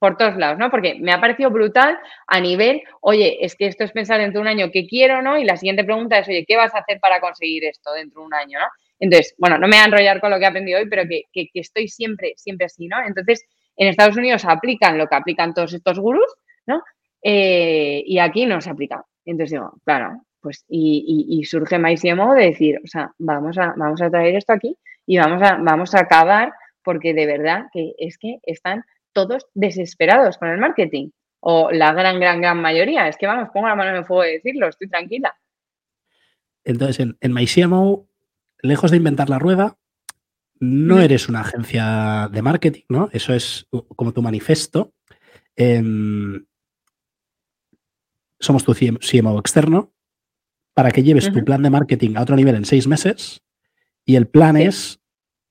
por 0.00 0.16
todos 0.16 0.36
lados, 0.36 0.58
¿no? 0.58 0.70
Porque 0.70 0.96
me 0.98 1.12
ha 1.12 1.20
parecido 1.20 1.50
brutal 1.50 1.98
a 2.26 2.40
nivel, 2.40 2.82
oye, 3.02 3.44
es 3.44 3.54
que 3.54 3.66
esto 3.66 3.84
es 3.84 3.92
pensar 3.92 4.18
dentro 4.18 4.40
de 4.40 4.42
un 4.42 4.48
año 4.48 4.70
qué 4.72 4.86
quiero, 4.86 5.20
¿no? 5.20 5.38
Y 5.38 5.44
la 5.44 5.58
siguiente 5.58 5.84
pregunta 5.84 6.18
es, 6.18 6.26
oye, 6.26 6.44
¿qué 6.48 6.56
vas 6.56 6.74
a 6.74 6.78
hacer 6.78 6.98
para 7.00 7.20
conseguir 7.20 7.64
esto 7.64 7.92
dentro 7.92 8.22
de 8.22 8.26
un 8.26 8.34
año, 8.34 8.58
¿no? 8.58 8.66
Entonces, 8.98 9.34
bueno, 9.38 9.58
no 9.58 9.68
me 9.68 9.76
voy 9.76 9.82
a 9.82 9.84
enrollar 9.84 10.20
con 10.20 10.30
lo 10.30 10.38
que 10.38 10.44
he 10.44 10.48
aprendido 10.48 10.78
hoy, 10.78 10.88
pero 10.88 11.02
que, 11.06 11.50
estoy 11.54 11.88
siempre, 11.88 12.32
siempre 12.36 12.66
así, 12.66 12.88
¿no? 12.88 12.96
Entonces, 13.06 13.44
en 13.76 13.88
Estados 13.88 14.16
Unidos 14.16 14.44
aplican 14.46 14.96
lo 14.96 15.06
que 15.06 15.16
aplican 15.16 15.52
todos 15.52 15.74
estos 15.74 15.98
gurús, 15.98 16.34
¿no? 16.66 16.82
Eh, 17.22 18.02
y 18.06 18.18
aquí 18.18 18.46
no 18.46 18.60
se 18.62 18.70
aplica. 18.70 19.04
Entonces 19.26 19.52
digo, 19.52 19.74
claro, 19.84 20.22
pues 20.40 20.64
y, 20.68 21.04
y, 21.28 21.40
y 21.40 21.44
surge 21.44 21.78
MyCMO 21.78 22.34
de 22.34 22.46
decir, 22.46 22.80
o 22.82 22.86
sea, 22.86 23.12
vamos 23.18 23.58
a, 23.58 23.74
vamos 23.76 24.00
a 24.02 24.10
traer 24.10 24.36
esto 24.36 24.52
aquí 24.52 24.76
y 25.06 25.18
vamos 25.18 25.42
a, 25.42 25.56
vamos 25.56 25.94
a 25.94 26.00
acabar 26.00 26.52
porque 26.82 27.14
de 27.14 27.26
verdad 27.26 27.66
que 27.72 27.94
es 27.98 28.18
que 28.18 28.38
están 28.42 28.84
todos 29.12 29.46
desesperados 29.54 30.38
con 30.38 30.48
el 30.48 30.58
marketing. 30.58 31.10
O 31.42 31.70
la 31.70 31.94
gran, 31.94 32.20
gran, 32.20 32.40
gran 32.40 32.60
mayoría. 32.60 33.08
Es 33.08 33.16
que 33.16 33.26
vamos, 33.26 33.48
pongo 33.52 33.66
la 33.68 33.74
mano 33.74 33.90
en 33.90 33.96
el 33.96 34.04
fuego 34.04 34.22
de 34.22 34.32
decirlo, 34.32 34.68
estoy 34.68 34.88
tranquila. 34.88 35.34
Entonces, 36.64 37.00
en, 37.00 37.16
en 37.20 37.32
MyCMO, 37.32 38.06
lejos 38.60 38.90
de 38.90 38.98
inventar 38.98 39.30
la 39.30 39.38
rueda, 39.38 39.78
no 40.60 41.00
eres 41.00 41.28
una 41.30 41.40
agencia 41.40 42.28
de 42.30 42.42
marketing, 42.42 42.82
¿no? 42.90 43.08
Eso 43.12 43.32
es 43.32 43.66
como 43.96 44.12
tu 44.12 44.20
manifesto. 44.20 44.92
Em, 45.56 46.44
somos 48.38 48.64
tu 48.64 48.74
CMO 48.74 49.38
externo 49.38 49.94
para 50.80 50.92
que 50.92 51.02
lleves 51.02 51.30
tu 51.30 51.44
plan 51.44 51.62
de 51.62 51.68
marketing 51.68 52.16
a 52.16 52.22
otro 52.22 52.36
nivel 52.36 52.54
en 52.54 52.64
seis 52.64 52.86
meses 52.86 53.42
y 54.06 54.16
el 54.16 54.26
plan 54.28 54.56
es 54.56 54.98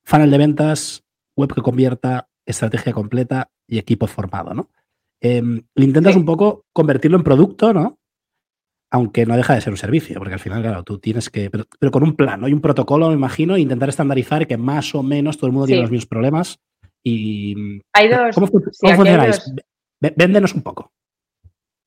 funnel 0.02 0.28
de 0.28 0.38
ventas, 0.38 1.04
web 1.36 1.54
que 1.54 1.62
convierta, 1.62 2.28
estrategia 2.44 2.92
completa 2.92 3.48
y 3.68 3.78
equipo 3.78 4.08
formado, 4.08 4.54
¿no? 4.54 4.70
Em, 5.20 5.62
intentas 5.76 6.16
un 6.16 6.24
poco 6.24 6.64
convertirlo 6.72 7.16
en 7.16 7.22
producto, 7.22 7.72
¿no? 7.72 8.00
Aunque 8.90 9.24
no 9.24 9.36
deja 9.36 9.54
de 9.54 9.60
ser 9.60 9.72
un 9.72 9.76
servicio, 9.76 10.18
porque 10.18 10.34
al 10.34 10.40
final, 10.40 10.62
claro, 10.62 10.82
tú 10.82 10.98
tienes 10.98 11.30
que, 11.30 11.48
pero, 11.48 11.92
con 11.92 12.02
un 12.02 12.16
plan, 12.16 12.40
¿no? 12.40 12.48
Hay 12.48 12.52
un 12.52 12.60
protocolo, 12.60 13.06
me 13.10 13.14
imagino, 13.14 13.56
intentar 13.56 13.88
estandarizar 13.88 14.48
que 14.48 14.56
más 14.56 14.96
o 14.96 15.04
menos 15.04 15.36
todo 15.36 15.46
el 15.46 15.52
mundo 15.52 15.68
tiene 15.68 15.82
los 15.82 15.92
mismos 15.92 16.06
problemas. 16.06 16.58
Y, 17.04 17.54
hay 17.92 18.08
dos. 18.08 18.34
¿Cómo, 18.34 18.48
funcionáis? 18.48 19.54
Véndenos 20.00 20.54
un 20.54 20.62
poco. 20.62 20.90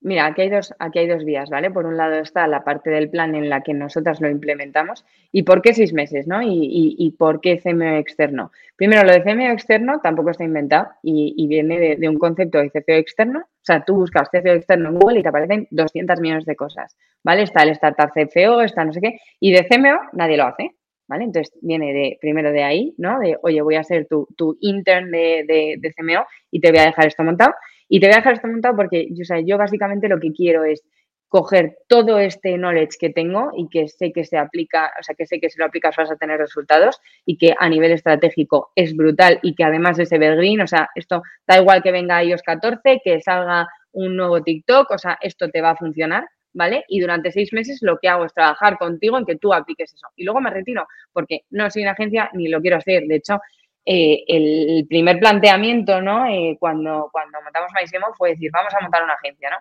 Mira, 0.03 0.25
aquí 0.25 0.41
hay, 0.41 0.49
dos, 0.49 0.73
aquí 0.79 0.99
hay 0.99 1.07
dos 1.07 1.23
vías, 1.23 1.49
¿vale? 1.49 1.71
Por 1.71 1.85
un 1.85 1.95
lado 1.95 2.15
está 2.15 2.45
la 2.45 2.65
parte 2.65 2.89
del 2.89 3.09
plan 3.09 3.35
en 3.35 3.49
la 3.49 3.61
que 3.61 3.73
nosotras 3.73 4.19
lo 4.19 4.29
implementamos. 4.29 5.05
¿Y 5.31 5.43
por 5.43 5.61
qué 5.61 5.73
seis 5.73 5.93
meses, 5.93 6.27
no? 6.27 6.41
¿Y, 6.43 7.15
por 7.17 7.39
qué 7.39 7.57
CMO 7.57 7.95
externo? 7.95 8.51
Primero, 8.75 9.03
lo 9.03 9.13
de 9.13 9.23
CMO 9.23 9.53
externo 9.53 10.01
tampoco 10.03 10.31
está 10.31 10.43
inventado 10.43 10.89
y, 11.01 11.47
viene 11.47 11.95
de, 11.95 12.09
un 12.09 12.19
concepto 12.19 12.57
de 12.57 12.69
CFO 12.69 12.91
externo, 12.91 13.39
O 13.39 13.65
sea, 13.65 13.85
tú 13.85 13.95
buscas 13.95 14.29
CFO 14.29 14.49
externo 14.49 14.89
en 14.89 14.99
Google 14.99 15.19
y 15.19 15.23
te 15.23 15.29
aparecen 15.29 15.67
200 15.71 16.19
millones 16.19 16.45
de 16.45 16.57
cosas, 16.57 16.97
¿vale? 17.23 17.43
Está 17.43 17.63
el 17.63 17.69
Startup 17.69 18.11
CFO, 18.11 18.61
está 18.61 18.83
no 18.83 18.91
sé 18.91 18.99
qué, 18.99 19.19
y 19.39 19.53
de 19.53 19.65
CMO 19.65 20.01
nadie 20.11 20.35
lo 20.35 20.47
hace, 20.47 20.71
¿vale? 21.07 21.23
Entonces 21.23 21.57
viene 21.61 21.93
de, 21.93 22.17
primero 22.19 22.51
de 22.51 22.63
ahí, 22.63 22.93
¿no? 22.97 23.19
De, 23.19 23.37
oye, 23.41 23.61
voy 23.61 23.75
a 23.75 23.83
ser 23.83 24.05
tu, 24.07 24.27
tu 24.35 24.57
intern 24.59 25.11
de, 25.11 25.45
de, 25.47 25.75
de, 25.79 25.93
CMO 25.93 26.25
y 26.51 26.59
te 26.59 26.71
voy 26.71 26.79
a 26.79 26.85
dejar 26.87 27.07
esto 27.07 27.23
montado. 27.23 27.53
Y 27.93 27.99
te 27.99 28.07
voy 28.07 28.13
a 28.15 28.17
dejar 28.17 28.33
esto 28.33 28.47
montado 28.47 28.75
porque, 28.75 29.07
o 29.21 29.23
sea, 29.23 29.39
yo 29.39 29.55
básicamente 29.55 30.09
lo 30.09 30.19
que 30.19 30.31
quiero 30.31 30.63
es 30.63 30.81
coger 31.27 31.77
todo 31.87 32.17
este 32.17 32.57
knowledge 32.57 32.97
que 32.99 33.11
tengo 33.11 33.51
y 33.55 33.69
que 33.69 33.87
sé 33.87 34.11
que 34.11 34.23
se 34.23 34.35
aplica, 34.35 34.91
o 34.99 35.03
sea, 35.03 35.13
que 35.13 35.27
sé 35.27 35.39
que 35.39 35.51
si 35.51 35.59
lo 35.59 35.65
aplicas 35.65 35.95
vas 35.95 36.09
a 36.09 36.15
tener 36.15 36.39
resultados 36.39 36.99
y 37.23 37.37
que 37.37 37.53
a 37.55 37.69
nivel 37.69 37.91
estratégico 37.91 38.71
es 38.75 38.95
brutal 38.95 39.37
y 39.43 39.53
que 39.53 39.63
además 39.63 39.99
es 39.99 40.11
evergreen, 40.11 40.61
o 40.61 40.65
sea, 40.65 40.89
esto 40.95 41.21
da 41.47 41.59
igual 41.59 41.83
que 41.83 41.91
venga 41.91 42.23
iOS 42.23 42.41
14, 42.41 42.99
que 43.03 43.21
salga 43.21 43.67
un 43.91 44.17
nuevo 44.17 44.41
TikTok, 44.41 44.89
o 44.89 44.97
sea, 44.97 45.19
esto 45.21 45.51
te 45.51 45.61
va 45.61 45.69
a 45.69 45.75
funcionar, 45.75 46.25
¿vale? 46.51 46.85
Y 46.87 46.99
durante 46.99 47.31
seis 47.31 47.53
meses 47.53 47.77
lo 47.83 47.99
que 47.99 48.09
hago 48.09 48.25
es 48.25 48.33
trabajar 48.33 48.79
contigo 48.79 49.19
en 49.19 49.25
que 49.27 49.35
tú 49.35 49.53
apliques 49.53 49.93
eso. 49.93 50.07
Y 50.15 50.23
luego 50.23 50.41
me 50.41 50.49
retiro 50.49 50.87
porque 51.11 51.41
no 51.51 51.69
soy 51.69 51.83
una 51.83 51.91
agencia 51.91 52.31
ni 52.33 52.47
lo 52.47 52.59
quiero 52.59 52.77
hacer. 52.77 53.03
De 53.03 53.17
hecho, 53.17 53.39
eh, 53.85 54.23
el 54.27 54.85
primer 54.87 55.19
planteamiento, 55.19 56.01
¿no? 56.01 56.25
Eh, 56.27 56.55
cuando, 56.57 57.09
cuando 57.11 57.41
montamos 57.41 57.69
MySemo 57.77 58.07
fue 58.17 58.29
decir, 58.29 58.49
vamos 58.51 58.73
a 58.73 58.81
montar 58.81 59.03
una 59.03 59.13
agencia, 59.13 59.49
¿no? 59.49 59.57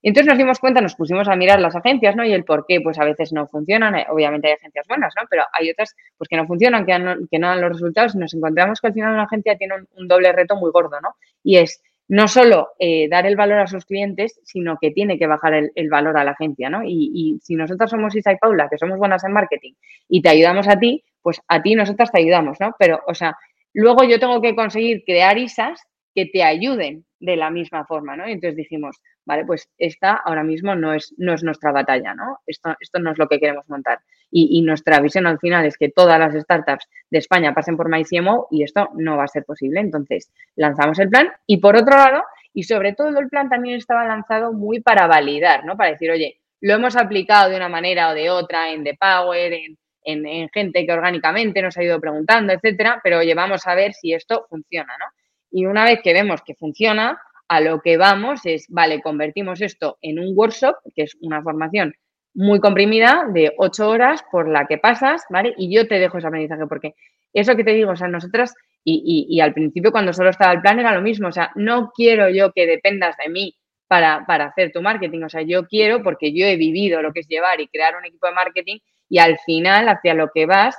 Y 0.00 0.08
entonces 0.08 0.28
nos 0.28 0.38
dimos 0.38 0.58
cuenta, 0.60 0.80
nos 0.80 0.94
pusimos 0.94 1.28
a 1.28 1.36
mirar 1.36 1.60
las 1.60 1.76
agencias, 1.76 2.16
¿no? 2.16 2.24
Y 2.24 2.32
el 2.32 2.44
por 2.44 2.64
qué, 2.66 2.80
pues 2.80 2.98
a 2.98 3.04
veces 3.04 3.34
no 3.34 3.46
funcionan. 3.48 3.96
Eh, 3.96 4.06
obviamente 4.08 4.48
hay 4.48 4.54
agencias 4.54 4.86
buenas, 4.88 5.12
¿no? 5.20 5.26
Pero 5.28 5.42
hay 5.52 5.70
otras, 5.70 5.94
pues 6.16 6.28
que 6.28 6.36
no 6.36 6.46
funcionan, 6.46 6.86
que 6.86 6.98
no, 6.98 7.16
que 7.30 7.38
no 7.38 7.48
dan 7.48 7.60
los 7.60 7.72
resultados. 7.72 8.14
Y 8.14 8.18
nos 8.18 8.32
encontramos 8.32 8.80
que 8.80 8.86
al 8.86 8.94
final 8.94 9.12
una 9.12 9.24
agencia 9.24 9.56
tiene 9.56 9.74
un, 9.94 10.08
doble 10.08 10.32
reto 10.32 10.56
muy 10.56 10.70
gordo, 10.70 10.98
¿no? 11.02 11.16
Y 11.42 11.58
es 11.58 11.82
no 12.08 12.28
solo 12.28 12.68
dar 13.10 13.26
el 13.26 13.34
valor 13.34 13.58
a 13.58 13.66
sus 13.66 13.84
clientes, 13.84 14.40
sino 14.44 14.78
que 14.80 14.92
tiene 14.92 15.18
que 15.18 15.26
bajar 15.26 15.54
el, 15.54 15.72
el 15.74 15.88
valor 15.90 16.16
a 16.16 16.22
la 16.22 16.30
agencia, 16.30 16.70
¿no? 16.70 16.84
Y, 16.84 17.10
y, 17.12 17.40
si 17.42 17.56
nosotros 17.56 17.90
somos 17.90 18.14
Isa 18.14 18.30
y 18.30 18.36
Paula, 18.36 18.68
que 18.70 18.78
somos 18.78 18.96
buenas 18.96 19.24
en 19.24 19.32
marketing, 19.32 19.72
y 20.08 20.22
te 20.22 20.28
ayudamos 20.28 20.68
a 20.68 20.78
ti, 20.78 21.02
pues 21.26 21.40
a 21.48 21.60
ti 21.60 21.74
nosotras 21.74 22.12
te 22.12 22.20
ayudamos, 22.20 22.60
¿no? 22.60 22.76
Pero, 22.78 23.00
o 23.08 23.12
sea, 23.12 23.36
luego 23.76 24.04
yo 24.04 24.18
tengo 24.18 24.40
que 24.40 24.56
conseguir 24.56 25.04
crear 25.04 25.36
ISAs 25.36 25.80
que 26.14 26.24
te 26.24 26.42
ayuden 26.42 27.04
de 27.20 27.36
la 27.36 27.50
misma 27.50 27.84
forma, 27.84 28.16
¿no? 28.16 28.26
Y 28.26 28.32
entonces 28.32 28.56
dijimos, 28.56 28.96
vale, 29.26 29.44
pues 29.44 29.68
esta 29.76 30.14
ahora 30.14 30.42
mismo 30.42 30.74
no 30.74 30.94
es, 30.94 31.14
no 31.18 31.34
es 31.34 31.42
nuestra 31.42 31.72
batalla, 31.72 32.14
¿no? 32.14 32.38
Esto, 32.46 32.74
esto 32.80 32.98
no 33.00 33.12
es 33.12 33.18
lo 33.18 33.28
que 33.28 33.38
queremos 33.38 33.68
montar. 33.68 33.98
Y, 34.30 34.60
nuestra 34.62 35.00
visión 35.00 35.26
al 35.26 35.38
final 35.38 35.64
es 35.66 35.76
que 35.78 35.90
todas 35.90 36.18
las 36.18 36.34
startups 36.34 36.88
de 37.10 37.18
España 37.18 37.54
pasen 37.54 37.76
por 37.76 37.88
MyCMO 37.88 38.48
y 38.50 38.64
esto 38.64 38.88
no 38.96 39.16
va 39.16 39.24
a 39.24 39.28
ser 39.28 39.44
posible. 39.44 39.80
Entonces, 39.80 40.32
lanzamos 40.56 40.98
el 40.98 41.10
plan 41.10 41.30
y 41.46 41.58
por 41.58 41.76
otro 41.76 41.96
lado, 41.96 42.22
y 42.52 42.64
sobre 42.64 42.94
todo 42.94 43.18
el 43.18 43.28
plan 43.28 43.48
también 43.48 43.76
estaba 43.76 44.04
lanzado 44.04 44.52
muy 44.52 44.80
para 44.80 45.06
validar, 45.06 45.64
¿no? 45.64 45.76
Para 45.76 45.90
decir, 45.90 46.10
oye, 46.10 46.40
lo 46.60 46.74
hemos 46.74 46.96
aplicado 46.96 47.50
de 47.50 47.56
una 47.56 47.68
manera 47.68 48.10
o 48.10 48.14
de 48.14 48.30
otra 48.30 48.72
en 48.72 48.84
The 48.84 48.96
Power, 48.98 49.52
en, 49.52 49.76
en, 50.06 50.26
en 50.26 50.48
gente 50.48 50.86
que 50.86 50.92
orgánicamente 50.92 51.60
nos 51.60 51.76
ha 51.76 51.82
ido 51.84 52.00
preguntando, 52.00 52.52
etcétera, 52.52 53.00
pero 53.04 53.18
oye, 53.18 53.34
vamos 53.34 53.66
a 53.66 53.74
ver 53.74 53.92
si 53.92 54.14
esto 54.14 54.46
funciona, 54.48 54.94
¿no? 54.98 55.06
Y 55.50 55.66
una 55.66 55.84
vez 55.84 56.00
que 56.02 56.14
vemos 56.14 56.40
que 56.42 56.54
funciona, 56.54 57.20
a 57.48 57.60
lo 57.60 57.80
que 57.80 57.96
vamos 57.96 58.40
es, 58.44 58.66
vale, 58.68 59.00
convertimos 59.00 59.60
esto 59.60 59.98
en 60.02 60.18
un 60.18 60.32
workshop, 60.36 60.76
que 60.94 61.02
es 61.02 61.16
una 61.20 61.42
formación 61.42 61.94
muy 62.34 62.60
comprimida 62.60 63.26
de 63.32 63.52
ocho 63.56 63.88
horas 63.88 64.22
por 64.30 64.48
la 64.48 64.66
que 64.66 64.78
pasas, 64.78 65.24
¿vale? 65.30 65.54
Y 65.56 65.74
yo 65.74 65.86
te 65.88 65.98
dejo 65.98 66.18
ese 66.18 66.26
aprendizaje 66.26 66.66
porque 66.66 66.94
eso 67.32 67.56
que 67.56 67.64
te 67.64 67.72
digo, 67.72 67.92
o 67.92 67.96
sea, 67.96 68.08
nosotras, 68.08 68.54
y, 68.84 69.26
y, 69.28 69.36
y 69.36 69.40
al 69.40 69.54
principio 69.54 69.92
cuando 69.92 70.12
solo 70.12 70.30
estaba 70.30 70.52
el 70.52 70.60
plan 70.60 70.78
era 70.78 70.94
lo 70.94 71.02
mismo, 71.02 71.28
o 71.28 71.32
sea, 71.32 71.50
no 71.54 71.92
quiero 71.94 72.28
yo 72.28 72.52
que 72.52 72.66
dependas 72.66 73.16
de 73.16 73.30
mí 73.30 73.54
para, 73.88 74.24
para 74.26 74.46
hacer 74.46 74.72
tu 74.72 74.82
marketing, 74.82 75.22
o 75.22 75.28
sea, 75.28 75.42
yo 75.42 75.66
quiero 75.66 76.02
porque 76.02 76.32
yo 76.34 76.44
he 76.46 76.56
vivido 76.56 77.00
lo 77.00 77.12
que 77.12 77.20
es 77.20 77.28
llevar 77.28 77.60
y 77.60 77.68
crear 77.68 77.96
un 77.96 78.04
equipo 78.04 78.26
de 78.26 78.34
marketing 78.34 78.78
y 79.08 79.18
al 79.18 79.38
final 79.38 79.88
hacia 79.88 80.14
lo 80.14 80.30
que 80.34 80.46
vas 80.46 80.76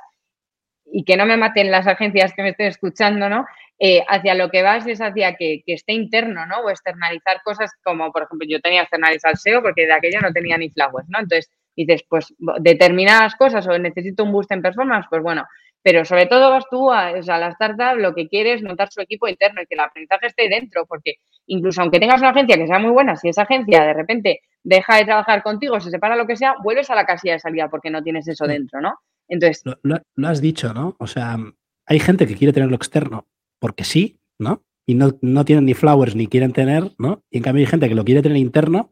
y 0.92 1.04
que 1.04 1.18
no 1.18 1.26
me 1.26 1.38
maten 1.38 1.72
las 1.72 1.88
agencias 1.88 2.34
que 2.34 2.44
me 2.44 2.50
estén 2.50 2.68
escuchando, 2.68 3.30
¿no? 3.30 3.46
Eh, 3.80 4.04
hacia 4.08 4.34
lo 4.34 4.50
que 4.50 4.64
vas 4.64 4.88
es 4.88 5.02
hacia 5.02 5.36
que, 5.36 5.62
que, 5.66 5.74
esté 5.74 5.94
interno, 5.94 6.46
¿no? 6.46 6.62
O 6.62 6.70
externalizar 6.70 7.42
cosas 7.44 7.72
como, 7.84 8.12
por 8.12 8.24
ejemplo, 8.24 8.48
yo 8.50 8.60
tenía 8.60 8.82
externalizar 8.82 9.38
SEO 9.38 9.62
porque 9.62 9.86
de 9.86 9.94
aquello 9.94 10.20
no 10.22 10.32
tenía 10.32 10.58
ni 10.58 10.70
flowers, 10.70 11.08
¿no? 11.10 11.20
Entonces 11.20 11.52
dices, 11.76 12.04
pues 12.10 12.34
determinadas 12.60 13.36
cosas 13.36 13.68
o 13.68 13.78
necesito 13.78 14.24
un 14.24 14.32
boost 14.32 14.52
en 14.52 14.64
performance, 14.64 15.06
pues 15.10 15.22
bueno, 15.22 15.46
pero 15.84 16.04
sobre 16.04 16.26
todo 16.26 16.50
vas 16.50 16.66
tú 16.70 16.92
a, 16.92 17.12
o 17.12 17.24
sea, 17.24 17.36
a 17.36 17.40
la 17.40 17.50
startup, 17.50 17.98
lo 17.98 18.16
que 18.16 18.28
quieres 18.28 18.64
montar 18.64 18.90
su 18.92 19.00
equipo 19.00 19.28
interno 19.28 19.62
y 19.62 19.68
que 19.68 19.76
el 19.76 19.82
aprendizaje 19.82 20.28
esté 20.28 20.50
dentro, 20.50 20.86
porque 20.88 21.16
incluso 21.46 21.82
aunque 21.82 22.00
tengas 22.00 22.20
una 22.20 22.32
agencia 22.32 22.58
que 22.58 22.68
sea 22.68 22.80
muy 22.80 22.92
buena, 22.92 23.16
si 23.16 23.30
esa 23.30 23.44
agencia 23.44 23.86
de 23.86 23.94
repente 23.94 24.42
deja 24.68 24.98
de 24.98 25.06
trabajar 25.06 25.44
contigo, 25.44 25.80
se 25.80 25.90
separa 25.90 26.18
lo 26.18 26.28
que 26.28 26.36
sea, 26.36 26.56
vuelves 26.62 26.90
a 26.90 26.96
la 26.96 27.06
casilla 27.06 27.34
de 27.34 27.40
salida 27.40 27.70
porque 27.70 27.90
no 27.90 28.04
tienes 28.04 28.28
eso 28.28 28.46
dentro, 28.46 28.82
¿no? 28.82 29.00
Entonces. 29.30 29.62
Lo, 29.64 29.78
lo, 29.82 30.02
lo 30.16 30.28
has 30.28 30.42
dicho, 30.42 30.74
¿no? 30.74 30.96
O 31.00 31.08
sea, 31.08 31.38
hay 31.86 32.00
gente 32.00 32.28
que 32.28 32.36
quiere 32.36 32.52
tener 32.52 32.70
lo 32.70 32.76
externo 32.76 33.28
porque 33.60 33.86
sí, 33.86 34.20
¿no? 34.38 34.64
Y 34.86 34.96
no, 34.96 35.18
no, 35.22 35.46
tienen 35.46 35.66
ni 35.66 35.74
flowers 35.74 36.16
ni 36.16 36.28
quieren 36.28 36.52
tener, 36.52 36.92
¿no? 36.98 37.24
Y 37.32 37.38
en 37.38 37.44
cambio 37.44 37.62
hay 37.62 37.68
gente 37.68 37.88
que 37.88 37.96
lo 37.96 38.04
quiere 38.04 38.22
tener 38.22 38.38
interno, 38.38 38.92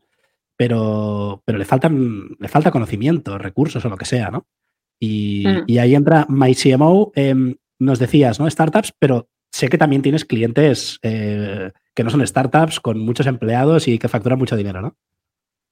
pero, 0.56 1.44
pero 1.46 1.58
le, 1.58 1.66
faltan, 1.66 2.38
le 2.40 2.48
falta 2.48 2.72
conocimiento, 2.72 3.38
recursos 3.38 3.84
o 3.84 3.90
lo 3.90 3.98
que 3.98 4.06
sea, 4.06 4.32
¿no? 4.32 4.48
Y, 4.98 5.44
mm. 5.46 5.64
y 5.68 5.78
ahí 5.80 5.94
entra 5.94 6.26
MyCMO, 6.30 7.12
eh, 7.16 7.36
nos 7.80 8.00
decías, 8.00 8.40
¿no? 8.40 8.50
Startups, 8.50 8.94
pero 8.98 9.28
sé 9.52 9.68
que 9.68 9.78
también 9.78 10.02
tienes 10.02 10.24
clientes 10.24 11.00
eh, 11.02 11.72
que 11.94 12.04
no 12.04 12.10
son 12.10 12.26
startups, 12.26 12.80
con 12.80 13.00
muchos 13.00 13.28
empleados 13.28 13.90
y 13.90 14.00
que 14.00 14.08
facturan 14.08 14.40
mucho 14.40 14.56
dinero, 14.56 14.82
¿no? 14.82 14.96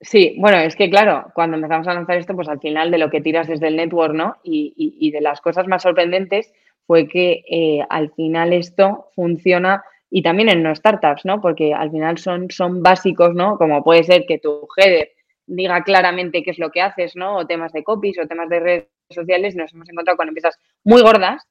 Sí, 0.03 0.35
bueno, 0.37 0.57
es 0.57 0.75
que 0.75 0.89
claro, 0.89 1.31
cuando 1.33 1.55
empezamos 1.55 1.87
a 1.87 1.93
lanzar 1.93 2.17
esto, 2.17 2.35
pues 2.35 2.49
al 2.49 2.59
final 2.59 2.91
de 2.91 2.97
lo 2.97 3.09
que 3.09 3.21
tiras 3.21 3.47
desde 3.47 3.69
el 3.69 3.77
network, 3.77 4.13
¿no? 4.13 4.35
Y, 4.43 5.11
de 5.11 5.21
las 5.21 5.39
cosas 5.39 5.65
más 5.67 5.83
sorprendentes 5.83 6.51
fue 6.85 7.07
que 7.07 7.43
eh, 7.49 7.85
al 7.89 8.11
final 8.11 8.51
esto 8.51 9.09
funciona 9.15 9.83
y 10.09 10.21
también 10.21 10.49
en 10.49 10.61
no 10.61 10.75
startups, 10.75 11.23
¿no? 11.23 11.39
Porque 11.39 11.73
al 11.73 11.89
final 11.89 12.17
son, 12.17 12.51
son 12.51 12.83
básicos, 12.83 13.33
¿no? 13.33 13.57
Como 13.57 13.81
puede 13.83 14.03
ser 14.03 14.25
que 14.27 14.39
tu 14.39 14.67
header 14.77 15.11
diga 15.47 15.83
claramente 15.83 16.43
qué 16.43 16.51
es 16.51 16.59
lo 16.59 16.69
que 16.69 16.81
haces, 16.81 17.15
¿no? 17.15 17.37
O 17.37 17.47
temas 17.47 17.71
de 17.71 17.83
copies 17.83 18.19
o 18.19 18.27
temas 18.27 18.49
de 18.49 18.59
redes 18.59 18.87
sociales. 19.09 19.55
Nos 19.55 19.73
hemos 19.73 19.89
encontrado 19.89 20.17
con 20.17 20.27
empresas 20.27 20.59
muy 20.83 21.01
gordas, 21.01 21.47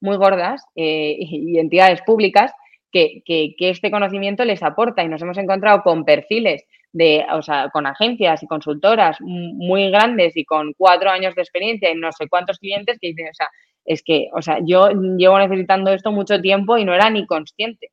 muy 0.00 0.16
gordas 0.16 0.64
eh, 0.74 1.16
y, 1.20 1.58
entidades 1.58 2.00
públicas 2.02 2.52
que, 2.90 3.22
que, 3.26 3.54
este 3.58 3.90
conocimiento 3.90 4.44
les 4.44 4.62
aporta 4.62 5.04
y 5.04 5.08
nos 5.08 5.20
hemos 5.20 5.38
encontrado 5.38 5.82
con 5.82 6.04
perfiles 6.04 6.64
de, 6.92 7.24
o 7.32 7.42
sea, 7.42 7.68
con 7.70 7.86
agencias 7.86 8.42
y 8.42 8.46
consultoras 8.46 9.16
muy 9.20 9.90
grandes 9.90 10.36
y 10.36 10.44
con 10.44 10.72
cuatro 10.76 11.10
años 11.10 11.34
de 11.34 11.42
experiencia 11.42 11.90
y 11.90 11.94
no 11.94 12.10
sé 12.12 12.28
cuántos 12.28 12.58
clientes 12.58 12.98
que 13.00 13.08
dicen, 13.08 13.28
o 13.28 13.34
sea, 13.34 13.48
es 13.84 14.02
que, 14.02 14.28
o 14.34 14.42
sea, 14.42 14.58
yo 14.64 14.90
llevo 14.90 15.38
necesitando 15.38 15.92
esto 15.92 16.12
mucho 16.12 16.40
tiempo 16.40 16.78
y 16.78 16.84
no 16.84 16.94
era 16.94 17.10
ni 17.10 17.26
consciente, 17.26 17.90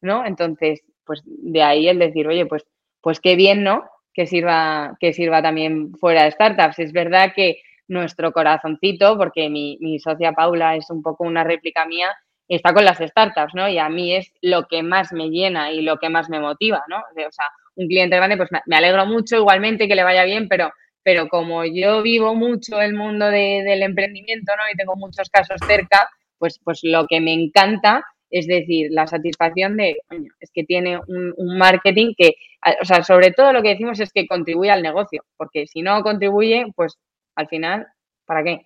¿no? 0.00 0.24
Entonces, 0.24 0.82
pues 1.04 1.22
de 1.24 1.62
ahí 1.62 1.88
el 1.88 1.98
decir, 1.98 2.26
oye, 2.26 2.46
pues, 2.46 2.66
pues 3.00 3.20
qué 3.20 3.36
bien, 3.36 3.62
¿no? 3.62 3.84
Que 4.12 4.26
sirva, 4.26 4.96
que 5.00 5.12
sirva 5.12 5.42
también 5.42 5.94
fuera 5.94 6.24
de 6.24 6.32
startups. 6.32 6.78
Es 6.78 6.92
verdad 6.92 7.32
que 7.34 7.62
nuestro 7.86 8.32
corazoncito, 8.32 9.16
porque 9.16 9.48
mi, 9.48 9.78
mi 9.80 9.98
socia 9.98 10.32
Paula 10.32 10.76
es 10.76 10.90
un 10.90 11.02
poco 11.02 11.24
una 11.24 11.44
réplica 11.44 11.86
mía, 11.86 12.14
está 12.48 12.72
con 12.74 12.84
las 12.84 12.98
startups, 12.98 13.54
¿no? 13.54 13.68
Y 13.68 13.78
a 13.78 13.88
mí 13.88 14.14
es 14.14 14.32
lo 14.42 14.66
que 14.66 14.82
más 14.82 15.12
me 15.12 15.28
llena 15.28 15.72
y 15.72 15.82
lo 15.82 15.98
que 15.98 16.08
más 16.08 16.28
me 16.28 16.40
motiva, 16.40 16.82
¿no? 16.88 16.98
O 16.98 17.32
sea, 17.32 17.46
un 17.78 17.88
cliente 17.88 18.16
grande, 18.16 18.36
pues 18.36 18.50
me, 18.66 18.76
alegro 18.76 19.06
mucho 19.06 19.36
igualmente 19.36 19.88
que 19.88 19.94
le 19.94 20.04
vaya 20.04 20.24
bien, 20.24 20.48
pero 20.48 20.70
pero 21.02 21.28
como 21.28 21.64
yo 21.64 22.02
vivo 22.02 22.34
mucho 22.34 22.82
el 22.82 22.92
mundo 22.92 23.26
de, 23.26 23.62
del 23.64 23.82
emprendimiento 23.82 24.52
¿no? 24.56 24.62
y 24.70 24.76
tengo 24.76 24.94
muchos 24.94 25.30
casos 25.30 25.58
cerca, 25.66 26.06
pues, 26.36 26.60
pues 26.62 26.80
lo 26.82 27.06
que 27.06 27.18
me 27.20 27.32
encanta 27.32 28.04
es 28.30 28.46
decir, 28.46 28.88
la 28.90 29.06
satisfacción 29.06 29.76
de, 29.76 29.96
coño, 30.06 30.30
es 30.40 30.50
que 30.52 30.64
tiene 30.64 30.98
un, 30.98 31.32
un, 31.36 31.56
marketing 31.56 32.12
que, 32.16 32.34
o 32.82 32.84
sea, 32.84 33.02
sobre 33.02 33.30
todo 33.30 33.52
lo 33.52 33.62
que 33.62 33.70
decimos 33.70 34.00
es 34.00 34.12
que 34.12 34.26
contribuye 34.26 34.70
al 34.70 34.82
negocio, 34.82 35.24
porque 35.36 35.66
si 35.66 35.80
no 35.80 36.02
contribuye, 36.02 36.66
pues 36.76 36.98
al 37.34 37.48
final, 37.48 37.86
¿para 38.26 38.44
qué? 38.44 38.60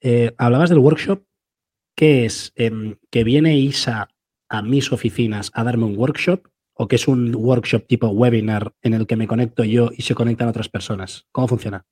Eh, 0.00 0.32
hablabas 0.38 0.70
del 0.70 0.78
workshop, 0.78 1.22
¿qué 1.94 2.24
es? 2.24 2.52
Eh, 2.56 2.96
que 3.10 3.24
viene 3.24 3.58
Isa 3.58 4.08
a 4.48 4.62
mis 4.62 4.92
oficinas 4.92 5.50
a 5.52 5.64
darme 5.64 5.84
un 5.84 5.98
workshop 5.98 6.46
o 6.80 6.86
que 6.86 6.96
es 6.96 7.08
un 7.08 7.34
workshop 7.34 7.86
tipo 7.86 8.08
webinar 8.08 8.72
en 8.82 8.94
el 8.94 9.06
que 9.06 9.16
me 9.16 9.26
conecto 9.26 9.64
yo 9.64 9.90
y 9.92 10.02
se 10.02 10.14
conectan 10.14 10.48
otras 10.48 10.68
personas? 10.68 11.26
¿Cómo 11.32 11.48
funciona? 11.48 11.84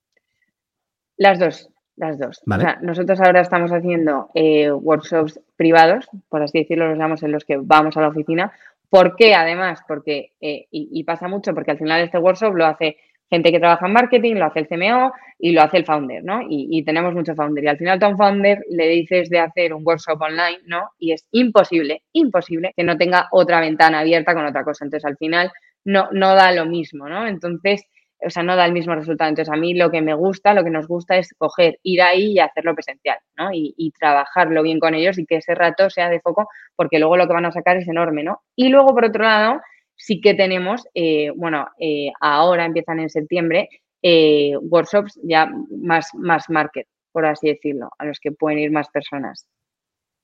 Las 1.16 1.40
dos, 1.40 1.68
las 1.96 2.18
dos. 2.18 2.40
Vale. 2.46 2.62
O 2.62 2.66
sea, 2.66 2.78
nosotros 2.82 3.20
ahora 3.20 3.40
estamos 3.40 3.72
haciendo 3.72 4.30
eh, 4.34 4.70
workshops 4.70 5.40
privados, 5.56 6.08
por 6.28 6.42
así 6.42 6.58
decirlo, 6.58 6.88
los 6.88 6.96
llamamos 6.96 7.22
en 7.24 7.32
los 7.32 7.44
que 7.44 7.56
vamos 7.60 7.96
a 7.96 8.00
la 8.00 8.08
oficina. 8.08 8.52
¿Por 8.88 9.16
qué? 9.16 9.34
Además, 9.34 9.80
porque, 9.88 10.34
eh, 10.40 10.68
y, 10.70 10.88
y, 10.92 11.02
pasa 11.02 11.26
mucho, 11.26 11.52
porque 11.52 11.72
al 11.72 11.78
final 11.78 12.02
este 12.02 12.18
workshop 12.18 12.54
lo 12.54 12.66
hace 12.66 12.96
gente 13.30 13.50
que 13.50 13.58
trabaja 13.58 13.86
en 13.86 13.92
marketing, 13.92 14.34
lo 14.36 14.46
hace 14.46 14.60
el 14.60 14.68
CMO 14.68 15.12
y 15.38 15.52
lo 15.52 15.62
hace 15.62 15.78
el 15.78 15.84
founder, 15.84 16.22
¿no? 16.24 16.40
Y, 16.48 16.84
tenemos 16.84 17.14
mucho 17.14 17.34
founder. 17.34 17.64
Y 17.64 17.68
al 17.68 17.78
final 17.78 18.02
a 18.02 18.08
un 18.08 18.16
founder 18.16 18.60
le 18.70 18.88
dices 18.88 19.28
de 19.28 19.40
hacer 19.40 19.74
un 19.74 19.82
workshop 19.84 20.20
online, 20.20 20.60
¿no? 20.66 20.90
Y 20.98 21.12
es 21.12 21.26
imposible, 21.32 22.02
imposible 22.12 22.72
que 22.76 22.84
no 22.84 22.96
tenga 22.96 23.28
otra 23.32 23.60
ventana 23.60 24.00
abierta 24.00 24.34
con 24.34 24.46
otra 24.46 24.64
cosa. 24.64 24.84
Entonces, 24.84 25.04
al 25.04 25.16
final 25.16 25.50
no, 25.84 26.08
no 26.12 26.34
da 26.34 26.52
lo 26.52 26.66
mismo, 26.66 27.08
¿no? 27.08 27.26
Entonces, 27.26 27.84
o 28.24 28.30
sea, 28.30 28.42
no 28.42 28.56
da 28.56 28.64
el 28.64 28.72
mismo 28.72 28.94
resultado. 28.94 29.28
Entonces, 29.28 29.52
a 29.52 29.56
mí 29.56 29.74
lo 29.74 29.90
que 29.90 30.00
me 30.00 30.14
gusta, 30.14 30.54
lo 30.54 30.64
que 30.64 30.70
nos 30.70 30.86
gusta 30.86 31.16
es 31.16 31.34
coger, 31.36 31.78
ir 31.82 32.02
ahí 32.02 32.32
y 32.32 32.38
hacerlo 32.38 32.74
presencial, 32.74 33.18
¿no? 33.36 33.52
Y, 33.52 33.74
y, 33.76 33.90
trabajarlo 33.90 34.62
bien 34.62 34.78
con 34.78 34.94
ellos 34.94 35.18
y 35.18 35.26
que 35.26 35.36
ese 35.36 35.54
rato 35.54 35.90
sea 35.90 36.08
de 36.08 36.20
foco, 36.20 36.48
porque 36.76 36.98
luego 36.98 37.16
lo 37.16 37.26
que 37.26 37.34
van 37.34 37.46
a 37.46 37.52
sacar 37.52 37.76
es 37.76 37.88
enorme, 37.88 38.22
¿no? 38.22 38.40
Y 38.54 38.68
luego, 38.68 38.94
por 38.94 39.04
otro 39.04 39.24
lado, 39.24 39.60
sí 39.96 40.20
que 40.20 40.34
tenemos, 40.34 40.84
eh, 40.94 41.30
bueno, 41.34 41.66
eh, 41.80 42.10
ahora 42.20 42.64
empiezan 42.64 43.00
en 43.00 43.10
septiembre, 43.10 43.68
eh, 44.02 44.52
workshops 44.60 45.18
ya 45.22 45.50
más, 45.70 46.10
más 46.14 46.48
market, 46.48 46.86
por 47.12 47.26
así 47.26 47.48
decirlo, 47.48 47.90
a 47.98 48.04
los 48.04 48.20
que 48.20 48.32
pueden 48.32 48.58
ir 48.58 48.70
más 48.70 48.88
personas. 48.90 49.46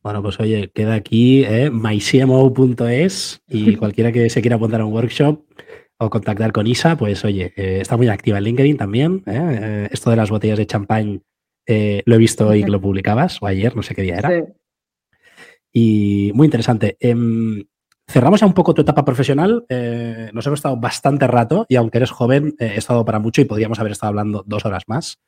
Bueno, 0.02 0.22
pues 0.22 0.38
oye, 0.40 0.70
queda 0.74 0.94
aquí 0.94 1.44
eh, 1.44 1.70
mycmo.es 1.70 3.42
y 3.48 3.76
cualquiera 3.76 4.12
que 4.12 4.28
se 4.30 4.40
quiera 4.40 4.56
apuntar 4.56 4.80
a 4.80 4.84
un 4.84 4.92
workshop 4.92 5.44
o 5.98 6.10
contactar 6.10 6.52
con 6.52 6.66
Isa, 6.66 6.96
pues 6.96 7.24
oye, 7.24 7.52
está 7.56 7.96
muy 7.96 8.08
activa 8.08 8.38
en 8.38 8.44
LinkedIn 8.44 8.76
también. 8.76 9.22
esto 9.92 10.10
de 10.10 10.16
las 10.16 10.30
botellas 10.30 10.58
de 10.58 10.66
champán 10.66 11.22
lo 11.64 12.14
he 12.14 12.18
visto 12.18 12.48
hoy 12.48 12.64
que 12.64 12.70
lo 12.72 12.80
publicabas, 12.80 13.40
o 13.40 13.46
ayer, 13.46 13.76
no 13.76 13.84
sé 13.84 13.94
qué 13.94 14.02
día 14.02 14.16
era. 14.16 14.28
Sí. 14.30 14.52
Y 15.72 16.32
muy 16.34 16.46
interesante. 16.46 16.96
Cerramos 18.08 18.40
ya 18.40 18.46
un 18.46 18.52
poco 18.52 18.74
tu 18.74 18.82
etapa 18.82 19.04
profesional. 19.04 19.64
Eh, 19.68 20.30
nos 20.32 20.46
hemos 20.46 20.58
estado 20.58 20.76
bastante 20.76 21.26
rato 21.26 21.66
y 21.68 21.76
aunque 21.76 21.98
eres 21.98 22.10
joven, 22.10 22.54
eh, 22.58 22.72
he 22.74 22.78
estado 22.78 23.04
para 23.04 23.18
mucho 23.18 23.40
y 23.40 23.44
podríamos 23.44 23.78
haber 23.78 23.92
estado 23.92 24.08
hablando 24.08 24.42
dos 24.46 24.64
horas 24.64 24.82
más. 24.86 25.18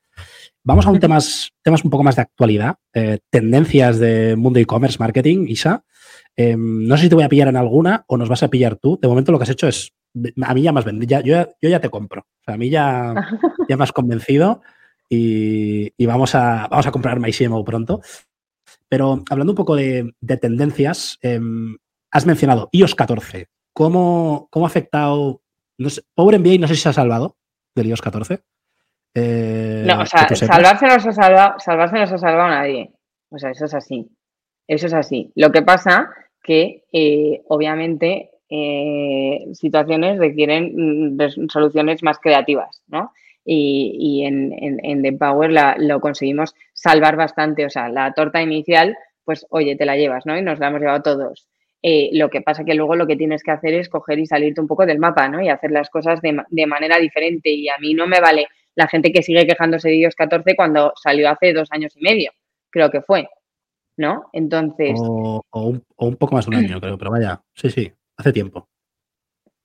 Vamos 0.62 0.86
a 0.86 0.90
un 0.90 1.00
temas, 1.00 1.50
temas 1.62 1.84
un 1.84 1.90
poco 1.90 2.04
más 2.04 2.16
de 2.16 2.22
actualidad, 2.22 2.76
eh, 2.92 3.18
tendencias 3.30 3.98
de 3.98 4.36
mundo 4.36 4.58
e-commerce 4.58 4.98
marketing, 4.98 5.46
Isa. 5.48 5.84
Em, 6.36 6.86
no 6.86 6.96
sé 6.96 7.04
si 7.04 7.08
te 7.08 7.14
voy 7.14 7.24
a 7.24 7.28
pillar 7.28 7.48
en 7.48 7.56
alguna 7.56 8.04
o 8.06 8.16
nos 8.16 8.28
vas 8.28 8.42
a 8.42 8.48
pillar 8.48 8.76
tú. 8.76 8.98
De 9.00 9.08
momento 9.08 9.32
lo 9.32 9.38
que 9.38 9.44
has 9.44 9.50
hecho 9.50 9.68
es, 9.68 9.92
a 10.42 10.54
mí 10.54 10.62
ya 10.62 10.72
más 10.72 10.84
vendido, 10.84 11.20
yo, 11.20 11.48
yo, 11.60 11.68
ya 11.68 11.80
te 11.80 11.90
compro. 11.90 12.22
O 12.22 12.44
sea, 12.44 12.54
a 12.54 12.58
mí 12.58 12.70
ya, 12.70 13.14
ya 13.68 13.76
me 13.76 13.84
has 13.84 13.92
convencido 13.92 14.62
y, 15.08 16.06
vamos, 16.06 16.34
a, 16.34 16.68
vamos 16.68 16.86
a 16.86 16.90
comprar 16.90 17.20
MyCMO 17.20 17.64
pronto. 17.64 18.00
Pero 18.88 19.22
hablando 19.30 19.52
un 19.52 19.56
poco 19.56 19.76
de, 19.76 20.14
de 20.20 20.36
tendencias, 20.36 21.18
em, 21.22 21.76
has 22.14 22.26
mencionado 22.26 22.68
iOS 22.70 22.94
14. 22.94 23.48
¿Cómo, 23.72 24.46
cómo 24.50 24.64
ha 24.64 24.68
afectado? 24.68 25.42
No 25.76 25.90
sé, 25.90 26.02
Power 26.14 26.38
MBA 26.38 26.58
no 26.60 26.68
sé 26.68 26.76
si 26.76 26.82
se 26.82 26.88
ha 26.88 26.92
salvado 26.92 27.36
del 27.74 27.88
iOS 27.88 28.00
14. 28.00 28.40
Eh, 29.16 29.84
no, 29.84 30.00
o 30.00 30.06
sea, 30.06 30.28
salvarse 30.28 30.86
no, 30.86 31.00
se 31.00 31.08
ha 31.08 31.12
salvado, 31.12 31.58
salvarse 31.58 31.98
no 31.98 32.06
se 32.06 32.14
ha 32.14 32.18
salvado 32.18 32.48
nadie. 32.48 32.92
O 33.30 33.38
sea, 33.38 33.50
eso 33.50 33.64
es 33.64 33.74
así. 33.74 34.08
Eso 34.68 34.86
es 34.86 34.94
así. 34.94 35.32
Lo 35.34 35.50
que 35.50 35.62
pasa 35.62 36.08
que, 36.40 36.84
eh, 36.92 37.42
obviamente, 37.48 38.30
eh, 38.48 39.46
situaciones 39.52 40.18
requieren 40.18 41.16
mm, 41.16 41.48
soluciones 41.48 42.04
más 42.04 42.20
creativas, 42.20 42.80
¿no? 42.86 43.12
Y, 43.44 43.96
y 43.98 44.24
en, 44.24 44.52
en, 44.52 44.78
en, 44.84 45.02
The 45.02 45.12
Power 45.14 45.50
la, 45.50 45.74
lo 45.78 46.00
conseguimos 46.00 46.54
salvar 46.72 47.16
bastante. 47.16 47.66
O 47.66 47.70
sea, 47.70 47.88
la 47.88 48.12
torta 48.14 48.40
inicial, 48.40 48.96
pues, 49.24 49.46
oye, 49.50 49.74
te 49.74 49.84
la 49.84 49.96
llevas, 49.96 50.26
¿no? 50.26 50.38
Y 50.38 50.42
nos 50.42 50.60
la 50.60 50.68
hemos 50.68 50.80
llevado 50.80 51.02
todos. 51.02 51.48
Eh, 51.86 52.08
lo 52.14 52.30
que 52.30 52.40
pasa 52.40 52.64
que 52.64 52.72
luego 52.72 52.96
lo 52.96 53.06
que 53.06 53.14
tienes 53.14 53.42
que 53.42 53.50
hacer 53.50 53.74
es 53.74 53.90
coger 53.90 54.18
y 54.18 54.24
salirte 54.24 54.58
un 54.58 54.66
poco 54.66 54.86
del 54.86 54.98
mapa, 54.98 55.28
¿no? 55.28 55.42
Y 55.42 55.50
hacer 55.50 55.70
las 55.70 55.90
cosas 55.90 56.18
de, 56.22 56.66
manera 56.66 56.98
diferente. 56.98 57.50
Y 57.50 57.68
a 57.68 57.76
mí 57.78 57.92
no 57.92 58.06
me 58.06 58.20
vale 58.20 58.48
la 58.74 58.88
gente 58.88 59.12
que 59.12 59.22
sigue 59.22 59.46
quejándose 59.46 59.90
de 59.90 59.96
iOS 59.96 60.14
14 60.14 60.56
cuando 60.56 60.94
salió 60.96 61.28
hace 61.28 61.52
dos 61.52 61.68
años 61.72 61.94
y 61.94 62.00
medio, 62.00 62.32
creo 62.70 62.90
que 62.90 63.02
fue, 63.02 63.28
¿no? 63.98 64.30
Entonces... 64.32 64.98
O, 64.98 65.42
un, 65.52 66.16
poco 66.16 66.36
más 66.36 66.46
de 66.46 66.56
un 66.56 66.64
año, 66.64 66.80
creo, 66.80 66.96
pero 66.96 67.10
vaya, 67.10 67.42
sí, 67.52 67.68
sí, 67.68 67.92
hace 68.16 68.32
tiempo. 68.32 68.66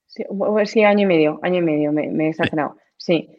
Sí, 0.06 0.84
año 0.84 1.04
y 1.04 1.06
medio, 1.06 1.40
año 1.42 1.60
y 1.60 1.62
medio, 1.62 1.94
me, 1.94 2.10
me 2.10 2.26
he 2.26 2.30
exagerado. 2.32 2.76
Sí. 2.98 3.30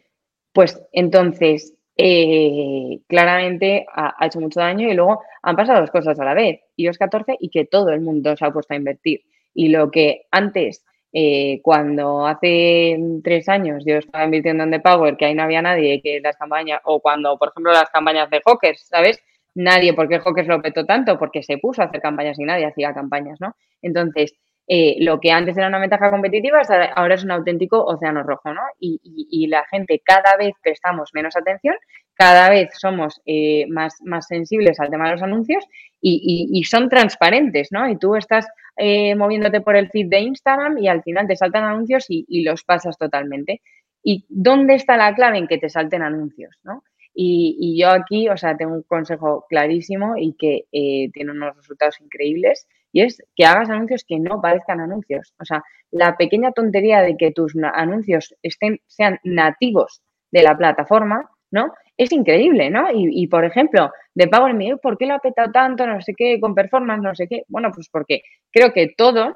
Pues 0.53 0.81
entonces, 0.91 1.75
eh, 2.03 2.99
claramente 3.07 3.85
ha, 3.93 4.25
hecho 4.25 4.39
mucho 4.39 4.59
daño 4.59 4.89
y 4.89 4.95
luego 4.95 5.21
han 5.43 5.55
pasado 5.55 5.81
dos 5.81 5.91
cosas 5.91 6.19
a 6.19 6.25
la 6.25 6.33
vez, 6.33 6.59
iOS 6.75 6.97
14 6.97 7.37
y 7.39 7.49
que 7.49 7.65
todo 7.65 7.89
el 7.91 8.01
mundo 8.01 8.35
se 8.35 8.43
ha 8.43 8.51
puesto 8.51 8.73
a 8.73 8.77
invertir. 8.77 9.21
Y 9.53 9.69
lo 9.69 9.91
que 9.91 10.23
antes, 10.31 10.83
eh, 11.13 11.59
cuando 11.61 12.25
hace 12.25 12.97
tres 13.23 13.47
años 13.49 13.83
yo 13.85 13.97
estaba 13.97 14.25
invirtiendo 14.25 14.63
en 14.63 14.71
The 14.71 14.79
Power, 14.79 15.15
que 15.15 15.25
ahí 15.25 15.35
no 15.35 15.43
había 15.43 15.61
nadie, 15.61 16.01
que 16.01 16.19
las 16.21 16.37
campañas, 16.37 16.81
o 16.85 17.01
cuando, 17.01 17.37
por 17.37 17.49
ejemplo, 17.49 17.71
las 17.71 17.91
campañas 17.91 18.31
de 18.31 18.41
Hawkers, 18.43 18.87
¿sabes? 18.87 19.21
Nadie, 19.53 19.93
¿por 19.93 20.09
qué 20.09 20.19
Hawkers 20.19 20.47
lo 20.47 20.59
petó 20.59 20.87
tanto? 20.87 21.19
Porque 21.19 21.43
se 21.43 21.59
puso 21.59 21.83
a 21.83 21.85
hacer 21.85 22.01
campañas 22.01 22.39
y 22.39 22.45
nadie 22.45 22.65
hacía 22.65 22.95
campañas, 22.95 23.39
¿no? 23.39 23.55
Entonces, 23.83 24.33
eh, 24.67 24.97
lo 24.99 25.19
que 25.19 25.31
antes 25.31 25.57
era 25.57 25.67
una 25.67 25.79
ventaja 25.79 26.09
competitiva 26.09 26.61
ahora 26.95 27.15
es 27.15 27.23
un 27.23 27.31
auténtico 27.31 27.83
océano 27.83 28.23
rojo, 28.23 28.53
¿no? 28.53 28.61
Y, 28.79 29.47
la 29.47 29.65
gente 29.65 30.01
cada 30.05 30.37
vez 30.37 30.53
prestamos 30.61 31.09
menos 31.13 31.35
atención, 31.35 31.75
cada 32.13 32.49
vez 32.49 32.69
somos 32.77 33.21
eh, 33.25 33.65
más, 33.67 33.97
más 34.05 34.27
sensibles 34.27 34.79
al 34.79 34.89
tema 34.89 35.05
de 35.05 35.11
los 35.11 35.23
anuncios 35.23 35.65
y, 35.99 36.63
son 36.63 36.87
transparentes, 36.89 37.69
¿no? 37.71 37.89
Y 37.89 37.97
tú 37.97 38.15
estás 38.15 38.47
eh, 38.77 39.13
moviéndote 39.15 39.61
por 39.61 39.75
el 39.75 39.89
feed 39.89 40.07
de 40.07 40.19
Instagram 40.19 40.77
y 40.77 40.87
al 40.87 41.03
final 41.03 41.27
te 41.27 41.35
saltan 41.35 41.65
anuncios 41.65 42.05
y, 42.07 42.43
los 42.43 42.63
pasas 42.63 42.97
totalmente. 42.97 43.61
¿Y 44.03 44.25
dónde 44.29 44.75
está 44.75 44.95
la 44.95 45.13
clave 45.13 45.37
en 45.37 45.47
que 45.47 45.57
te 45.57 45.69
salten 45.69 46.01
anuncios, 46.01 46.57
¿no? 46.63 46.83
Y, 47.13 47.77
yo 47.77 47.89
aquí, 47.89 48.29
o 48.29 48.37
sea, 48.37 48.55
tengo 48.55 48.73
un 48.73 48.83
consejo 48.83 49.45
clarísimo 49.49 50.13
y 50.17 50.33
que 50.37 50.65
tiene 50.71 51.31
unos 51.31 51.57
resultados 51.57 51.99
increíbles 51.99 52.67
y 52.91 53.01
es 53.01 53.23
que 53.35 53.45
hagas 53.45 53.69
anuncios 53.69 54.03
que 54.07 54.19
no 54.19 54.41
parezcan 54.41 54.79
anuncios. 54.79 55.33
O 55.39 55.45
sea, 55.45 55.63
la 55.91 56.17
pequeña 56.17 56.51
tontería 56.51 57.01
de 57.01 57.17
que 57.17 57.31
tus 57.31 57.53
anuncios 57.73 58.35
estén, 58.41 58.79
sean 58.87 59.19
nativos 59.23 60.01
de 60.31 60.43
la 60.43 60.57
plataforma, 60.57 61.29
¿no? 61.51 61.73
Es 61.97 62.11
increíble, 62.11 62.69
¿no? 62.69 62.87
Y, 62.93 63.27
por 63.27 63.45
ejemplo, 63.45 63.91
de 64.15 64.27
pago 64.27 64.47
en 64.47 64.77
¿por 64.79 64.97
qué 64.97 65.05
lo 65.05 65.15
ha 65.15 65.19
petado 65.19 65.51
tanto? 65.51 65.85
No 65.85 66.01
sé 66.01 66.13
qué, 66.17 66.39
con 66.39 66.55
performance, 66.55 67.03
no 67.03 67.13
sé 67.13 67.27
qué. 67.27 67.43
Bueno, 67.47 67.69
pues 67.73 67.89
porque 67.91 68.23
creo 68.51 68.73
que 68.73 68.93
todos 68.97 69.33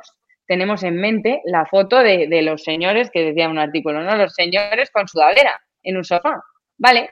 tenemos 0.47 0.84
en 0.84 0.95
mente 0.95 1.41
la 1.45 1.66
foto 1.66 1.99
de, 1.99 2.28
de 2.28 2.41
los 2.41 2.64
señores 2.64 3.12
que 3.12 3.24
decía 3.24 3.49
un 3.49 3.60
artículo, 3.60 4.01
¿no? 4.03 4.16
Los 4.16 4.34
señores 4.34 4.89
con 4.91 5.08
sudadera 5.08 5.60
en 5.84 5.97
un 5.97 6.03
sofá. 6.03 6.41
Vale, 6.78 7.12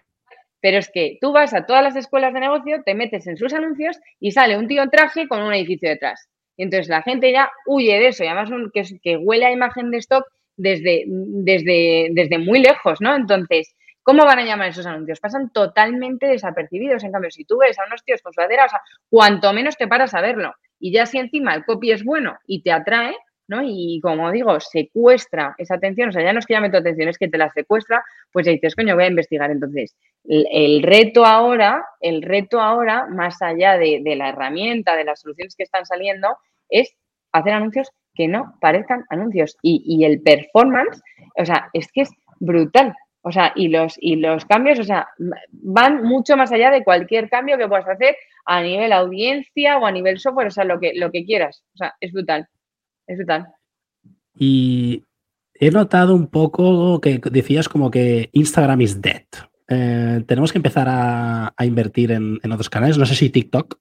pero 0.63 0.77
es 0.77 0.89
que 0.89 1.17
tú 1.19 1.33
vas 1.33 1.53
a 1.53 1.65
todas 1.65 1.83
las 1.83 1.97
escuelas 1.97 2.33
de 2.33 2.39
negocio, 2.39 2.81
te 2.85 2.95
metes 2.95 3.27
en 3.27 3.35
sus 3.35 3.53
anuncios 3.53 3.99
y 4.19 4.31
sale 4.31 4.57
un 4.57 4.67
tío 4.67 4.81
en 4.81 4.89
traje 4.89 5.27
con 5.27 5.41
un 5.41 5.53
edificio 5.53 5.89
detrás. 5.89 6.29
Y 6.57 6.63
entonces 6.63 6.87
la 6.89 7.01
gente 7.01 7.31
ya 7.31 7.51
huye 7.65 7.99
de 7.99 8.07
eso 8.07 8.23
y 8.23 8.27
además 8.27 8.49
que, 8.73 8.83
que 9.01 9.17
huele 9.17 9.45
a 9.45 9.51
imagen 9.51 9.91
de 9.91 9.97
stock 9.97 10.25
desde, 10.55 11.03
desde, 11.07 12.09
desde 12.11 12.37
muy 12.37 12.59
lejos, 12.59 13.01
¿no? 13.01 13.15
Entonces, 13.15 13.75
¿cómo 14.03 14.25
van 14.25 14.39
a 14.39 14.45
llamar 14.45 14.69
esos 14.69 14.85
anuncios? 14.85 15.19
Pasan 15.19 15.51
totalmente 15.51 16.27
desapercibidos. 16.27 17.03
En 17.03 17.11
cambio, 17.11 17.31
si 17.31 17.45
tú 17.45 17.57
ves 17.57 17.77
a 17.79 17.85
unos 17.87 18.03
tíos 18.03 18.21
con 18.21 18.33
sudadera, 18.33 18.65
o 18.65 18.69
sea, 18.69 18.81
cuanto 19.09 19.51
menos 19.53 19.77
te 19.77 19.87
paras 19.87 20.13
a 20.13 20.21
verlo. 20.21 20.53
Y 20.79 20.91
ya 20.91 21.05
si 21.05 21.17
encima 21.17 21.55
el 21.55 21.65
copy 21.65 21.91
es 21.91 22.03
bueno 22.03 22.37
y 22.45 22.61
te 22.61 22.71
atrae, 22.71 23.15
Y 23.49 23.99
como 24.01 24.31
digo, 24.31 24.59
secuestra 24.59 25.55
esa 25.57 25.75
atención, 25.75 26.09
o 26.09 26.11
sea, 26.11 26.23
ya 26.23 26.33
no 26.33 26.39
es 26.39 26.45
que 26.45 26.53
llame 26.53 26.69
tu 26.69 26.77
atención, 26.77 27.09
es 27.09 27.17
que 27.17 27.27
te 27.27 27.37
la 27.37 27.51
secuestra, 27.51 28.03
pues 28.31 28.45
dices, 28.45 28.75
coño, 28.75 28.95
voy 28.95 29.03
a 29.03 29.09
investigar. 29.09 29.51
Entonces, 29.51 29.95
el, 30.23 30.81
reto 30.81 31.25
ahora, 31.25 31.85
el 31.99 32.21
reto 32.21 32.59
ahora, 32.59 33.05
más 33.07 33.41
allá 33.41 33.77
de, 33.77 34.01
la 34.15 34.29
herramienta, 34.29 34.95
de 34.95 35.03
las 35.03 35.21
soluciones 35.21 35.55
que 35.55 35.63
están 35.63 35.85
saliendo, 35.85 36.37
es 36.69 36.95
hacer 37.31 37.53
anuncios 37.53 37.89
que 38.15 38.27
no 38.27 38.55
parezcan 38.61 39.05
anuncios. 39.09 39.57
Y, 39.61 40.03
el 40.05 40.21
performance, 40.21 41.01
o 41.37 41.45
sea, 41.45 41.69
es 41.73 41.91
que 41.91 42.01
es 42.01 42.11
brutal. 42.39 42.95
O 43.25 43.31
sea, 43.31 43.53
y 43.55 43.69
los, 43.69 43.95
y 43.99 44.17
los 44.17 44.45
cambios, 44.45 44.79
o 44.79 44.83
sea, 44.83 45.07
van 45.51 46.03
mucho 46.03 46.35
más 46.35 46.51
allá 46.51 46.71
de 46.71 46.83
cualquier 46.83 47.29
cambio 47.29 47.57
que 47.57 47.67
puedas 47.67 47.87
hacer 47.87 48.17
a 48.45 48.61
nivel 48.61 48.91
audiencia 48.91 49.77
o 49.77 49.85
a 49.85 49.91
nivel 49.91 50.19
software, 50.19 50.47
o 50.47 50.51
sea, 50.51 50.65
lo 50.65 50.79
que, 50.79 50.93
lo 50.95 51.09
que 51.09 51.25
quieras. 51.25 51.63
O 51.73 51.77
sea, 51.77 51.95
es 52.01 52.11
brutal. 52.11 52.47
Es 53.07 53.17
brutal. 53.17 53.47
Y 54.35 55.03
he 55.53 55.71
notado 55.71 56.15
un 56.15 56.27
poco 56.27 56.99
que 56.99 57.19
decías 57.31 57.69
como 57.69 57.91
que 57.91 58.29
Instagram 58.31 58.81
is 58.81 59.01
dead. 59.01 59.25
Eh, 59.69 60.23
tenemos 60.27 60.51
que 60.51 60.57
empezar 60.57 60.87
a, 60.89 61.53
invertir 61.61 62.11
en, 62.11 62.39
otros 62.51 62.69
canales. 62.69 62.97
No 62.97 63.05
sé 63.05 63.15
si 63.15 63.29
TikTok. 63.29 63.77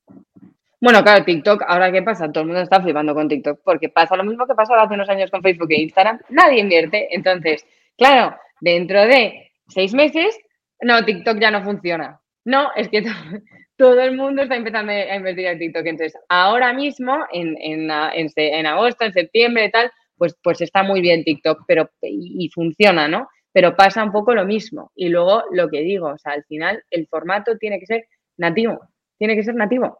Bueno, 0.81 1.03
claro, 1.03 1.25
TikTok, 1.25 1.63
ahora 1.67 1.93
qué 1.93 2.03
pasa, 2.03 2.31
todo 2.33 2.43
el 2.43 2.49
mundo 2.49 2.63
está 2.63 2.81
flipando 2.81 3.15
con 3.15 3.29
TikTok, 3.29 3.61
porque 3.65 3.89
pasa 3.89 4.17
lo 4.17 4.25
mismo 4.25 4.47
que 4.49 4.55
pasó 4.55 4.75
hace 4.75 4.95
unos 4.95 5.09
años 5.09 5.31
con 5.31 5.41
Facebook 5.41 5.71
e 5.71 5.83
Instagram, 5.83 6.19
nadie 6.29 6.59
invierte. 6.59 7.15
Entonces, 7.15 7.65
claro, 7.97 8.37
dentro 8.61 9.01
de 9.03 9.53
seis 9.69 9.95
meses, 9.95 10.37
no, 10.81 11.05
TikTok 11.05 11.39
ya 11.39 11.53
no 11.53 11.63
funciona. 11.63 12.21
No, 12.45 12.71
es 12.75 12.89
que 12.89 13.05
todo 13.77 14.01
el 14.01 14.17
mundo 14.17 14.43
está 14.43 14.57
empezando 14.57 14.93
a 14.93 15.15
invertir 15.15 15.47
en 15.47 15.59
TikTok. 15.59 15.87
Entonces, 15.87 16.21
ahora 16.29 16.73
mismo, 16.73 17.17
en, 17.33 17.57
en, 17.61 17.91
en, 18.37 18.67
agosto, 18.67 19.05
en 19.05 19.13
septiembre 19.13 19.67
y 19.67 19.71
tal, 19.71 19.91
pues, 20.17 20.37
pues 20.43 20.61
está 20.61 20.83
muy 20.83 21.01
bien 21.01 21.25
TikTok, 21.25 21.65
pero 21.67 21.91
y, 22.03 22.49
funciona, 22.55 23.09
¿no? 23.09 23.29
pero 23.53 23.77
pasa 23.77 24.03
un 24.03 24.13
poco 24.13 24.35
lo 24.35 24.45
mismo. 24.47 24.91
Y 24.95 25.09
luego 25.09 25.45
lo 25.51 25.69
que 25.69 25.81
digo, 25.81 26.09
o 26.09 26.19
sea, 26.19 26.33
al 26.33 26.45
final 26.45 26.83
el 26.91 27.07
formato 27.07 27.59
tiene 27.59 27.79
que 27.79 27.87
ser 27.87 28.05
nativo, 28.39 28.81
tiene 29.19 29.37
que 29.37 29.43
ser 29.43 29.55
nativo. 29.55 29.99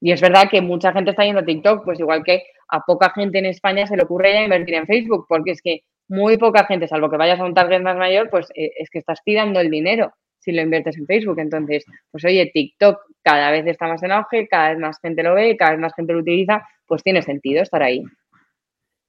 Y 0.00 0.12
es 0.12 0.20
verdad 0.20 0.48
que 0.50 0.60
mucha 0.60 0.92
gente 0.92 1.10
está 1.10 1.24
yendo 1.24 1.40
a 1.40 1.44
TikTok, 1.44 1.84
pues 1.84 1.98
igual 2.00 2.22
que 2.24 2.44
a 2.68 2.80
poca 2.80 3.10
gente 3.10 3.38
en 3.38 3.46
España 3.46 3.86
se 3.86 3.96
le 3.96 4.02
ocurre 4.02 4.32
ya 4.32 4.42
invertir 4.42 4.74
en 4.74 4.86
Facebook, 4.86 5.26
porque 5.28 5.52
es 5.52 5.62
que 5.62 5.80
muy 6.08 6.36
poca 6.36 6.64
gente, 6.66 6.88
salvo 6.88 7.10
que 7.10 7.16
vayas 7.16 7.40
a 7.40 7.44
un 7.44 7.54
target 7.54 7.80
más 7.82 7.96
mayor, 7.96 8.30
pues 8.30 8.48
eh, 8.54 8.70
es 8.78 8.90
que 8.90 8.98
estás 8.98 9.22
tirando 9.24 9.60
el 9.60 9.70
dinero 9.70 10.12
si 10.48 10.56
lo 10.56 10.62
inviertes 10.62 10.96
en 10.96 11.06
Facebook. 11.06 11.38
Entonces, 11.38 11.84
pues 12.10 12.24
oye, 12.24 12.50
TikTok 12.52 12.98
cada 13.22 13.50
vez 13.50 13.66
está 13.66 13.86
más 13.86 14.02
en 14.02 14.12
auge, 14.12 14.48
cada 14.48 14.70
vez 14.70 14.78
más 14.78 14.98
gente 15.00 15.22
lo 15.22 15.34
ve, 15.34 15.56
cada 15.58 15.72
vez 15.72 15.80
más 15.80 15.92
gente 15.94 16.14
lo 16.14 16.20
utiliza, 16.20 16.66
pues 16.86 17.02
tiene 17.02 17.20
sentido 17.20 17.62
estar 17.62 17.82
ahí. 17.82 18.02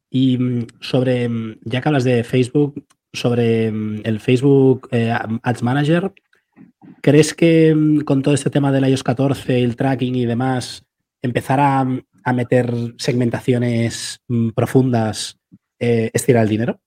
Y 0.10 0.38
mm, 0.38 0.68
sobre, 0.82 1.30
mm, 1.30 1.60
ya 1.64 1.82
que 1.82 1.88
hablas 1.88 2.04
de 2.04 2.26
Facebook, 2.26 2.86
sobre 3.14 3.72
mm, 3.72 4.02
el 4.04 4.20
Facebook 4.20 4.90
eh, 4.92 5.14
Ads 5.44 5.64
Manager, 5.64 6.12
¿crees 7.02 7.34
que 7.34 7.74
con 8.06 8.22
todo 8.22 8.34
este 8.34 8.50
tema 8.50 8.72
del 8.74 8.90
iOS 8.90 9.04
14, 9.04 9.64
el 9.64 9.78
tracking 9.78 10.16
y 10.16 10.26
demás, 10.26 10.86
empezar 11.22 11.60
a, 11.62 11.86
meter 12.32 12.72
segmentaciones 12.98 14.22
profundas 14.54 15.40
eh, 15.80 16.12
estirar 16.14 16.44
el 16.44 16.50
dinero? 16.50 16.80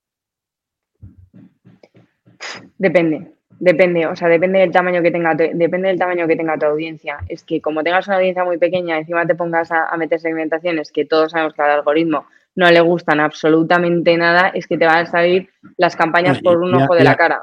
Depende, 2.77 3.33
depende, 3.59 4.05
o 4.07 4.15
sea, 4.15 4.27
depende 4.27 4.59
del 4.59 4.71
tamaño 4.71 5.01
que 5.01 5.11
tenga, 5.11 5.35
depende 5.35 5.87
del 5.87 5.99
tamaño 5.99 6.27
que 6.27 6.35
tenga 6.35 6.57
tu 6.57 6.65
audiencia. 6.65 7.17
Es 7.27 7.43
que 7.43 7.61
como 7.61 7.83
tengas 7.83 8.07
una 8.07 8.17
audiencia 8.17 8.43
muy 8.43 8.57
pequeña, 8.57 8.97
encima 8.97 9.25
te 9.25 9.35
pongas 9.35 9.71
a 9.71 9.95
meter 9.97 10.19
segmentaciones 10.19 10.91
que 10.91 11.05
todos 11.05 11.31
sabemos 11.31 11.53
que 11.53 11.61
al 11.61 11.71
algoritmo 11.71 12.25
no 12.55 12.69
le 12.69 12.81
gustan 12.81 13.19
absolutamente 13.19 14.15
nada, 14.17 14.49
es 14.49 14.67
que 14.67 14.77
te 14.77 14.85
van 14.85 14.99
a 14.99 15.05
salir 15.05 15.49
las 15.77 15.95
campañas 15.95 16.39
por 16.41 16.57
un 16.57 16.75
ojo 16.75 16.95
de 16.95 17.03
la 17.03 17.15
cara. 17.15 17.41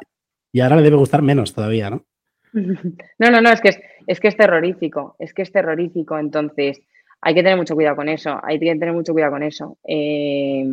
Y 0.53 0.61
ahora 0.61 0.77
le 0.77 0.83
debe 0.83 0.97
gustar 0.97 1.23
menos 1.23 1.55
todavía, 1.55 1.91
¿no? 1.91 2.05
No, 3.19 3.31
no, 3.31 3.41
no, 3.41 3.51
es 3.51 3.61
que 3.61 3.69
es, 3.69 3.81
es 4.07 4.21
que 4.21 4.29
es 4.29 4.37
terrorífico, 4.37 5.15
es 5.19 5.33
que 5.33 5.43
es 5.43 5.53
terrorífico. 5.53 6.19
Entonces, 6.19 6.81
hay 7.21 7.35
que 7.35 7.43
tener 7.43 7.57
mucho 7.57 7.75
cuidado 7.75 7.97
con 7.97 8.09
eso, 8.09 8.41
hay 8.43 8.59
que 8.59 8.67
tener 8.67 8.93
mucho 8.93 9.13
cuidado 9.13 9.33
con 9.33 9.43
eso. 9.43 9.79
Eh, 9.87 10.65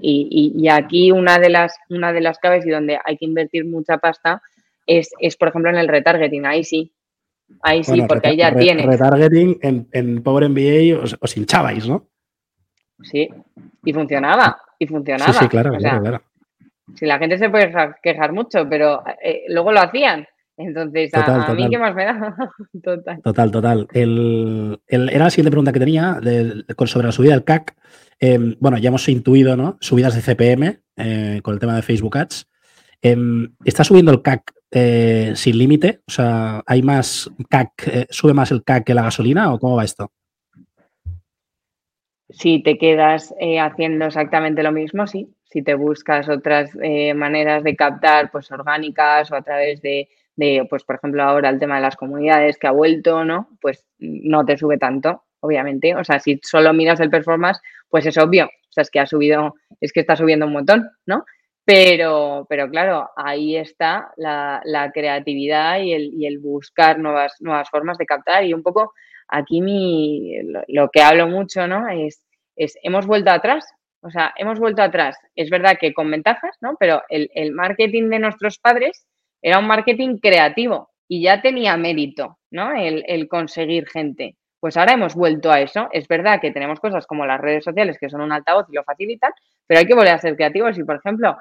y, 0.00 0.68
aquí 0.68 1.12
una 1.12 1.38
de 1.38 1.50
las, 1.50 1.76
una 1.88 2.12
de 2.12 2.20
las 2.20 2.38
claves 2.38 2.66
y 2.66 2.70
donde 2.70 2.98
hay 3.04 3.16
que 3.16 3.26
invertir 3.26 3.64
mucha 3.66 3.98
pasta 3.98 4.42
es, 4.90 5.10
es 5.20 5.36
por 5.36 5.48
ejemplo, 5.48 5.70
en 5.70 5.76
el 5.76 5.88
retargeting. 5.88 6.46
Ahí 6.46 6.64
sí, 6.64 6.92
ahí 7.62 7.84
sí, 7.84 8.02
porque 8.08 8.28
ahí 8.28 8.36
ya 8.36 8.54
tiene. 8.54 8.86
Retargeting 8.86 9.58
en, 9.62 9.88
en 9.92 10.22
Power 10.22 10.48
MBA 10.48 11.00
os, 11.00 11.16
os 11.20 11.36
hinchabais, 11.36 11.88
¿no? 11.88 12.08
Sí, 13.02 13.28
y 13.84 13.92
funcionaba, 13.92 14.60
y 14.78 14.86
funcionaba. 14.86 15.32
Sí, 15.32 15.38
sí, 15.40 15.48
claro, 15.48 15.72
claro, 15.78 16.22
Si 16.94 17.06
la 17.06 17.18
gente 17.18 17.38
se 17.38 17.48
puede 17.48 17.72
quejar 18.02 18.32
mucho, 18.32 18.68
pero 18.68 19.02
eh, 19.22 19.44
luego 19.48 19.72
lo 19.72 19.80
hacían. 19.80 20.26
Entonces, 20.56 21.10
a, 21.14 21.54
mí 21.54 21.70
qué 21.70 21.78
más 21.78 21.94
me 21.94 22.04
da. 22.04 22.36
total. 22.82 23.22
Total, 23.22 23.50
total. 23.50 23.88
El, 23.94 24.78
era 24.88 25.24
la 25.24 25.30
siguiente 25.30 25.50
pregunta 25.50 25.72
que 25.72 25.78
tenía 25.78 26.20
sobre 26.84 27.06
la 27.06 27.12
subida 27.12 27.32
del 27.32 27.44
CAC. 27.44 27.74
Em, 28.18 28.56
bueno, 28.60 28.76
ya 28.76 28.88
hemos 28.88 29.08
intuido, 29.08 29.56
¿no? 29.56 29.78
Subidas 29.80 30.14
de 30.14 30.20
CPM 30.20 30.80
eh, 30.96 31.40
con 31.42 31.54
el 31.54 31.60
tema 31.60 31.76
de 31.76 31.82
Facebook 31.82 32.18
Ads. 32.18 32.46
Em, 33.00 33.54
¿Está 33.64 33.84
subiendo 33.84 34.12
el 34.12 34.20
CAC 34.20 34.52
eh, 34.70 35.32
sin 35.34 35.58
límite? 35.58 36.00
O 36.06 36.10
sea, 36.10 36.62
¿hay 36.66 36.82
más 36.82 37.30
CAC, 37.48 38.08
sube 38.10 38.34
más 38.34 38.50
el 38.50 38.64
CAC 38.64 38.84
que 38.84 38.94
la 38.94 39.02
gasolina 39.02 39.52
o 39.52 39.58
cómo 39.58 39.76
va 39.76 39.84
esto? 39.84 40.10
Si 42.32 42.62
te 42.62 42.78
quedas 42.78 43.34
eh, 43.40 43.58
haciendo 43.58 44.06
exactamente 44.06 44.62
lo 44.62 44.70
mismo, 44.70 45.06
sí. 45.06 45.34
Si 45.44 45.62
te 45.62 45.74
buscas 45.74 46.28
otras 46.28 46.70
eh, 46.80 47.12
maneras 47.12 47.64
de 47.64 47.74
captar, 47.74 48.30
pues 48.30 48.50
orgánicas 48.52 49.32
o 49.32 49.36
a 49.36 49.42
través 49.42 49.82
de, 49.82 50.08
pues 50.70 50.84
por 50.84 50.96
ejemplo 50.96 51.24
ahora 51.24 51.48
el 51.48 51.58
tema 51.58 51.76
de 51.76 51.82
las 51.82 51.96
comunidades 51.96 52.56
que 52.56 52.68
ha 52.68 52.70
vuelto, 52.70 53.24
¿no? 53.24 53.48
Pues 53.60 53.84
no 53.98 54.44
te 54.44 54.56
sube 54.56 54.78
tanto, 54.78 55.24
obviamente. 55.40 55.96
O 55.96 56.04
sea, 56.04 56.20
si 56.20 56.38
solo 56.44 56.72
miras 56.72 57.00
el 57.00 57.10
performance, 57.10 57.60
pues 57.88 58.06
es 58.06 58.16
obvio. 58.16 58.46
O 58.46 58.72
sea, 58.72 58.82
es 58.82 58.90
que 58.90 59.00
ha 59.00 59.06
subido, 59.06 59.56
es 59.80 59.92
que 59.92 60.00
está 60.00 60.14
subiendo 60.14 60.46
un 60.46 60.52
montón, 60.52 60.88
¿no? 61.06 61.24
Pero, 61.72 62.46
pero 62.48 62.68
claro, 62.68 63.10
ahí 63.14 63.54
está 63.56 64.12
la, 64.16 64.90
creatividad 64.92 65.78
y 65.78 66.26
el, 66.26 66.38
buscar 66.40 66.98
nuevas, 66.98 67.38
formas 67.70 67.96
de 67.96 68.06
captar 68.06 68.44
y 68.44 68.52
un 68.52 68.64
poco 68.64 68.92
aquí 69.28 69.62
mi, 69.62 70.36
lo, 70.66 70.90
que 70.90 71.00
hablo 71.00 71.28
mucho, 71.28 71.68
¿no? 71.68 71.86
Es, 71.88 72.24
hemos 72.82 73.06
vuelto 73.06 73.30
atrás, 73.30 73.72
o 74.02 74.10
sea, 74.10 74.34
hemos 74.36 74.58
vuelto 74.58 74.82
atrás. 74.82 75.16
Es 75.36 75.48
verdad 75.48 75.76
que 75.80 75.94
con 75.94 76.10
ventajas, 76.10 76.56
¿no? 76.60 76.74
Pero 76.76 77.04
el, 77.08 77.52
marketing 77.52 78.08
de 78.08 78.18
nuestros 78.18 78.58
padres 78.58 79.06
era 79.40 79.60
un 79.60 79.68
marketing 79.68 80.18
creativo 80.18 80.90
y 81.06 81.22
ya 81.22 81.40
tenía 81.40 81.76
mérito, 81.76 82.40
¿no? 82.50 82.72
El, 82.74 83.28
conseguir 83.28 83.86
gente. 83.88 84.34
Pues 84.58 84.76
ahora 84.76 84.94
hemos 84.94 85.14
vuelto 85.14 85.52
a 85.52 85.60
eso. 85.60 85.88
Es 85.92 86.08
verdad 86.08 86.40
que 86.40 86.50
tenemos 86.50 86.80
cosas 86.80 87.06
como 87.06 87.26
las 87.26 87.40
redes 87.40 87.62
sociales 87.62 87.96
que 87.96 88.10
son 88.10 88.22
un 88.22 88.32
altavoz 88.32 88.66
y 88.70 88.74
lo 88.74 88.82
facilitan, 88.82 89.30
pero 89.68 89.78
hay 89.78 89.86
que 89.86 89.94
volver 89.94 90.14
a 90.14 90.18
ser 90.18 90.34
creativos. 90.34 90.76
Y, 90.76 90.82
por 90.82 90.96
ejemplo, 90.96 91.36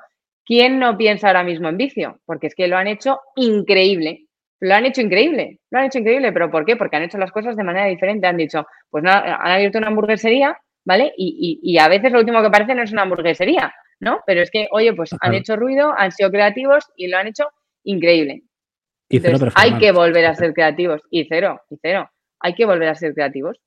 ¿quién 0.49 0.79
no 0.79 0.97
piensa 0.97 1.27
ahora 1.27 1.43
mismo 1.43 1.69
en 1.69 1.77
vicio? 1.77 2.19
Porque 2.25 2.47
es 2.47 2.55
que 2.55 2.67
lo 2.67 2.75
han 2.75 2.87
hecho 2.87 3.21
increíble. 3.35 4.25
Lo 4.59 4.73
han 4.73 4.85
hecho 4.85 4.99
increíble, 4.99 5.59
lo 5.69 5.79
han 5.79 5.85
hecho 5.85 5.99
increíble, 5.99 6.33
pero 6.33 6.51
¿por 6.51 6.65
qué? 6.65 6.75
Porque 6.75 6.97
han 6.97 7.03
hecho 7.03 7.17
las 7.17 7.31
cosas 7.31 7.55
de 7.55 7.63
manera 7.63 7.85
diferente. 7.85 8.27
Han 8.27 8.35
dicho, 8.35 8.67
pues 8.89 9.05
no, 9.05 9.11
han 9.11 9.51
abierto 9.51 9.77
una 9.77 9.87
hamburguesería, 9.87 10.57
¿vale? 10.83 11.13
Y, 11.15 11.77
a 11.77 11.87
veces 11.87 12.11
lo 12.11 12.19
último 12.19 12.41
que 12.41 12.49
parece 12.49 12.75
no 12.75 12.83
es 12.83 12.91
una 12.91 13.03
hamburguesería, 13.03 13.73
¿no? 14.01 14.19
Pero 14.25 14.41
es 14.41 14.51
que, 14.51 14.67
oye, 14.71 14.93
pues 14.93 15.11
han 15.21 15.33
hecho 15.33 15.55
ruido, 15.55 15.93
han 15.95 16.11
sido 16.11 16.29
creativos 16.29 16.83
y 16.97 17.07
lo 17.07 17.17
han 17.17 17.27
hecho 17.27 17.45
increíble. 17.83 18.41
Y 19.07 19.21
hay 19.55 19.77
que 19.77 19.93
volver 19.93 20.25
a 20.25 20.35
ser 20.35 20.53
creativos. 20.53 21.01
Y 21.09 21.25
cero, 21.29 21.61
y 21.69 21.77
cero. 21.81 22.09
Hay 22.41 22.53
que 22.53 22.65
volver 22.65 22.89
a 22.89 22.95
ser 22.95 23.13
creativos. 23.13 23.57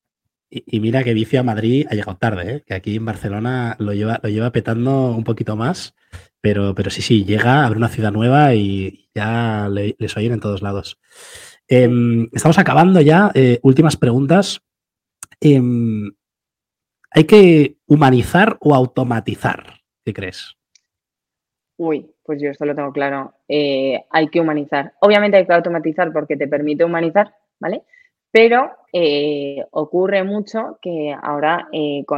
Y, 0.55 0.81
mira 0.81 1.03
que 1.03 1.15
vicio 1.15 1.41
a 1.41 1.43
Madrid 1.43 1.87
ha 1.89 1.95
llegado 1.95 2.19
tarde, 2.19 2.57
¿eh? 2.57 2.63
que 2.67 2.75
aquí 2.75 2.97
en 2.97 3.07
Barcelona 3.07 3.75
lo 3.79 3.95
lleva, 3.95 4.21
lo 4.23 4.29
lleva 4.29 4.53
petando 4.53 5.13
un 5.17 5.25
poquito 5.25 5.57
más. 5.57 5.95
Pero, 6.43 6.75
pero 6.75 6.91
sí, 6.91 7.01
sí, 7.01 7.25
llega, 7.25 7.65
abre 7.65 7.79
una 7.79 7.89
ciudad 7.89 8.13
nueva 8.13 8.55
y 8.55 9.09
ya 9.15 9.71
les 9.71 10.17
oyen 10.17 10.33
en 10.33 10.41
todos 10.41 10.61
lados. 10.61 11.01
Em, 11.69 12.29
estamos 12.33 12.59
acabando 12.59 13.01
ya. 13.01 13.31
Eh, 13.35 13.61
últimas 13.63 13.97
preguntas. 13.97 14.61
Em, 15.41 16.13
¿Hay 17.13 17.25
que 17.25 17.79
humanizar 17.87 18.59
o 18.61 18.75
automatizar? 18.75 19.81
¿Qué 20.05 20.13
crees? 20.13 20.57
Uy, 21.79 22.11
pues 22.23 22.43
yo 22.43 22.51
esto 22.51 22.67
lo 22.67 22.75
tengo 22.75 22.93
claro. 22.93 23.37
Eh, 23.49 24.05
hay 24.11 24.29
que 24.29 24.41
humanizar. 24.41 24.93
Obviamente 25.01 25.39
hay 25.39 25.47
que 25.47 25.53
automatizar 25.55 26.13
porque 26.13 26.37
te 26.37 26.47
permite 26.47 26.85
humanizar, 26.85 27.35
¿vale? 27.59 27.85
Pero 28.33 28.73
eh, 28.93 29.65
ocurre 29.71 30.25
mucho 30.25 30.79
que 30.83 31.15
ahora 31.23 31.69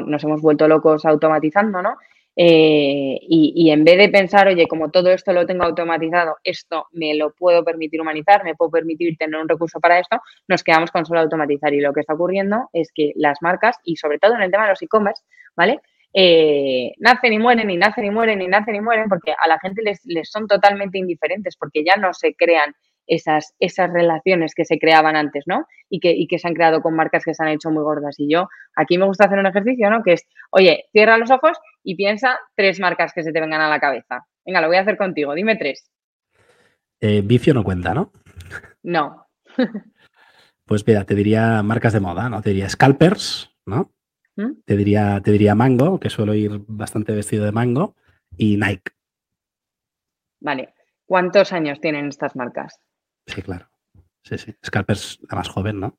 nos 0.07 0.25
hemos 0.25 0.41
vuelto 0.41 0.69
locos 0.69 1.05
automatizando, 1.05 1.83
¿no? 1.83 1.97
Eh, 2.37 3.19
y, 3.23 3.71
en 3.71 3.85
vez 3.85 3.97
de 3.97 4.09
pensar, 4.09 4.49
oye, 4.49 4.67
como 4.67 4.91
todo 4.91 5.11
esto 5.11 5.33
lo 5.33 5.47
tengo 5.47 5.65
automatizado, 5.65 6.37
esto 6.43 6.89
me 6.93 7.15
lo 7.15 7.33
puedo 7.33 7.65
permitir 7.65 8.01
humanizar, 8.01 8.43
me 8.45 8.57
puedo 8.57 8.73
permitir 8.73 9.17
tener 9.17 9.41
un 9.41 9.49
recurso 9.49 9.79
para 9.81 10.01
esto, 10.01 10.21
nos 10.49 10.65
quedamos 10.65 10.91
con 10.91 11.07
solo 11.07 11.21
automatizar. 11.21 11.73
Y 11.75 11.81
lo 11.81 11.93
que 11.93 12.01
está 12.01 12.15
ocurriendo 12.15 12.69
es 12.73 12.91
que 12.93 13.13
las 13.17 13.41
marcas, 13.41 13.79
y 13.85 13.97
sobre 13.97 14.19
todo 14.19 14.35
en 14.35 14.43
el 14.43 14.51
tema 14.51 14.65
de 14.65 14.71
los 14.71 14.83
e-commerce, 14.83 15.23
¿vale? 15.57 15.81
Eh, 16.13 16.93
nacen 16.99 17.33
y 17.33 17.39
mueren 17.39 17.71
y 17.71 17.77
nacen 17.77 18.05
y 18.05 18.11
mueren 18.11 18.41
y 18.41 18.47
nacen 18.47 18.77
y 18.77 18.81
mueren 18.81 19.09
porque 19.09 19.33
a 19.33 19.49
la 19.49 19.59
gente 19.59 19.83
les, 19.83 20.05
les 20.07 20.31
son 20.31 20.47
totalmente 20.47 20.97
indiferentes 20.97 21.57
porque 21.57 21.83
ya 21.85 21.97
no 21.97 22.15
se 22.15 22.35
crean 22.35 22.73
esas, 23.07 23.55
esas 23.59 23.91
relaciones 23.93 24.55
que 24.55 24.65
se 24.65 24.79
creaban 24.79 25.17
antes, 25.17 25.45
¿no? 25.47 25.67
Y 25.89 26.01
que, 26.01 26.13
y 26.13 26.27
que 26.27 26.39
se 26.39 26.49
han 26.49 26.55
creado 26.55 26.83
con 26.83 26.95
marcas 26.95 27.25
que 27.25 27.35
se 27.35 27.43
han 27.43 27.51
hecho 27.51 27.71
muy 27.71 27.83
gordas. 27.83 28.17
Y 28.19 28.31
yo, 28.31 28.49
aquí 28.77 28.99
me 28.99 29.07
gusta 29.07 29.27
hacer 29.27 29.39
un 29.39 29.47
ejercicio, 29.47 29.91
¿no? 29.91 30.03
Que 30.03 30.15
es, 30.15 30.27
oye, 30.51 30.85
cierra 30.93 31.19
los 31.19 31.31
ojos 31.31 31.59
y 31.83 31.97
piensa 31.97 32.39
tres 32.55 32.81
marcas 32.81 33.13
que 33.15 33.23
se 33.23 33.33
te 33.33 33.41
vengan 33.41 33.61
a 33.61 33.69
la 33.69 33.81
cabeza. 33.81 34.27
Venga, 34.45 34.61
lo 34.61 34.69
voy 34.69 34.77
a 34.77 34.81
hacer 34.81 34.97
contigo, 34.97 35.35
dime 35.35 35.57
tres. 35.57 35.91
Eh, 37.01 37.23
vicio 37.25 37.55
no 37.55 37.65
cuenta, 37.65 37.95
¿no? 37.95 38.13
No. 38.83 39.27
pues 40.65 40.87
mira, 40.87 41.05
te 41.05 41.15
diría 41.15 41.63
marcas 41.63 41.93
de 41.93 42.01
moda, 42.01 42.29
¿no? 42.29 42.43
Te 42.43 42.51
diría 42.51 42.69
Scalpers, 42.69 43.55
¿no? 43.67 43.93
¿Mm? 44.37 44.63
Te, 44.65 44.77
diría, 44.77 45.21
te 45.23 45.31
diría 45.31 45.55
Mango, 45.55 46.01
que 46.01 46.11
suelo 46.11 46.35
ir 46.35 46.63
bastante 46.67 47.13
vestido 47.13 47.45
de 47.45 47.53
Mango, 47.53 47.95
y 48.37 48.57
Nike. 48.57 48.93
Vale. 50.41 50.75
¿Cuántos 51.07 51.53
años 51.53 51.81
tienen 51.81 52.09
estas 52.09 52.35
marcas? 52.35 52.81
Sí, 53.27 53.43
claro. 53.43 53.69
Sí, 54.23 54.39
sí. 54.39 54.55
Scalpers 54.65 55.21
la 55.31 55.37
más 55.37 55.49
joven, 55.49 55.81
¿no? 55.81 55.99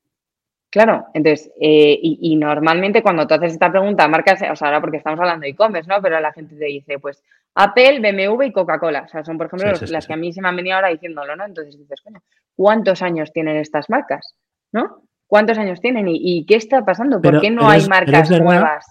Claro, 0.70 1.06
entonces, 1.14 1.50
eh, 1.60 1.98
y, 2.02 2.36
normalmente 2.36 3.02
cuando 3.02 3.26
tú 3.26 3.34
haces 3.34 3.52
esta 3.52 3.70
pregunta, 3.70 4.08
marcas, 4.08 4.42
o 4.42 4.56
sea, 4.56 4.68
ahora 4.68 4.80
porque 4.80 4.98
estamos 4.98 5.18
hablando 5.18 5.44
de 5.44 5.50
e-commerce, 5.50 5.88
¿no? 5.88 6.02
Pero 6.02 6.20
la 6.20 6.32
gente 6.32 6.56
te 6.56 6.66
dice, 6.66 6.98
pues, 6.98 7.22
Apple, 7.54 8.00
BMW 8.00 8.42
y 8.42 8.52
Coca-Cola. 8.52 9.02
O 9.02 9.08
sea, 9.08 9.24
son, 9.24 9.38
por 9.38 9.46
ejemplo, 9.46 9.72
las 9.88 10.06
que 10.06 10.12
a 10.12 10.16
mí 10.16 10.32
se 10.32 10.42
me 10.42 10.48
han 10.48 10.56
venido 10.56 10.76
ahora 10.76 10.88
diciéndolo, 10.88 11.36
¿no? 11.36 11.46
Entonces 11.46 11.78
dices, 11.78 12.00
coño, 12.02 12.20
¿cuántos 12.54 13.00
años 13.00 13.32
tienen 13.32 13.56
estas 13.56 13.88
marcas? 13.88 14.34
¿No? 14.72 15.02
¿Cuántos 15.26 15.56
años 15.56 15.80
tienen? 15.80 16.06
¿Y, 16.08 16.44
qué 16.44 16.56
está 16.56 16.84
pasando? 16.84 17.22
¿Por 17.22 17.40
qué 17.40 17.50
no 17.50 17.68
hay 17.68 17.86
marcas 17.86 18.30
nuevas? 18.30 18.84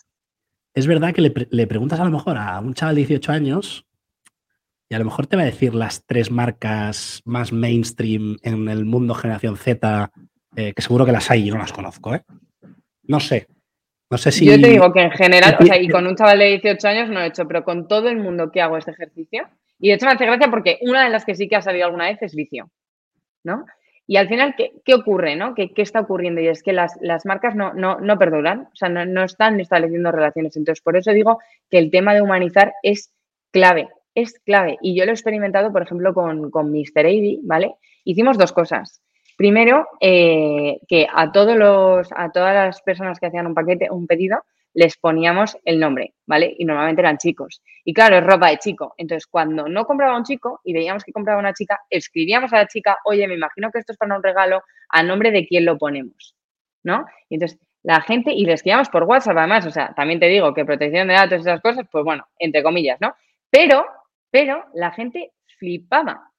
Es 0.73 0.88
verdad 0.88 1.13
que 1.13 1.21
le, 1.21 1.33
le, 1.51 1.67
preguntas 1.67 1.99
a 1.99 2.05
lo 2.05 2.11
mejor 2.11 2.38
a 2.38 2.59
un 2.59 2.73
chaval 2.73 2.95
de 2.95 3.01
18 3.01 3.31
años 3.31 3.86
y 4.89 4.95
a 4.95 4.99
lo 4.99 5.05
mejor 5.05 5.27
te 5.27 5.36
va 5.36 5.43
a 5.43 5.45
decir 5.45 5.73
las 5.73 6.05
tres 6.05 6.31
marcas 6.31 7.21
más 7.25 7.51
mainstream 7.51 8.38
en 8.43 8.67
el 8.69 8.86
mundo 8.86 9.13
generación 9.15 9.57
Z, 9.57 10.11
eh, 10.55 10.73
que 10.73 10.81
seguro 10.81 11.05
que 11.05 11.11
las 11.11 11.29
hay 11.31 11.47
y 11.47 11.51
no 11.51 11.57
las 11.57 11.73
conozco, 11.73 12.15
¿eh? 12.15 12.23
No 13.03 13.19
sé. 13.19 13.47
No 14.09 14.17
sé 14.17 14.31
si. 14.31 14.45
Yo 14.45 14.59
te 14.61 14.69
digo 14.69 14.93
que 14.93 15.01
en 15.01 15.11
general, 15.11 15.57
o 15.59 15.65
sea, 15.65 15.81
y 15.81 15.89
con 15.89 16.05
un 16.05 16.15
chaval 16.15 16.39
de 16.39 16.59
18 16.61 16.88
años 16.88 17.07
no 17.09 17.15
lo 17.15 17.21
he 17.21 17.27
hecho, 17.27 17.47
pero 17.47 17.63
con 17.63 17.88
todo 17.88 18.07
el 18.09 18.17
mundo 18.17 18.51
que 18.51 18.61
hago 18.61 18.77
este 18.77 18.91
ejercicio, 18.91 19.47
y 19.79 19.89
de 19.89 19.95
hecho 19.95 20.05
me 20.05 20.13
hace 20.13 20.25
gracia 20.25 20.49
porque 20.49 20.77
una 20.81 21.03
de 21.03 21.09
las 21.09 21.25
que 21.25 21.36
sí 21.36 21.47
que 21.47 21.55
ha 21.55 21.61
salido 21.61 21.86
alguna 21.86 22.05
vez 22.05 22.21
es 22.21 22.36
vicio, 22.36 22.69
¿no? 23.43 23.65
Y 24.07 24.17
al 24.17 24.27
final, 24.27 24.55
¿qué, 24.55 24.93
ocurre? 24.93 25.36
¿no? 25.36 25.55
¿Qué, 25.55 25.71
está 25.77 26.01
ocurriendo? 26.01 26.39
Y 26.39 26.47
es 26.47 26.61
que 26.61 26.73
las, 26.73 26.99
marcas 27.25 27.55
no, 27.55 27.73
no, 27.73 27.99
no, 27.99 28.19
perduran, 28.19 28.69
o 28.71 28.75
sea, 28.75 28.88
no, 28.88 29.23
están 29.23 29.59
estableciendo 29.59 30.11
relaciones. 30.11 30.55
Entonces, 30.55 30.83
por 30.83 30.95
eso 30.95 31.11
digo 31.11 31.39
que 31.71 31.79
el 31.79 31.89
tema 31.89 32.13
de 32.13 32.21
humanizar 32.21 32.73
es 32.83 33.11
clave, 33.51 33.89
es 34.16 34.39
clave. 34.39 34.78
Y 34.82 34.97
yo 34.97 35.05
lo 35.05 35.11
he 35.11 35.13
experimentado, 35.13 35.72
por 35.72 35.84
ejemplo, 35.84 36.13
con, 36.13 36.49
con 36.49 36.72
Mr. 36.72 36.99
Avey, 36.99 37.39
¿vale? 37.43 37.76
Hicimos 38.03 38.38
dos 38.38 38.53
cosas. 38.53 39.01
Primero, 39.38 39.88
eh, 39.99 40.80
que 40.88 41.07
a, 41.13 41.32
todos 41.32 41.57
los, 41.57 42.09
a 42.16 42.32
todas 42.32 42.55
las 42.55 42.82
personas 42.82 43.20
que 43.20 43.28
hacían 43.28 43.47
un 43.47 43.53
paquete, 43.53 43.91
un 43.91 44.07
pedido, 44.07 44.43
les 44.74 44.97
poníamos 44.97 45.57
el 45.63 45.80
nombre, 45.80 46.13
¿vale? 46.26 46.53
Y 46.57 46.66
normalmente 46.66 47.01
eran 47.01 47.18
chicos. 47.18 47.61
Y 47.84 47.93
claro, 47.93 48.18
es 48.18 48.24
ropa 48.24 48.49
de 48.49 48.57
chico. 48.57 48.93
Entonces, 48.97 49.28
cuando 49.28 49.68
no 49.68 49.86
compraba 49.86 50.18
un 50.18 50.24
chico 50.24 50.59
y 50.63 50.74
veíamos 50.74 51.03
que 51.03 51.13
compraba 51.13 51.39
una 51.39 51.53
chica, 51.53 51.80
escribíamos 51.89 52.51
a 52.53 52.57
la 52.57 52.68
chica, 52.68 52.97
oye, 53.05 53.28
me 53.28 53.36
imagino 53.36 53.72
que 53.72 53.80
esto 53.80 53.93
es 53.93 53.97
para 53.97 54.16
un 54.16 54.24
regalo, 54.24 54.63
a 54.89 55.03
nombre 55.03 55.32
de 55.32 55.45
quién 55.47 55.66
lo 55.66 55.78
ponemos, 55.78 56.36
¿no? 56.84 57.05
Y 57.30 57.36
entonces, 57.36 57.59
la 57.84 58.01
gente, 58.01 58.34
y 58.34 58.45
les 58.45 58.55
escribíamos 58.55 58.89
por 58.89 59.03
WhatsApp 59.03 59.38
además, 59.38 59.66
o 59.66 59.72
sea, 59.72 59.93
también 59.93 60.20
te 60.20 60.28
digo 60.28 60.53
que 60.53 60.66
protección 60.66 61.07
de 61.07 61.13
datos 61.13 61.38
y 61.38 61.41
esas 61.41 61.61
cosas, 61.61 61.86
pues 61.89 62.03
bueno, 62.03 62.26
entre 62.39 62.63
comillas, 62.63 62.99
¿no? 62.99 63.16
Pero, 63.49 63.86
pero 64.36 64.65
la 64.73 64.91
gente 64.91 65.31
flipaba 65.59 66.29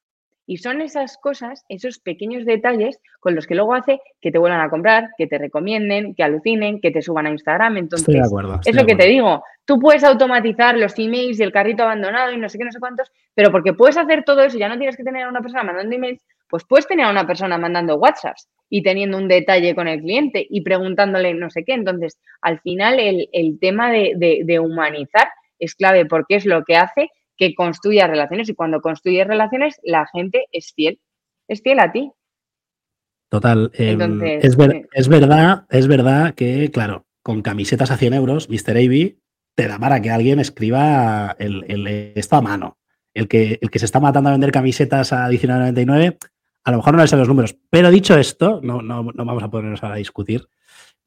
y 0.45 0.57
son 0.57 0.81
esas 0.81 1.17
cosas, 1.17 1.65
esos 1.67 1.97
pequeños 1.97 2.45
detalles 2.45 3.01
con 3.19 3.33
los 3.33 3.47
que 3.47 3.55
luego 3.55 3.73
hace 3.73 3.99
que 4.21 4.31
te 4.31 4.37
vuelvan 4.37 4.61
a 4.61 4.69
comprar, 4.69 5.09
que 5.17 5.25
te 5.25 5.39
recomienden, 5.39 6.13
que 6.13 6.21
alucinen, 6.21 6.79
que 6.79 6.91
te 6.91 7.01
suban 7.01 7.25
a 7.25 7.31
Instagram. 7.31 7.77
Entonces, 7.77 8.13
de 8.13 8.21
acuerdo, 8.21 8.59
es 8.63 8.75
lo 8.75 8.85
que 8.85 8.93
te 8.93 9.07
digo. 9.07 9.43
Tú 9.65 9.79
puedes 9.79 10.03
automatizar 10.03 10.77
los 10.77 10.93
emails 10.99 11.39
y 11.39 11.43
el 11.43 11.51
carrito 11.51 11.81
abandonado 11.81 12.31
y 12.33 12.37
no 12.37 12.49
sé 12.49 12.59
qué, 12.59 12.65
no 12.65 12.71
sé 12.71 12.79
cuántos, 12.79 13.11
pero 13.33 13.49
porque 13.51 13.73
puedes 13.73 13.97
hacer 13.97 14.23
todo 14.23 14.43
eso, 14.43 14.59
ya 14.59 14.69
no 14.69 14.77
tienes 14.77 14.95
que 14.95 15.03
tener 15.03 15.23
a 15.23 15.29
una 15.29 15.41
persona 15.41 15.63
mandando 15.63 15.95
emails, 15.95 16.23
pues 16.47 16.65
puedes 16.69 16.85
tener 16.85 17.07
a 17.07 17.09
una 17.09 17.25
persona 17.25 17.57
mandando 17.57 17.95
WhatsApps 17.95 18.47
y 18.69 18.83
teniendo 18.83 19.17
un 19.17 19.27
detalle 19.27 19.73
con 19.73 19.87
el 19.87 20.01
cliente 20.01 20.45
y 20.47 20.61
preguntándole 20.61 21.33
no 21.33 21.49
sé 21.49 21.63
qué. 21.65 21.73
Entonces, 21.73 22.19
al 22.41 22.59
final, 22.59 22.99
el, 22.99 23.57
tema 23.59 23.91
de, 23.91 24.43
de 24.45 24.59
humanizar 24.59 25.29
es 25.57 25.73
clave 25.73 26.05
porque 26.05 26.35
es 26.35 26.45
lo 26.45 26.63
que 26.63 26.75
hace 26.75 27.09
que 27.37 27.55
construya 27.55 28.07
relaciones 28.07 28.49
y 28.49 28.53
cuando 28.53 28.81
construyes 28.81 29.27
relaciones 29.27 29.79
la 29.83 30.07
gente 30.07 30.45
es 30.51 30.73
fiel, 30.73 30.99
es 31.47 31.61
fiel 31.61 31.79
a 31.79 31.91
ti. 31.91 32.11
Total. 33.29 33.71
Em, 33.73 34.21
es, 34.23 34.55
verdad, 35.09 35.65
es 35.69 35.87
verdad 35.87 36.33
que, 36.33 36.71
claro, 36.71 37.05
con 37.21 37.41
camisetas 37.41 37.91
a 37.91 37.97
100 37.97 38.13
euros, 38.13 38.49
Mr. 38.49 38.71
Avey 38.71 39.19
te 39.55 39.67
da 39.67 39.79
para 39.79 40.01
que 40.01 40.11
alguien 40.11 40.39
escriba 40.39 41.35
el, 41.39 42.13
esto 42.15 42.37
a 42.37 42.41
mano. 42.41 42.77
El 43.13 43.27
que, 43.27 43.59
el 43.61 43.69
que 43.71 43.79
se 43.79 43.85
está 43.85 43.99
matando 43.99 44.29
a 44.29 44.33
vender 44.33 44.51
camisetas 44.51 45.11
a 45.11 45.27
19.99, 45.29 46.17
a 46.63 46.71
lo 46.71 46.77
mejor 46.77 46.93
no 46.93 47.01
le 47.01 47.07
salen 47.07 47.21
los 47.21 47.27
números. 47.27 47.57
Pero 47.69 47.89
dicho 47.89 48.17
esto, 48.17 48.61
no, 48.63 48.81
no, 48.81 49.03
no 49.03 49.25
vamos 49.25 49.43
a 49.43 49.49
ponernos 49.49 49.83
a 49.83 49.95
discutir 49.95 50.47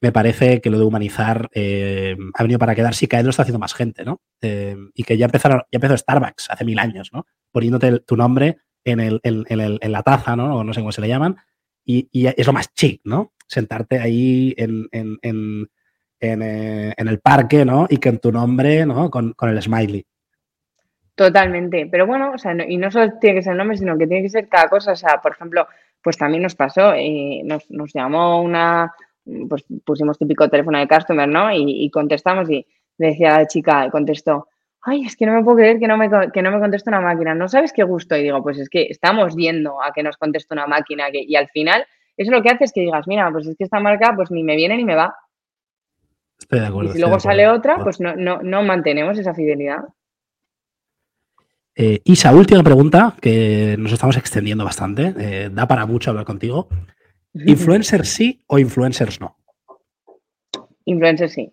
me 0.01 0.13
parece 0.13 0.61
que 0.61 0.71
lo 0.71 0.79
de 0.79 0.85
humanizar 0.85 1.51
eh, 1.53 2.17
ha 2.35 2.43
venido 2.43 2.59
para 2.59 2.75
quedarse 2.75 3.05
y 3.05 3.09
cada 3.09 3.21
vez 3.21 3.27
lo 3.27 3.31
está 3.31 3.43
haciendo 3.43 3.59
más 3.59 3.75
gente, 3.75 4.05
¿no? 4.05 4.21
Eh, 4.41 4.77
y 4.95 5.05
que 5.05 5.19
ya 5.19 5.27
empezaron, 5.27 5.61
ya 5.71 5.77
empezó 5.77 5.97
Starbucks 5.97 6.51
hace 6.51 6.65
mil 6.65 6.79
años, 6.79 7.11
¿no? 7.13 7.27
Poniéndote 7.53 8.01
tu 8.01 8.17
nombre 8.17 8.59
en, 8.85 9.01
el, 9.01 9.21
en, 9.23 9.93
la 9.93 10.03
taza, 10.03 10.37
¿no? 10.37 10.57
O 10.57 10.65
no 10.65 10.73
sé 10.73 10.81
cómo 10.81 10.93
se 10.93 11.03
le 11.03 11.09
llaman. 11.09 11.37
Y, 11.85 12.09
es 12.13 12.47
lo 12.47 12.53
más 12.53 12.73
chic, 12.73 13.03
¿no? 13.05 13.33
Sentarte 13.47 13.99
ahí 13.99 14.55
en, 14.57 14.89
eh, 16.21 16.95
el 16.97 17.21
parque, 17.21 17.65
¿no? 17.65 17.87
Y 17.91 17.99
que 17.99 18.09
en 18.09 18.21
tu 18.21 18.33
nombre, 18.33 18.87
¿no? 18.87 19.11
Con, 19.11 19.35
el 19.39 19.63
smiley. 19.63 20.07
Totalmente. 21.15 21.89
Pero 21.91 22.07
bueno, 22.07 22.33
o 22.33 22.39
sea, 22.39 22.57
y 22.67 22.79
no 22.79 22.91
solo 22.91 23.19
tiene 23.21 23.37
que 23.37 23.43
ser 23.43 23.53
el 23.53 23.59
nombre, 23.59 23.77
sino 23.77 23.99
que 23.99 24.07
tiene 24.07 24.23
que 24.23 24.31
ser 24.31 24.49
cada 24.49 24.69
cosa. 24.69 24.93
O 24.93 24.97
sea, 24.97 25.21
por 25.21 25.33
ejemplo, 25.33 25.67
pues 26.01 26.17
también 26.17 26.43
nos 26.43 26.55
pasó, 26.55 26.95
nos, 27.45 27.71
nos 27.71 27.93
llamó 27.93 28.41
una 28.41 28.95
pues 29.49 29.65
pusimos 29.85 30.19
típico 30.19 30.49
teléfono 30.49 30.79
de 30.79 30.89
customer, 30.89 31.29
¿no? 31.29 31.53
Y, 31.53 31.91
contestamos 31.91 32.51
y 32.51 32.67
decía 32.99 33.39
la 33.39 33.47
chica, 33.47 33.89
contestó, 33.91 34.49
ay, 34.83 35.05
es 35.05 35.17
que 35.17 35.27
no 35.27 35.33
me 35.33 35.45
puedo 35.45 35.59
creer 35.59 35.79
que 35.79 35.87
no 35.87 35.97
me, 35.97 36.09
que 36.33 36.43
no 36.43 36.51
me 36.51 36.61
conteste 36.61 36.91
una 36.91 37.01
máquina, 37.01 37.35
¿no 37.35 37.49
sabes 37.49 37.73
qué 37.73 37.83
gusto? 37.83 38.17
Y 38.17 38.23
digo, 38.23 38.43
pues 38.43 38.59
es 38.59 38.69
que 38.69 38.87
estamos 38.89 39.35
viendo 39.35 39.83
a 39.83 39.93
que 39.93 40.03
nos 40.03 40.17
conteste 40.17 40.55
una 40.55 40.67
máquina 40.67 41.07
y 41.13 41.37
al 41.37 41.49
final 41.49 41.85
eso 42.21 42.33
lo 42.33 42.43
que 42.43 42.51
hace 42.51 42.65
es 42.65 42.73
que 42.73 42.83
digas, 42.83 43.07
mira, 43.07 43.31
pues 43.33 43.47
es 43.47 43.57
que 43.57 43.65
esta 43.65 43.81
marca 43.81 44.13
pues 44.15 44.31
ni 44.31 44.43
me 44.43 44.55
viene 44.55 44.77
ni 44.77 44.85
me 44.85 44.95
va. 44.95 45.15
Estoy 46.39 46.61
de 46.61 46.67
acuerdo. 46.67 46.91
Y 46.91 46.93
si 46.93 47.01
luego 47.01 47.19
sale 47.19 47.49
otra, 47.49 47.83
pues 47.83 47.99
no, 47.99 48.15
no, 48.15 48.63
mantenemos 48.63 49.19
esa 49.19 49.33
fidelidad. 49.33 49.85
Eh, 51.75 52.03
Isa, 52.05 52.35
última 52.35 52.63
pregunta, 52.63 53.15
que 53.23 53.77
nos 53.79 53.93
estamos 53.93 54.19
extendiendo 54.19 54.65
bastante. 54.65 55.15
Eh, 55.19 55.51
da 55.51 55.67
para 55.67 55.87
mucho 55.87 56.11
hablar 56.11 56.27
contigo. 56.27 56.69
¿Influencers 57.35 58.09
sí 58.09 58.43
o 58.47 58.59
influencers 58.59 59.21
no? 59.21 59.37
Influencers 60.85 61.33
sí. 61.33 61.53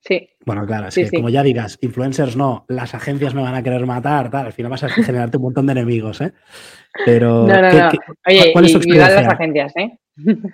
Sí. 0.00 0.30
Bueno, 0.46 0.66
claro, 0.66 0.88
es 0.88 0.94
que 0.94 1.10
como 1.10 1.28
ya 1.28 1.42
digas, 1.42 1.78
influencers 1.82 2.34
no, 2.34 2.64
las 2.68 2.94
agencias 2.94 3.34
me 3.34 3.42
van 3.42 3.54
a 3.54 3.62
querer 3.62 3.84
matar, 3.84 4.30
tal, 4.30 4.46
al 4.46 4.52
final 4.52 4.70
vas 4.70 4.82
a 4.84 4.88
generarte 4.88 5.36
un 5.36 5.42
montón 5.42 5.66
de 5.66 5.72
enemigos, 5.72 6.22
¿eh? 6.22 6.32
Pero. 7.04 7.46
No, 7.46 7.60
no, 7.60 7.70
no. 7.70 7.90
Oye, 8.26 8.50
¿cuál 8.52 8.64
es 8.64 8.72
tu 8.72 8.78
experiencia? 8.78 9.22
las 9.22 9.34
agencias, 9.34 9.76
¿eh? 9.76 9.98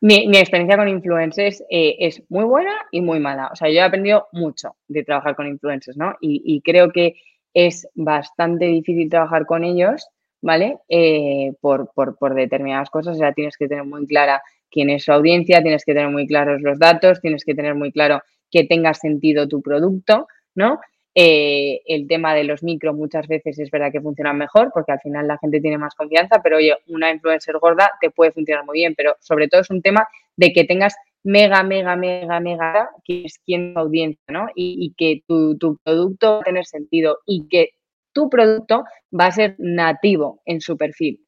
mi, 0.00 0.38
experiencia 0.38 0.76
con 0.76 0.88
influencers 0.88 1.64
eh, 1.68 1.96
es 1.98 2.22
muy 2.28 2.44
buena 2.44 2.72
y 2.92 3.00
muy 3.00 3.18
mala. 3.18 3.48
O 3.52 3.56
sea, 3.56 3.68
yo 3.68 3.74
he 3.74 3.82
aprendido 3.82 4.28
mucho 4.32 4.76
de 4.86 5.02
trabajar 5.02 5.34
con 5.34 5.48
influencers, 5.48 5.96
¿no? 5.96 6.14
y 6.20 6.62
creo 6.62 6.92
que 6.92 7.16
es 7.54 7.88
bastante 7.94 8.66
difícil 8.66 9.10
trabajar 9.10 9.46
con 9.46 9.64
ellos 9.64 10.08
¿vale? 10.42 10.78
Eh, 10.88 11.52
por, 11.60 11.90
por, 11.94 12.34
determinadas 12.34 12.90
cosas, 12.90 13.16
o 13.16 13.18
sea, 13.18 13.32
tienes 13.32 13.56
que 13.56 13.68
tener 13.68 13.84
muy 13.84 14.06
clara 14.06 14.42
quién 14.70 14.90
es 14.90 15.04
su 15.04 15.12
audiencia, 15.12 15.62
tienes 15.62 15.84
que 15.84 15.94
tener 15.94 16.10
muy 16.10 16.26
claros 16.26 16.60
los 16.62 16.78
datos, 16.78 17.20
tienes 17.20 17.44
que 17.44 17.54
tener 17.54 17.74
muy 17.74 17.92
claro 17.92 18.22
que 18.50 18.64
tenga 18.64 18.94
sentido 18.94 19.48
tu 19.48 19.62
producto, 19.62 20.26
¿no? 20.54 20.80
Eh, 21.14 21.80
el 21.86 22.06
tema 22.06 22.34
de 22.34 22.44
los 22.44 22.62
micro 22.62 22.94
muchas 22.94 23.26
veces 23.26 23.58
es 23.58 23.68
verdad 23.70 23.90
que 23.90 24.00
funcionan 24.00 24.38
mejor 24.38 24.70
porque 24.72 24.92
al 24.92 25.00
final 25.00 25.26
la 25.26 25.38
gente 25.38 25.60
tiene 25.60 25.76
más 25.76 25.94
confianza, 25.96 26.40
pero 26.42 26.58
oye, 26.58 26.76
una 26.86 27.10
influencer 27.10 27.58
gorda 27.58 27.90
te 28.00 28.10
puede 28.10 28.30
funcionar 28.30 28.64
muy 28.64 28.78
bien, 28.78 28.94
pero 28.96 29.16
sobre 29.18 29.48
todo 29.48 29.60
es 29.60 29.70
un 29.70 29.82
tema 29.82 30.06
de 30.36 30.52
que 30.52 30.64
tengas 30.64 30.94
mega, 31.24 31.62
mega, 31.64 31.96
mega, 31.96 32.40
mega, 32.40 32.90
que 33.04 33.24
es 33.24 33.38
quien 33.44 33.74
tu 33.74 33.80
audiencia, 33.80 34.22
¿no? 34.28 34.48
Y, 34.54 34.76
y 34.78 34.94
que 34.96 35.22
tu, 35.26 35.58
tu, 35.58 35.78
producto 35.82 36.34
va 36.34 36.40
a 36.40 36.44
tener 36.44 36.64
sentido 36.64 37.18
y 37.26 37.48
que 37.48 37.70
tu 38.12 38.28
producto 38.28 38.84
va 39.18 39.26
a 39.26 39.32
ser 39.32 39.56
nativo 39.58 40.42
en 40.44 40.60
su 40.60 40.76
perfil, 40.76 41.20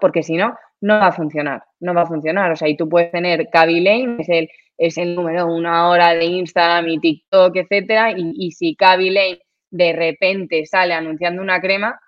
porque 0.00 0.22
si 0.22 0.36
no, 0.36 0.54
no 0.80 0.98
va 0.98 1.08
a 1.08 1.12
funcionar, 1.12 1.62
no 1.80 1.94
va 1.94 2.02
a 2.02 2.06
funcionar. 2.06 2.50
O 2.52 2.56
sea, 2.56 2.68
y 2.68 2.76
tú 2.76 2.88
puedes 2.88 3.12
tener 3.12 3.48
Kaby 3.50 3.80
Lane, 3.80 4.16
es 4.20 4.28
el, 4.28 4.48
es 4.78 4.98
el 4.98 5.14
número 5.14 5.46
una 5.46 5.88
hora 5.88 6.14
de 6.14 6.24
Instagram 6.24 6.88
y 6.88 6.98
TikTok, 6.98 7.56
etcétera, 7.56 8.12
y, 8.16 8.50
si 8.52 8.74
Kaby 8.74 9.10
Lane 9.10 9.38
de 9.70 9.92
repente 9.92 10.66
sale 10.66 10.94
anunciando 10.94 11.42
una 11.42 11.60
crema, 11.60 12.00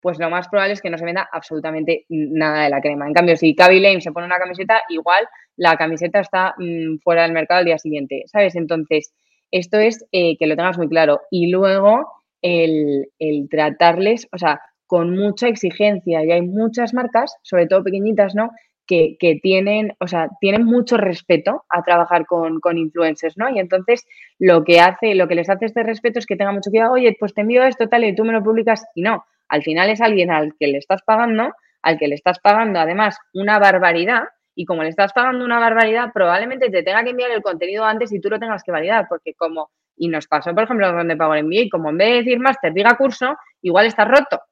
pues 0.00 0.18
lo 0.18 0.30
más 0.30 0.48
probable 0.48 0.72
es 0.72 0.82
que 0.82 0.90
no 0.90 0.98
se 0.98 1.04
venda 1.04 1.28
absolutamente 1.30 2.06
nada 2.08 2.64
de 2.64 2.70
la 2.70 2.80
crema. 2.80 3.06
En 3.06 3.12
cambio, 3.12 3.36
si 3.36 3.54
Kaby 3.54 3.80
Lane 3.80 4.00
se 4.00 4.12
pone 4.12 4.26
una 4.26 4.38
camiseta, 4.38 4.82
igual 4.88 5.26
la 5.56 5.76
camiseta 5.76 6.20
está 6.20 6.54
mm, 6.58 6.98
fuera 7.02 7.22
del 7.22 7.32
mercado 7.32 7.60
al 7.60 7.66
día 7.66 7.78
siguiente, 7.78 8.24
¿sabes? 8.26 8.56
Entonces, 8.56 9.12
esto 9.52 9.78
es 9.78 10.04
eh, 10.12 10.36
que 10.38 10.46
lo 10.46 10.56
tengas 10.56 10.78
muy 10.78 10.88
claro. 10.88 11.20
Y 11.30 11.50
luego, 11.50 12.06
el, 12.42 13.08
tratarles, 13.50 14.28
o 14.32 14.38
sea, 14.38 14.60
con 14.86 15.16
mucha 15.16 15.48
exigencia. 15.48 16.24
Y 16.24 16.32
hay 16.32 16.42
muchas 16.42 16.92
marcas, 16.92 17.34
sobre 17.42 17.66
todo 17.66 17.82
pequeñitas, 17.82 18.34
¿no? 18.34 18.50
Que, 18.86 19.16
tienen, 19.42 19.94
o 20.00 20.06
sea, 20.06 20.28
tienen 20.38 20.66
mucho 20.66 20.98
respeto 20.98 21.64
a 21.70 21.82
trabajar 21.82 22.26
con, 22.26 22.60
influencers, 22.76 23.38
¿no? 23.38 23.48
Y 23.48 23.58
entonces 23.58 24.04
lo 24.38 24.64
que 24.64 24.80
hace, 24.80 25.14
lo 25.14 25.28
que 25.28 25.34
les 25.34 25.48
hace 25.48 25.64
este 25.64 25.82
respeto 25.82 26.18
es 26.18 26.26
que 26.26 26.36
tenga 26.36 26.52
mucho 26.52 26.68
cuidado, 26.68 26.92
oye, 26.92 27.16
pues 27.18 27.32
te 27.32 27.40
envío 27.40 27.62
esto, 27.62 27.88
tal, 27.88 28.04
y 28.04 28.14
tú 28.14 28.24
me 28.24 28.34
lo 28.34 28.42
publicas, 28.42 28.84
y 28.94 29.00
no, 29.00 29.24
al 29.48 29.62
final 29.62 29.88
es 29.88 30.02
alguien 30.02 30.30
al 30.30 30.54
que 30.60 30.66
le 30.66 30.76
estás 30.76 31.00
pagando, 31.06 31.54
al 31.80 31.98
que 31.98 32.06
le 32.06 32.16
estás 32.16 32.38
pagando 32.40 32.80
además 32.80 33.16
una 33.32 33.58
barbaridad, 33.58 34.24
y 34.54 34.66
como 34.66 34.82
le 34.82 34.90
estás 34.90 35.14
pagando 35.14 35.44
una 35.44 35.58
barbaridad, 35.58 36.10
probablemente 36.12 36.68
te 36.68 36.82
tenga 36.82 37.02
que 37.04 37.10
enviar 37.10 37.30
el 37.30 37.42
contenido 37.42 37.84
antes 37.84 38.12
y 38.12 38.20
tú 38.20 38.28
lo 38.28 38.38
tengas 38.38 38.62
que 38.62 38.72
validar, 38.72 39.06
porque 39.08 39.32
como 39.32 39.70
y 40.02 40.08
nos 40.08 40.26
pasó, 40.26 40.52
por 40.52 40.64
ejemplo, 40.64 40.92
donde 40.92 41.16
pago 41.16 41.36
el 41.36 41.44
MBA, 41.44 41.60
y 41.60 41.68
como 41.68 41.90
en 41.90 41.96
vez 41.96 42.08
de 42.08 42.16
decir 42.16 42.40
máster, 42.40 42.72
diga 42.72 42.96
curso, 42.96 43.36
igual 43.60 43.86
está 43.86 44.04
roto. 44.04 44.42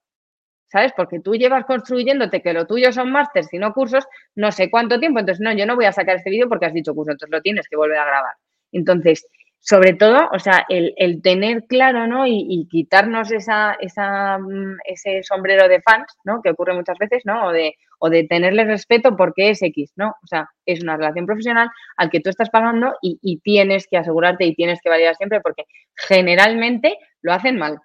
¿Sabes? 0.66 0.92
Porque 0.96 1.18
tú 1.18 1.34
llevas 1.34 1.64
construyéndote 1.64 2.40
que 2.40 2.52
lo 2.52 2.68
tuyo 2.68 2.92
son 2.92 3.10
másters 3.10 3.52
y 3.52 3.58
no 3.58 3.72
cursos, 3.72 4.06
no 4.36 4.52
sé 4.52 4.70
cuánto 4.70 5.00
tiempo. 5.00 5.18
Entonces, 5.18 5.40
no, 5.40 5.52
yo 5.52 5.66
no 5.66 5.74
voy 5.74 5.86
a 5.86 5.92
sacar 5.92 6.18
este 6.18 6.30
vídeo 6.30 6.48
porque 6.48 6.66
has 6.66 6.72
dicho 6.72 6.94
curso, 6.94 7.10
entonces 7.10 7.32
lo 7.32 7.40
tienes 7.42 7.66
que 7.68 7.74
volver 7.74 7.98
a 7.98 8.04
grabar. 8.04 8.34
Entonces, 8.70 9.26
sobre 9.62 9.92
todo, 9.92 10.28
o 10.32 10.38
sea, 10.38 10.64
el, 10.68 11.20
tener 11.22 11.66
claro, 11.66 12.06
¿no? 12.06 12.26
Y, 12.26 12.66
quitarnos 12.70 13.30
esa, 13.30 13.74
esa, 13.74 14.38
mm, 14.38 14.78
ese 14.84 15.22
sombrero 15.22 15.68
de 15.68 15.82
fans, 15.82 16.16
¿no? 16.24 16.40
Que 16.42 16.50
ocurre 16.50 16.74
muchas 16.74 16.96
veces, 16.98 17.22
¿no? 17.26 17.48
O 17.48 17.52
de, 17.52 17.74
o 17.98 18.08
de 18.08 18.24
tenerle 18.24 18.64
respeto 18.64 19.16
porque 19.16 19.50
es 19.50 19.62
X, 19.62 19.92
¿no? 19.96 20.14
O 20.22 20.26
sea, 20.26 20.48
es 20.64 20.82
una 20.82 20.96
relación 20.96 21.26
profesional 21.26 21.68
al 21.98 22.10
que 22.10 22.20
tú 22.20 22.30
estás 22.30 22.48
pagando 22.48 22.94
y, 23.02 23.40
tienes 23.42 23.86
que 23.86 23.98
asegurarte 23.98 24.46
y 24.46 24.54
tienes 24.54 24.80
que 24.82 24.88
validar 24.88 25.14
siempre 25.16 25.40
porque 25.40 25.64
generalmente 25.94 26.96
lo 27.20 27.34
hacen 27.34 27.58
mal. 27.58 27.78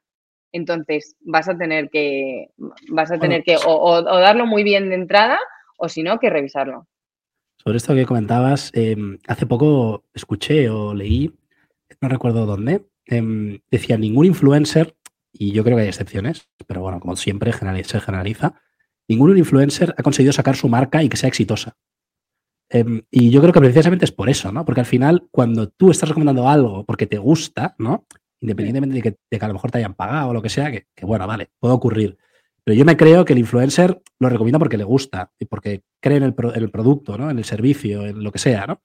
Entonces, 0.53 1.17
vas 1.19 1.49
a 1.49 1.57
tener 1.57 1.89
que, 1.89 2.47
vas 2.89 3.11
a 3.11 3.19
tener 3.19 3.43
que 3.43 3.57
o, 3.65 4.01
darlo 4.01 4.45
muy 4.45 4.63
bien 4.63 4.89
de 4.89 4.95
entrada 4.95 5.37
o 5.77 5.89
si 5.89 6.03
no, 6.03 6.19
que 6.19 6.29
revisarlo. 6.29 6.87
Sobre 7.57 7.77
esto 7.77 7.93
que 7.93 8.05
comentabas, 8.05 8.71
em, 8.73 9.17
hace 9.27 9.45
poco 9.45 10.05
escuché 10.13 10.69
o 10.69 10.93
leí 10.93 11.33
no 12.01 12.09
recuerdo 12.09 12.45
dónde, 12.45 12.87
em, 13.05 13.59
decía 13.69 13.97
ningún 13.97 14.25
influencer, 14.25 14.95
y 15.31 15.51
yo 15.51 15.63
creo 15.63 15.77
que 15.77 15.83
hay 15.83 15.89
excepciones, 15.89 16.49
pero 16.67 16.81
bueno, 16.81 16.99
como 16.99 17.15
siempre 17.15 17.51
se 17.51 17.99
generaliza, 17.99 18.61
ningún 19.07 19.37
influencer 19.37 19.93
ha 19.97 20.03
conseguido 20.03 20.33
sacar 20.33 20.55
su 20.55 20.69
marca 20.69 21.03
y 21.03 21.09
que 21.09 21.17
sea 21.17 21.29
exitosa. 21.29 21.77
Em, 22.69 23.03
y 23.11 23.29
yo 23.29 23.41
creo 23.41 23.53
que 23.53 23.59
precisamente 23.59 24.05
es 24.05 24.11
por 24.11 24.29
eso, 24.29 24.51
¿no? 24.51 24.65
Porque 24.65 24.81
al 24.81 24.87
final, 24.87 25.27
cuando 25.31 25.69
tú 25.69 25.91
estás 25.91 26.09
recomendando 26.09 26.49
algo 26.49 26.83
porque 26.85 27.05
te 27.05 27.17
gusta, 27.17 27.75
¿no? 27.77 28.05
Independientemente 28.41 28.95
de 29.01 29.39
que, 29.39 29.45
a 29.45 29.47
lo 29.47 29.53
mejor 29.53 29.71
te 29.71 29.77
hayan 29.77 29.93
pagado 29.93 30.29
o 30.29 30.33
lo 30.33 30.41
que 30.41 30.49
sea, 30.49 30.71
que, 30.71 30.87
bueno, 31.03 31.27
vale, 31.27 31.51
puede 31.59 31.73
ocurrir. 31.73 32.17
Pero 32.63 32.75
yo 32.75 32.85
me 32.85 32.97
creo 32.97 33.23
que 33.23 33.33
el 33.33 33.39
influencer 33.39 34.01
lo 34.19 34.29
recomienda 34.29 34.57
porque 34.57 34.77
le 34.77 34.83
gusta 34.83 35.31
y 35.39 35.45
porque 35.45 35.83
cree 36.01 36.17
en 36.17 36.23
el, 36.23 36.35
en 36.55 36.63
el 36.63 36.71
producto, 36.71 37.17
¿no? 37.17 37.29
En 37.29 37.37
el 37.37 37.45
servicio, 37.45 38.05
en 38.05 38.23
lo 38.23 38.31
que 38.31 38.39
sea, 38.39 38.65
¿no? 38.65 38.81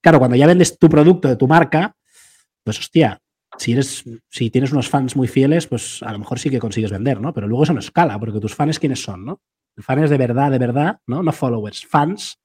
Claro, 0.00 0.18
cuando 0.18 0.36
ya 0.36 0.46
vendes 0.46 0.78
tu 0.78 0.88
producto 0.88 1.28
de 1.28 1.36
tu 1.36 1.46
marca, 1.48 1.96
pues 2.70 2.78
hostia, 2.78 3.20
si, 3.58 3.72
eres, 3.72 4.04
si 4.28 4.48
tienes 4.48 4.70
unos 4.70 4.88
fans 4.88 5.16
muy 5.16 5.26
fieles, 5.26 5.66
pues 5.66 6.04
a 6.04 6.12
lo 6.12 6.20
mejor 6.20 6.38
sí 6.38 6.50
que 6.50 6.60
consigues 6.60 6.92
vender, 6.92 7.20
¿no? 7.20 7.34
Pero 7.34 7.48
luego 7.48 7.64
eso 7.64 7.72
no 7.72 7.80
escala, 7.80 8.16
porque 8.16 8.38
tus 8.38 8.54
fans, 8.54 8.78
¿quiénes 8.78 9.02
son, 9.02 9.24
no? 9.24 9.40
El 9.76 9.82
fan 9.82 9.98
es 10.04 10.08
de 10.10 10.16
verdad, 10.16 10.52
de 10.52 10.58
verdad, 10.58 11.00
¿no? 11.08 11.20
No 11.24 11.32
followers, 11.32 11.84
fans. 11.84 12.38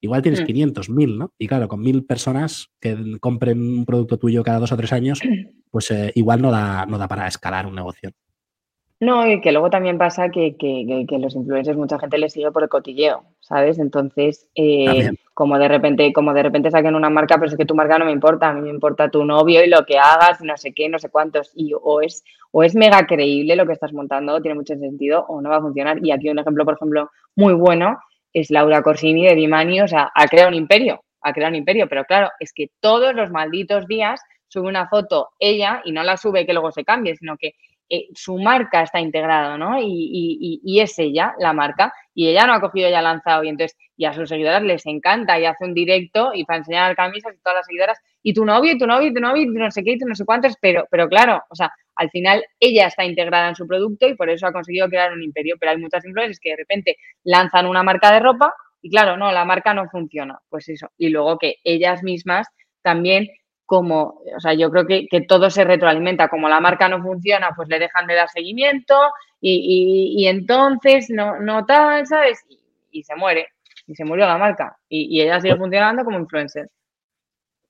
Igual 0.00 0.22
tienes 0.22 0.42
500, 0.42 0.88
mm. 0.88 0.94
1000, 0.94 1.18
¿no? 1.18 1.32
Y 1.36 1.48
claro, 1.48 1.66
con 1.66 1.80
mil 1.80 2.04
personas 2.04 2.68
que 2.80 3.18
compren 3.18 3.60
un 3.60 3.84
producto 3.84 4.18
tuyo 4.18 4.44
cada 4.44 4.60
dos 4.60 4.70
o 4.70 4.76
tres 4.76 4.92
años, 4.92 5.20
pues 5.70 5.90
eh, 5.90 6.12
igual 6.14 6.40
no 6.40 6.52
da, 6.52 6.86
no 6.86 6.96
da 6.96 7.08
para 7.08 7.26
escalar 7.26 7.66
un 7.66 7.74
negocio. 7.74 8.12
No, 9.02 9.26
y 9.26 9.40
que 9.40 9.50
luego 9.50 9.68
también 9.68 9.98
pasa 9.98 10.28
que, 10.28 10.56
que, 10.56 11.04
que, 11.08 11.18
los 11.18 11.34
influencers 11.34 11.76
mucha 11.76 11.98
gente 11.98 12.18
les 12.18 12.34
sigue 12.34 12.52
por 12.52 12.62
el 12.62 12.68
cotilleo, 12.68 13.24
¿sabes? 13.40 13.80
Entonces, 13.80 14.48
eh, 14.54 15.10
como 15.34 15.58
de 15.58 15.66
repente, 15.66 16.12
como 16.12 16.32
de 16.32 16.44
repente 16.44 16.70
saquen 16.70 16.94
una 16.94 17.10
marca, 17.10 17.34
pero 17.34 17.50
es 17.50 17.56
que 17.56 17.64
tu 17.64 17.74
marca 17.74 17.98
no 17.98 18.04
me 18.04 18.12
importa, 18.12 18.50
a 18.50 18.52
mí 18.52 18.60
me 18.60 18.70
importa 18.70 19.10
tu 19.10 19.24
novio 19.24 19.64
y 19.64 19.68
lo 19.68 19.84
que 19.86 19.98
hagas, 19.98 20.40
no 20.42 20.56
sé 20.56 20.72
qué, 20.72 20.88
no 20.88 21.00
sé 21.00 21.10
cuántos. 21.10 21.50
Y 21.56 21.72
o 21.74 22.00
es, 22.00 22.22
o 22.52 22.62
es 22.62 22.76
mega 22.76 23.04
creíble 23.04 23.56
lo 23.56 23.66
que 23.66 23.72
estás 23.72 23.92
montando, 23.92 24.40
tiene 24.40 24.54
mucho 24.54 24.76
sentido, 24.76 25.26
o 25.26 25.42
no 25.42 25.50
va 25.50 25.56
a 25.56 25.62
funcionar. 25.62 25.98
Y 26.00 26.12
aquí 26.12 26.28
un 26.30 26.38
ejemplo, 26.38 26.64
por 26.64 26.74
ejemplo, 26.74 27.10
muy 27.34 27.54
bueno 27.54 27.98
es 28.32 28.52
Laura 28.52 28.82
Corsini 28.82 29.26
de 29.26 29.34
Dimani, 29.34 29.80
o 29.80 29.88
sea, 29.88 30.12
ha 30.14 30.28
creado 30.28 30.50
un 30.50 30.54
imperio, 30.54 31.02
ha 31.22 31.32
creado 31.32 31.50
un 31.50 31.56
imperio, 31.56 31.88
pero 31.88 32.04
claro, 32.04 32.30
es 32.38 32.52
que 32.52 32.70
todos 32.78 33.16
los 33.16 33.32
malditos 33.32 33.88
días 33.88 34.20
sube 34.46 34.68
una 34.68 34.86
foto 34.86 35.30
ella 35.40 35.82
y 35.84 35.90
no 35.90 36.04
la 36.04 36.16
sube 36.16 36.46
que 36.46 36.52
luego 36.52 36.70
se 36.70 36.84
cambie, 36.84 37.16
sino 37.16 37.36
que 37.36 37.54
eh, 37.88 38.08
su 38.14 38.38
marca 38.38 38.82
está 38.82 39.00
integrada, 39.00 39.58
¿no? 39.58 39.78
Y, 39.80 40.80
es 40.80 40.98
ella, 40.98 41.34
la 41.38 41.52
marca, 41.52 41.92
y 42.14 42.28
ella 42.28 42.46
no 42.46 42.54
ha 42.54 42.60
cogido 42.60 42.88
y 42.88 42.94
ha 42.94 43.02
lanzado, 43.02 43.44
y 43.44 43.48
entonces, 43.48 43.76
y 43.96 44.04
a 44.04 44.12
sus 44.12 44.28
seguidoras 44.28 44.62
les 44.62 44.86
encanta, 44.86 45.38
y 45.38 45.44
hace 45.44 45.64
un 45.64 45.74
directo, 45.74 46.32
y 46.34 46.44
para 46.44 46.58
enseñar 46.58 46.96
camisas 46.96 47.34
y 47.34 47.38
todas 47.38 47.58
las 47.58 47.66
seguidoras, 47.66 47.98
y 48.22 48.34
tu 48.34 48.44
novio, 48.44 48.72
y 48.72 48.78
tu 48.78 48.86
novio, 48.86 49.08
y 49.08 49.14
tu 49.14 49.20
novio, 49.20 49.42
y 49.42 49.46
no 49.46 49.70
sé 49.70 49.84
qué, 49.84 49.92
y 49.92 49.98
no 49.98 50.14
sé 50.14 50.24
cuántos, 50.24 50.56
pero, 50.60 50.86
pero 50.90 51.08
claro, 51.08 51.42
o 51.50 51.54
sea, 51.54 51.70
al 51.96 52.10
final 52.10 52.44
ella 52.58 52.86
está 52.86 53.04
integrada 53.04 53.48
en 53.48 53.56
su 53.56 53.66
producto 53.66 54.08
y 54.08 54.14
por 54.14 54.30
eso 54.30 54.46
ha 54.46 54.52
conseguido 54.52 54.88
crear 54.88 55.12
un 55.12 55.22
imperio, 55.22 55.56
pero 55.60 55.72
hay 55.72 55.78
muchas 55.78 56.04
influencers 56.04 56.40
que 56.40 56.50
de 56.50 56.56
repente 56.56 56.96
lanzan 57.24 57.66
una 57.66 57.82
marca 57.82 58.12
de 58.12 58.20
ropa 58.20 58.54
y 58.80 58.90
claro, 58.90 59.16
no, 59.16 59.30
la 59.32 59.44
marca 59.44 59.74
no 59.74 59.88
funciona, 59.88 60.38
pues 60.48 60.68
eso, 60.68 60.90
y 60.96 61.10
luego 61.10 61.38
que 61.38 61.56
ellas 61.64 62.02
mismas 62.02 62.48
también 62.82 63.28
como, 63.72 64.20
o 64.36 64.38
sea, 64.38 64.52
yo 64.52 64.70
creo 64.70 64.86
que, 64.86 65.08
todo 65.26 65.48
se 65.48 65.64
retroalimenta, 65.64 66.28
como 66.28 66.46
la 66.46 66.60
marca 66.60 66.90
no 66.90 67.02
funciona, 67.02 67.52
pues 67.56 67.70
le 67.70 67.78
dejan 67.78 68.06
de 68.06 68.16
dar 68.16 68.28
seguimiento 68.28 68.94
y, 69.40 70.26
entonces 70.26 71.08
no, 71.08 71.40
no 71.40 71.64
tal, 71.64 72.06
¿sabes? 72.06 72.44
Y, 72.90 73.02
se 73.02 73.16
muere, 73.16 73.48
y 73.86 73.94
se 73.94 74.04
murió 74.04 74.26
la 74.26 74.36
marca 74.36 74.76
y, 74.90 75.18
ella 75.22 75.40
sigue 75.40 75.54
pues 75.54 75.60
funcionando 75.60 76.04
como 76.04 76.18
influencer. 76.18 76.68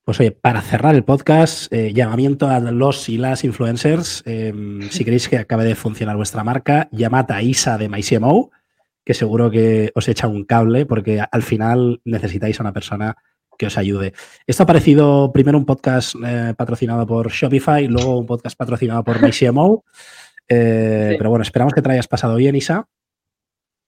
Pues 0.03 0.19
oye, 0.19 0.31
para 0.31 0.59
cerrar 0.59 0.93
el 0.93 1.05
podcast, 1.05 1.71
eh, 1.71 1.93
llamamiento 1.93 2.49
a 2.49 2.59
los 2.59 3.07
y 3.07 3.17
las 3.17 3.45
influencers. 3.45 4.23
Em, 4.25 4.81
si 4.89 5.05
queréis 5.05 5.29
que 5.29 5.37
acabe 5.37 5.63
de 5.63 5.75
funcionar 5.75 6.17
vuestra 6.17 6.43
marca, 6.43 6.89
llamad 6.91 7.31
a 7.31 7.41
Isa 7.41 7.77
de 7.77 7.87
MyCMO, 7.87 8.51
que 9.05 9.13
seguro 9.13 9.49
que 9.49 9.93
os 9.95 10.09
echa 10.09 10.27
un 10.27 10.43
cable, 10.43 10.85
porque 10.85 11.23
al 11.31 11.43
final 11.43 12.01
necesitáis 12.03 12.59
a 12.59 12.63
una 12.63 12.73
persona 12.73 13.15
que 13.63 13.67
os 13.67 13.77
ayude. 13.77 14.11
Esto 14.45 14.63
ha 14.63 14.65
parecido 14.65 15.31
primero 15.31 15.57
un 15.57 15.65
podcast 15.65 16.15
eh, 16.25 16.53
patrocinado 16.57 17.07
por 17.07 17.31
Shopify, 17.31 17.87
luego 17.87 18.19
un 18.19 18.25
podcast 18.25 18.57
patrocinado 18.57 19.05
por 19.05 19.21
MyCMO. 19.23 19.85
Eh, 20.49 21.15
pero 21.17 21.29
bueno, 21.29 21.43
esperamos 21.43 21.73
que 21.73 21.81
te 21.81 21.89
hayas 21.89 22.09
pasado 22.09 22.35
bien, 22.35 22.55
Isa. 22.55 22.89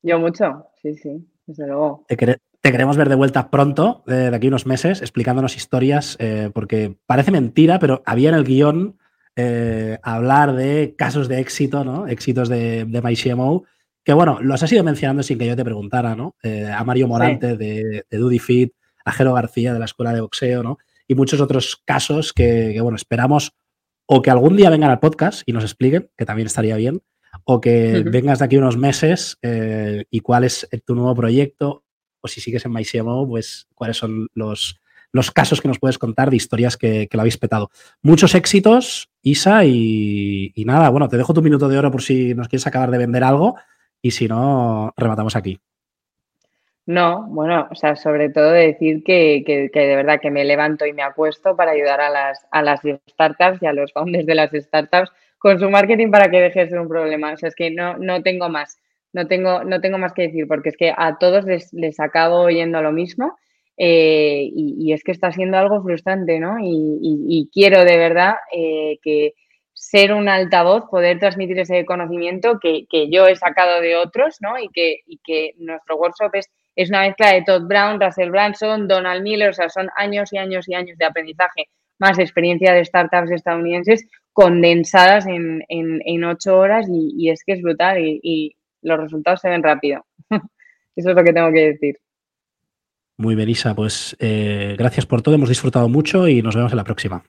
Yo 0.01 0.17
mucho, 0.17 0.67
sí, 0.81 0.95
sí, 0.95 1.27
desde 1.45 1.67
luego. 1.67 2.05
Te, 2.07 2.15
queremos 2.71 2.95
ver 2.95 3.09
de 3.09 3.15
vuelta 3.15 3.49
pronto, 3.49 4.03
de, 4.07 4.33
aquí 4.33 4.47
unos 4.47 4.65
meses, 4.65 5.01
explicándonos 5.01 5.57
historias, 5.57 6.15
eh, 6.19 6.51
porque 6.53 6.95
parece 7.05 7.31
mentira, 7.31 7.77
pero 7.77 8.01
había 8.05 8.29
en 8.29 8.35
el 8.35 8.45
guion 8.45 8.97
hablar 10.01 10.55
de 10.55 10.95
casos 10.97 11.27
de 11.27 11.41
éxito, 11.41 11.83
¿no? 11.83 12.07
Éxitos 12.07 12.47
de, 12.47 12.85
de 12.85 13.01
MyCMO, 13.01 13.65
que 14.05 14.13
bueno, 14.13 14.39
los 14.41 14.63
has 14.63 14.71
ido 14.71 14.85
mencionando 14.85 15.21
sin 15.21 15.37
que 15.37 15.47
yo 15.47 15.57
te 15.57 15.65
preguntara, 15.65 16.15
¿no? 16.15 16.35
a 16.73 16.83
Mario 16.85 17.09
Morante 17.09 17.57
de, 17.57 18.05
de 18.09 18.17
DudiFit, 18.17 18.71
a 19.05 19.11
Jero 19.11 19.33
García 19.33 19.73
de 19.73 19.79
la 19.79 19.85
Escuela 19.85 20.13
de 20.13 20.21
Boxeo, 20.21 20.63
¿no? 20.63 20.77
Y 21.07 21.15
muchos 21.15 21.39
otros 21.39 21.81
casos 21.85 22.33
que, 22.33 22.79
bueno, 22.81 22.95
esperamos 22.95 23.53
o 24.07 24.21
que 24.21 24.31
algún 24.31 24.57
día 24.57 24.69
vengan 24.69 24.91
al 24.91 24.99
podcast 24.99 25.43
y 25.45 25.53
nos 25.53 25.63
expliquen, 25.63 26.09
que 26.17 26.25
también 26.25 26.47
estaría 26.47 26.75
bien, 26.75 27.01
o 27.43 27.61
que 27.61 28.03
vengas 28.05 28.39
de 28.39 28.45
aquí 28.45 28.57
unos 28.57 28.77
meses 28.77 29.37
eh, 29.41 30.05
y 30.09 30.19
cuál 30.19 30.43
es 30.43 30.67
tu 30.85 30.95
nuevo 30.95 31.15
proyecto, 31.15 31.83
o 32.21 32.27
si 32.27 32.41
sigues 32.41 32.65
en 32.65 32.73
MyCMO, 32.73 33.27
pues 33.27 33.67
cuáles 33.75 33.97
son 33.97 34.27
los, 34.33 34.79
los 35.11 35.31
casos 35.31 35.61
que 35.61 35.67
nos 35.67 35.79
puedes 35.79 35.99
contar 35.99 36.29
de 36.29 36.37
historias 36.37 36.75
que, 36.75 37.07
lo 37.11 37.19
habéis 37.19 37.37
petado. 37.37 37.69
Muchos 38.01 38.33
éxitos, 38.33 39.09
Isa, 39.21 39.65
y, 39.65 40.51
y, 40.55 40.65
nada, 40.65 40.89
bueno, 40.89 41.07
te 41.07 41.17
dejo 41.17 41.33
tu 41.33 41.41
minuto 41.41 41.67
de 41.67 41.77
oro 41.77 41.91
por 41.91 42.01
si 42.01 42.33
nos 42.33 42.47
quieres 42.47 42.65
acabar 42.67 42.89
de 42.89 42.97
vender 42.97 43.23
algo 43.23 43.55
y 44.01 44.11
si 44.11 44.27
no, 44.27 44.93
rematamos 44.97 45.35
aquí. 45.35 45.59
No, 46.87 47.25
bueno, 47.29 47.67
o 47.71 47.75
sea, 47.75 47.95
sobre 47.95 48.29
todo 48.29 48.51
decir 48.51 49.03
que, 49.03 49.43
que, 49.45 49.69
de 49.73 49.95
verdad 49.95 50.19
que 50.21 50.29
me 50.29 50.45
levanto 50.45 50.85
y 50.85 50.93
me 50.93 51.01
acuesto 51.01 51.55
para 51.55 51.71
ayudar 51.71 51.99
a 51.99 52.11
las, 52.11 52.45
a 52.51 52.61
las 52.61 52.81
startups 53.09 53.61
y 53.61 53.65
a 53.65 53.73
los 53.73 53.91
founders 53.91 54.25
de 54.27 54.35
las 54.35 54.51
startups 54.51 55.11
con 55.39 55.59
su 55.59 55.69
marketing 55.69 56.11
para 56.11 56.29
que 56.29 56.41
deje 56.41 56.61
de 56.61 56.69
ser 56.69 56.79
un 56.79 56.87
problema. 56.87 57.33
O 57.33 57.37
sea, 57.37 57.49
es 57.49 57.55
que 57.55 57.71
no, 57.71 57.97
no 57.97 58.21
tengo 58.21 58.49
más, 58.49 58.77
no 59.13 59.27
tengo, 59.27 59.63
no 59.63 59.81
tengo 59.81 59.97
más 59.97 60.13
que 60.13 60.23
decir, 60.23 60.47
porque 60.47 60.69
es 60.69 60.77
que 60.77 60.93
a 60.95 61.17
todos 61.17 61.45
les, 61.45 61.73
les 61.73 61.99
acabo 61.99 62.41
oyendo 62.41 62.81
lo 62.81 62.91
mismo 62.91 63.35
eh, 63.77 64.49
y, 64.53 64.93
es 64.93 65.03
que 65.03 65.11
está 65.11 65.31
siendo 65.31 65.57
algo 65.57 65.81
frustrante, 65.81 66.39
¿no? 66.39 66.57
Y, 66.61 67.49
quiero 67.51 67.83
de 67.83 67.97
verdad 67.97 68.35
eh, 68.53 68.99
que 69.01 69.33
ser 69.73 70.13
un 70.13 70.29
altavoz, 70.29 70.85
poder 70.89 71.19
transmitir 71.19 71.59
ese 71.59 71.83
conocimiento 71.85 72.59
que, 72.61 72.85
que, 72.89 73.09
yo 73.09 73.27
he 73.27 73.35
sacado 73.35 73.81
de 73.81 73.95
otros, 73.97 74.37
¿no? 74.39 74.57
Y 74.59 74.69
que, 74.69 74.99
y 75.07 75.19
que 75.23 75.53
nuestro 75.57 75.97
workshop 75.97 76.35
es 76.35 76.49
es 76.75 76.89
una 76.89 77.01
mezcla 77.01 77.31
de 77.31 77.43
Todd 77.43 77.63
Brown, 77.67 77.99
Russell 77.99 78.29
Branson, 78.29 78.87
Donald 78.87 79.23
Miller, 79.23 79.49
o 79.49 79.53
sea, 79.53 79.69
son 79.69 79.89
años 79.95 80.33
y 80.33 80.37
años 80.37 80.67
y 80.67 80.75
años 80.75 80.97
de 80.97 81.05
aprendizaje, 81.05 81.69
más 81.99 82.19
experiencia 82.19 82.73
de 82.73 82.83
startups 82.83 83.31
estadounidenses 83.31 84.05
condensadas 84.33 85.25
en, 85.27 86.23
ocho 86.25 86.57
horas 86.57 86.87
y, 86.89 87.29
es 87.29 87.43
que 87.45 87.53
es 87.53 87.61
brutal 87.61 87.99
y, 87.99 88.55
los 88.81 88.99
resultados 88.99 89.41
se 89.41 89.49
ven 89.49 89.63
rápido. 89.63 90.05
Eso 90.95 91.09
es 91.09 91.15
lo 91.15 91.23
que 91.23 91.33
tengo 91.33 91.51
que 91.51 91.71
decir. 91.71 91.97
Muy 93.17 93.33
bien, 93.33 93.49
Isa, 93.49 93.73
pues 93.73 94.15
eh, 94.19 94.75
gracias 94.77 95.07
por 95.07 95.23
todo, 95.23 95.33
hemos 95.33 95.49
disfrutado 95.49 95.89
mucho 95.89 96.27
y 96.27 96.43
nos 96.43 96.55
vemos 96.55 96.71
en 96.71 96.77
la 96.77 96.83
próxima. 96.83 97.23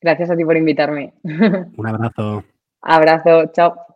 Gracias 0.00 0.30
a 0.30 0.36
ti 0.36 0.44
por 0.44 0.56
invitarme. 0.56 1.14
Un 1.24 1.86
abrazo. 1.86 2.44
Abrazo, 2.82 3.50
chao. 3.52 3.95